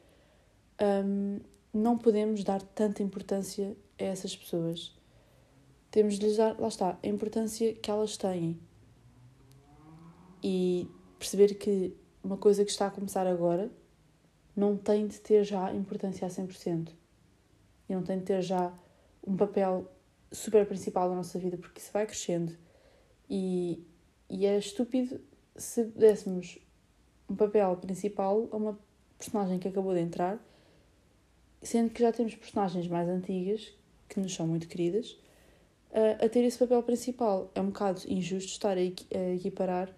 um, 1.05 1.41
não 1.73 1.97
podemos 1.97 2.45
dar 2.45 2.61
tanta 2.63 3.03
importância 3.03 3.77
a 3.99 4.05
essas 4.05 4.37
pessoas 4.37 4.95
temos 5.93 6.19
de 6.19 6.27
lhes 6.27 6.39
dar, 6.39 6.59
lá 6.59 6.69
está, 6.69 6.99
a 7.01 7.07
importância 7.07 7.75
que 7.75 7.91
elas 7.91 8.17
têm. 8.17 8.59
E 10.43 10.89
perceber 11.19 11.55
que 11.55 11.95
uma 12.25 12.39
coisa 12.39 12.65
que 12.65 12.71
está 12.71 12.87
a 12.87 12.91
começar 12.91 13.27
agora 13.27 13.71
não 14.55 14.77
tem 14.77 15.07
de 15.07 15.21
ter 15.21 15.45
já 15.45 15.73
importância 15.73 16.27
a 16.27 16.31
100%. 16.31 16.91
E 17.89 17.95
não 17.95 18.03
tem 18.03 18.19
de 18.19 18.25
ter 18.25 18.43
já 18.43 18.73
um 19.27 19.37
papel 19.37 19.91
super 20.31 20.67
principal 20.67 21.09
na 21.09 21.17
nossa 21.17 21.39
vida, 21.39 21.57
porque 21.57 21.81
isso 21.81 21.93
vai 21.93 22.07
crescendo. 22.07 22.57
E, 23.29 23.83
e 24.29 24.47
é 24.47 24.59
estúpido 24.59 25.21
se 25.57 25.85
dessemos 25.85 26.59
um 27.29 27.37
papel 27.37 27.77
principal 27.77 28.49
a 28.51 28.57
uma 28.57 28.79
personagem 29.19 29.59
que 29.59 29.69
acabou 29.69 29.95
de 29.95 30.01
entrar, 30.01 30.39
sendo 31.63 31.91
que 31.91 32.03
já 32.03 32.13
temos 32.13 32.35
personagens 32.35 32.89
mais 32.89 33.09
antigas 33.09 33.73
que 34.09 34.21
nos 34.21 34.35
são 34.35 34.47
muito 34.47 34.67
queridas 34.69 35.13
uh, 35.93 36.25
a 36.25 36.29
ter 36.29 36.45
esse 36.45 36.59
papel 36.59 36.83
principal. 36.83 37.51
É 37.55 37.61
um 37.61 37.67
bocado 37.67 38.03
injusto 38.09 38.51
estar 38.51 38.77
a, 38.77 38.81
a 38.81 39.35
equiparar 39.35 39.95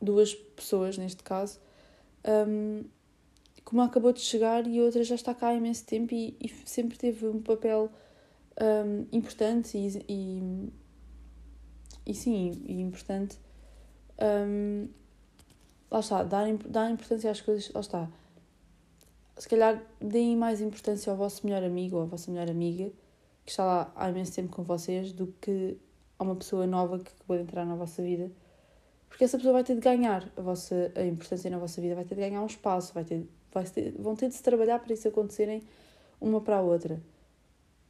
duas 0.00 0.34
pessoas, 0.34 0.98
neste 0.98 1.22
caso, 1.22 1.60
um, 2.48 2.84
como 3.64 3.82
acabou 3.82 4.12
de 4.12 4.20
chegar 4.20 4.66
e 4.66 4.78
a 4.78 4.82
outra 4.82 5.02
já 5.02 5.14
está 5.14 5.34
cá 5.34 5.48
há 5.48 5.54
imenso 5.54 5.84
tempo 5.84 6.14
e, 6.14 6.36
e 6.40 6.48
sempre 6.66 6.98
teve 6.98 7.26
um 7.26 7.40
papel 7.40 7.90
um, 8.60 9.06
importante 9.12 9.76
e, 9.78 10.04
e, 10.08 10.72
e 12.06 12.14
sim, 12.14 12.62
e 12.66 12.80
importante. 12.80 13.38
Um, 14.20 14.88
lá 15.90 16.00
está, 16.00 16.22
dar, 16.22 16.46
dar 16.68 16.90
importância 16.90 17.30
às 17.30 17.40
coisas, 17.40 17.72
lá 17.72 17.80
está. 17.80 18.08
Se 19.36 19.48
calhar 19.48 19.82
deem 20.00 20.36
mais 20.36 20.60
importância 20.60 21.10
ao 21.10 21.16
vosso 21.16 21.44
melhor 21.44 21.64
amigo 21.64 21.96
ou 21.96 22.02
à 22.02 22.06
vossa 22.06 22.30
melhor 22.30 22.48
amiga 22.48 22.92
que 23.44 23.50
está 23.50 23.64
lá 23.64 23.92
há 23.94 24.08
imenso 24.08 24.32
tempo 24.32 24.54
com 24.54 24.62
vocês 24.62 25.12
do 25.12 25.26
que 25.40 25.76
a 26.18 26.24
uma 26.24 26.34
pessoa 26.34 26.66
nova 26.66 26.98
que 26.98 27.12
acabou 27.12 27.36
de 27.36 27.42
entrar 27.42 27.64
na 27.64 27.74
vossa 27.74 28.02
vida. 28.02 28.30
Porque 29.08 29.24
essa 29.24 29.36
pessoa 29.36 29.52
vai 29.52 29.64
ter 29.64 29.74
de 29.74 29.80
ganhar 29.80 30.28
a, 30.36 30.40
vossa, 30.40 30.90
a 30.96 31.04
importância 31.04 31.50
na 31.50 31.58
vossa 31.58 31.80
vida, 31.80 31.94
vai 31.94 32.04
ter 32.04 32.14
de 32.14 32.20
ganhar 32.22 32.42
um 32.42 32.46
espaço, 32.46 32.92
vai 32.94 33.04
ter, 33.04 33.28
ter, 33.62 33.92
vão 33.92 34.16
ter 34.16 34.28
de 34.28 34.34
se 34.34 34.42
trabalhar 34.42 34.78
para 34.78 34.92
isso 34.92 35.06
acontecerem 35.06 35.62
uma 36.20 36.40
para 36.40 36.56
a 36.56 36.62
outra. 36.62 37.00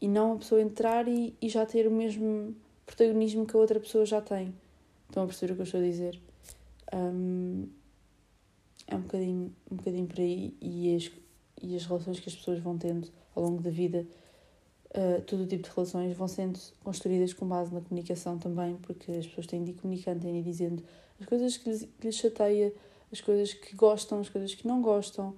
E 0.01 0.09
não 0.09 0.35
a 0.35 0.37
pessoa 0.37 0.61
entrar 0.61 1.09
e, 1.09 1.35
e 1.41 1.49
já 1.49 1.65
ter 1.65 1.87
o 1.87 1.91
mesmo 1.91 2.55
protagonismo 2.85 3.47
que 3.47 3.57
a 3.57 3.59
outra 3.59 3.81
pessoa 3.81 4.05
já 4.05 4.21
tem. 4.21 4.55
Estão 5.09 5.25
a 5.25 5.27
perceber 5.27 5.53
o 5.53 5.57
que 5.57 5.63
eu 5.63 5.65
estou 5.65 5.81
a 5.81 5.85
dizer? 5.85 6.21
Um, 6.93 7.69
é 8.87 8.97
um 8.97 9.01
bocadinho, 9.01 9.55
um 9.71 9.77
bocadinho 9.77 10.07
por 10.07 10.21
aí 10.21 10.55
e 10.61 10.95
as, 10.95 11.11
e 11.63 11.75
as 11.75 11.87
relações 11.87 12.21
que 12.21 12.29
as 12.29 12.35
pessoas 12.35 12.59
vão 12.59 12.77
tendo 12.77 13.09
ao 13.35 13.43
longo 13.43 13.63
da 13.63 13.71
vida 13.71 14.07
uh, 14.95 15.21
todo 15.23 15.47
tipo 15.47 15.65
de 15.65 15.75
relações 15.75 16.17
vão 16.17 16.29
sendo 16.29 16.59
construídas 16.83 17.33
com 17.33 17.47
base 17.47 17.75
na 17.75 17.81
comunicação 17.81 18.39
também, 18.39 18.77
porque 18.77 19.11
as 19.13 19.27
pessoas 19.27 19.47
têm 19.47 19.65
de 19.65 19.73
ir 19.73 19.75
comunicando, 19.75 20.21
têm 20.21 20.33
de 20.33 20.39
ir 20.39 20.43
dizendo 20.43 20.83
as 21.21 21.27
coisas 21.27 21.57
que 21.57 21.69
lhes, 21.69 21.83
que 21.83 22.07
lhes 22.07 22.17
chateia, 22.17 22.73
as 23.13 23.21
coisas 23.21 23.53
que 23.53 23.75
gostam, 23.75 24.21
as 24.21 24.29
coisas 24.29 24.55
que 24.55 24.67
não 24.67 24.81
gostam, 24.81 25.35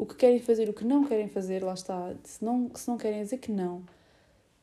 o 0.00 0.06
que 0.06 0.14
querem 0.14 0.40
fazer, 0.40 0.66
o 0.66 0.72
que 0.72 0.82
não 0.82 1.04
querem 1.04 1.28
fazer, 1.28 1.62
lá 1.62 1.74
está. 1.74 2.14
Se 2.24 2.42
não, 2.42 2.70
se 2.74 2.88
não 2.88 2.96
querem 2.96 3.22
dizer 3.22 3.36
que 3.36 3.52
não. 3.52 3.84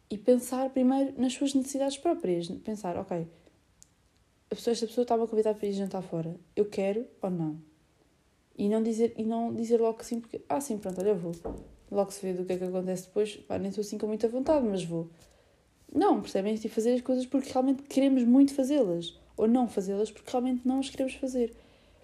E 0.09 0.17
pensar 0.17 0.67
primeiro 0.71 1.13
nas 1.15 1.33
suas 1.33 1.53
necessidades 1.53 1.95
próprias. 1.95 2.47
Pensar, 2.47 2.97
ok, 2.97 3.27
a 4.49 4.55
pessoa, 4.55 4.71
esta 4.71 4.87
pessoa 4.87 5.03
está-me 5.03 5.23
a 5.23 5.27
convidar 5.27 5.53
para 5.53 5.67
ir 5.67 5.73
jantar 5.73 6.01
fora. 6.01 6.35
Eu 6.55 6.65
quero 6.65 7.05
ou 7.21 7.29
não? 7.29 7.61
E 8.57 8.67
não 8.67 8.81
dizer, 8.81 9.13
e 9.15 9.23
não 9.23 9.53
dizer 9.53 9.79
logo 9.79 9.99
que 9.99 10.07
sim, 10.07 10.19
porque, 10.19 10.41
ah, 10.49 10.59
sim, 10.59 10.79
pronto, 10.79 10.99
olha, 10.99 11.09
eu 11.09 11.15
vou 11.15 11.31
logo 11.91 12.09
se 12.09 12.19
vê 12.19 12.33
do 12.33 12.43
que 12.43 12.53
é 12.53 12.57
que 12.57 12.63
acontece 12.63 13.05
depois, 13.05 13.35
pá, 13.35 13.59
nem 13.59 13.69
estou 13.69 13.83
assim 13.83 13.99
com 13.99 14.07
muita 14.07 14.27
vontade, 14.27 14.65
mas 14.67 14.83
vou. 14.83 15.07
Não, 15.93 16.19
percebem? 16.19 16.55
E 16.55 16.67
fazer 16.67 16.95
as 16.95 17.01
coisas 17.01 17.27
porque 17.27 17.51
realmente 17.51 17.83
queremos 17.83 18.23
muito 18.23 18.55
fazê-las. 18.55 19.15
Ou 19.37 19.47
não 19.47 19.67
fazê-las 19.67 20.09
porque 20.09 20.31
realmente 20.31 20.67
não 20.67 20.79
as 20.79 20.89
queremos 20.89 21.13
fazer. 21.13 21.55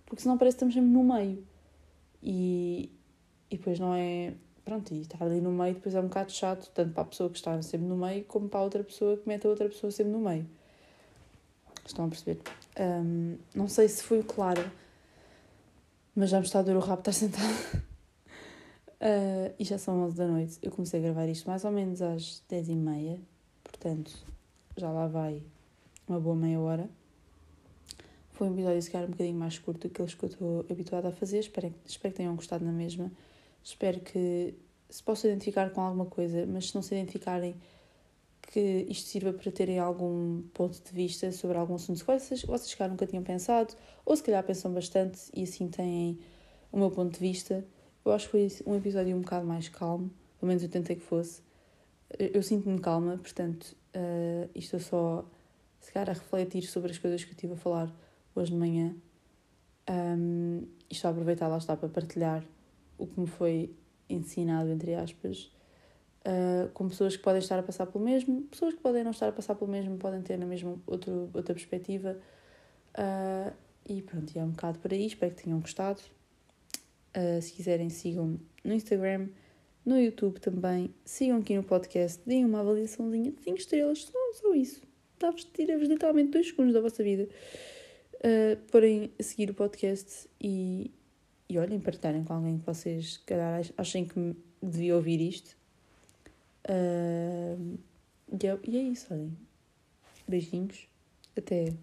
Porque 0.06 0.22
senão 0.22 0.38
parece 0.38 0.56
que 0.56 0.64
estamos 0.64 0.76
sempre 0.76 0.92
no 0.92 1.04
meio. 1.04 1.44
E, 2.22 2.92
e 3.50 3.58
depois 3.58 3.80
não 3.80 3.94
é. 3.94 4.34
Pronto, 4.66 4.94
e 4.94 5.02
estar 5.02 5.22
ali 5.22 5.42
no 5.42 5.52
meio 5.52 5.74
depois 5.74 5.94
é 5.94 6.00
um 6.00 6.08
bocado 6.08 6.32
chato, 6.32 6.72
tanto 6.74 6.94
para 6.94 7.04
a 7.04 7.06
pessoa 7.06 7.30
que 7.30 7.36
está 7.36 7.62
sempre 7.62 7.86
no 7.86 7.98
meio, 7.98 8.24
como 8.24 8.48
para 8.48 8.62
a 8.62 8.64
outra 8.64 8.84
pessoa 8.84 9.18
que 9.18 9.28
mete 9.28 9.46
a 9.46 9.50
outra 9.50 9.68
pessoa 9.68 9.92
sempre 9.92 10.14
no 10.14 10.20
meio. 10.20 10.48
Estão 11.86 12.06
a 12.06 12.08
perceber? 12.08 12.40
Um, 12.80 13.38
não 13.54 13.68
sei 13.68 13.90
se 13.90 14.04
fui 14.04 14.24
clara, 14.24 14.72
mas 16.16 16.30
já 16.30 16.40
me 16.40 16.46
está 16.46 16.60
a 16.60 16.62
dor 16.62 16.78
o 16.78 16.80
rabo 16.80 17.02
estar 17.02 17.12
sentado. 17.14 17.84
Uh, 19.02 19.54
e 19.60 19.66
já 19.66 19.78
são 19.78 20.02
11 20.06 20.16
da 20.16 20.28
noite. 20.28 20.60
Eu 20.62 20.72
comecei 20.72 21.02
a 21.02 21.04
gravar 21.04 21.28
isto 21.28 21.46
mais 21.46 21.66
ou 21.66 21.72
menos 21.72 22.02
às 22.02 22.42
10 22.48 22.70
e 22.70 22.76
meia, 22.76 23.20
portanto 23.66 24.14
já 24.78 24.90
lá 24.90 25.08
vai 25.08 25.44
uma 26.08 26.20
boa 26.20 26.36
meia 26.36 26.60
hora. 26.60 26.90
Foi 28.32 28.48
um 28.48 28.54
episódio, 28.54 28.82
se 28.82 28.90
calhar, 28.90 29.08
um 29.08 29.12
bocadinho 29.12 29.38
mais 29.38 29.60
curto 29.60 29.88
do 29.88 29.92
que 29.92 30.02
aqueles 30.02 30.14
que 30.16 30.24
eu 30.24 30.30
estou 30.30 30.66
habituada 30.70 31.10
a 31.10 31.12
fazer. 31.12 31.40
Espero, 31.40 31.74
espero 31.86 32.14
que 32.14 32.18
tenham 32.18 32.36
gostado 32.36 32.66
na 32.66 32.72
mesma. 32.72 33.12
Espero 33.64 34.00
que 34.02 34.56
se 34.90 35.02
possam 35.02 35.30
identificar 35.30 35.70
com 35.72 35.82
alguma 35.82 36.06
coisa, 36.06 36.46
mas 36.46 36.70
se 36.70 36.76
não 36.76 36.82
se 36.82 36.94
identificarem, 36.94 37.56
que 38.42 38.86
isto 38.90 39.08
sirva 39.08 39.34
para 39.34 39.52
terem 39.52 39.80
algum 39.80 40.44
ponto 40.54 40.80
de 40.84 40.92
vista 40.92 41.32
sobre 41.32 41.58
algum 41.58 41.76
assunto 41.76 42.00
que 42.00 42.06
vocês, 42.06 42.44
vocês 42.44 42.90
nunca 42.90 43.08
tinham 43.08 43.24
pensado, 43.24 43.74
ou 44.06 44.16
se 44.16 44.22
calhar 44.22 44.44
pensam 44.44 44.72
bastante 44.72 45.20
e 45.34 45.44
assim 45.44 45.68
têm 45.68 46.20
o 46.72 46.78
meu 46.78 46.92
ponto 46.92 47.14
de 47.14 47.20
vista. 47.20 47.66
Eu 48.06 48.12
acho 48.12 48.30
que 48.30 48.32
foi 48.32 48.52
um 48.68 48.76
episódio 48.76 49.16
um 49.16 49.22
bocado 49.22 49.48
mais 49.48 49.70
calmo, 49.70 50.12
pelo 50.40 50.48
menos 50.48 50.62
eu 50.62 50.70
tentei 50.70 50.96
que 50.96 51.02
fosse. 51.02 51.42
Eu 52.20 52.44
sinto-me 52.44 52.80
calma, 52.80 53.18
portanto, 53.18 53.76
uh, 53.96 54.50
estou 54.54 54.80
só, 54.80 55.26
se 55.80 55.92
calhar, 55.92 56.10
a 56.10 56.14
refletir 56.14 56.64
sobre 56.64 56.92
as 56.92 56.98
coisas 56.98 57.24
que 57.24 57.32
eu 57.32 57.34
estive 57.34 57.54
a 57.54 57.58
falar 57.58 57.92
hoje 58.36 58.52
de 58.52 58.58
manhã. 58.58 58.94
Um, 59.90 60.68
e 60.90 60.94
estou 60.94 61.08
a 61.08 61.12
aproveitar, 61.12 61.48
lá 61.48 61.58
está, 61.58 61.76
para 61.76 61.90
partilhar 61.90 62.44
o 62.98 63.08
que 63.08 63.20
me 63.20 63.28
foi 63.28 63.74
ensinado, 64.10 64.70
entre 64.70 64.94
aspas, 64.94 65.52
uh, 66.26 66.70
com 66.74 66.88
pessoas 66.88 67.16
que 67.16 67.24
podem 67.24 67.40
estar 67.40 67.60
a 67.60 67.64
passar 67.64 67.86
pelo 67.86 68.04
mesmo, 68.04 68.44
pessoas 68.44 68.74
que 68.74 68.80
podem 68.80 69.04
não 69.04 69.12
estar 69.12 69.28
a 69.28 69.32
passar 69.32 69.56
pelo 69.56 69.70
mesmo, 69.70 69.98
podem 69.98 70.22
ter 70.22 70.38
na 70.38 70.46
mesma 70.46 70.76
outro, 70.86 71.30
outra 71.34 71.54
perspectiva. 71.54 72.18
Uh, 72.98 73.54
e 73.88 74.02
pronto, 74.02 74.38
é 74.38 74.44
um 74.44 74.52
bocado 74.52 74.80
por 74.80 74.94
aí, 74.94 75.06
espero 75.06 75.34
que 75.34 75.44
tenham 75.44 75.60
gostado. 75.60 76.02
Uh, 77.16 77.42
se 77.42 77.54
quiserem, 77.54 77.90
sigam 77.90 78.40
no 78.64 78.74
Instagram, 78.74 79.28
no 79.86 80.00
YouTube 80.00 80.40
também. 80.40 80.94
Sigam 81.06 81.40
aqui 81.40 81.56
no 81.56 81.64
podcast, 81.64 82.22
deem 82.26 82.46
uma 82.46 82.62
avaliaçãozinha 82.62 83.32
de 83.32 83.42
5 83.44 83.58
estrelas, 83.58 84.04
só, 84.04 84.34
só 84.34 84.54
isso. 84.54 84.82
Dá-vos, 85.20 85.44
tira-vos 85.46 85.88
literalmente 85.88 86.32
2 86.32 86.48
segundos 86.48 86.74
da 86.74 86.82
vossa 86.82 87.04
vida. 87.04 87.28
Uh, 88.16 88.58
porém, 88.72 89.12
seguir 89.20 89.50
o 89.50 89.54
podcast 89.54 90.30
e, 90.40 90.92
e 91.50 91.58
olhem, 91.58 91.80
partilharem 91.80 92.24
com 92.24 92.34
alguém 92.34 92.58
que 92.58 92.66
vocês, 92.66 93.18
calhar, 93.26 93.62
achem 93.78 94.06
que 94.06 94.36
devia 94.62 94.96
ouvir 94.96 95.22
isto. 95.22 95.56
Uh, 96.66 97.78
e, 98.32 98.48
é, 98.48 98.60
e 98.68 98.78
é 98.78 98.82
isso, 98.82 99.14
olhem. 99.14 99.38
Beijinhos. 100.28 100.88
Até 101.38 101.74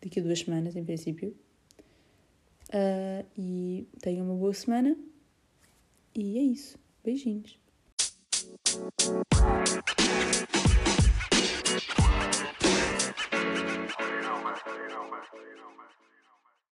daqui 0.00 0.20
a 0.20 0.22
duas 0.22 0.40
semanas, 0.40 0.76
em 0.76 0.84
princípio. 0.84 1.36
Uh, 2.68 3.26
e 3.36 3.88
tenham 4.00 4.24
uma 4.24 4.34
boa 4.34 4.54
semana. 4.54 4.96
E 6.14 6.38
é 6.38 6.42
isso. 6.42 6.78
Beijinhos. 7.04 7.58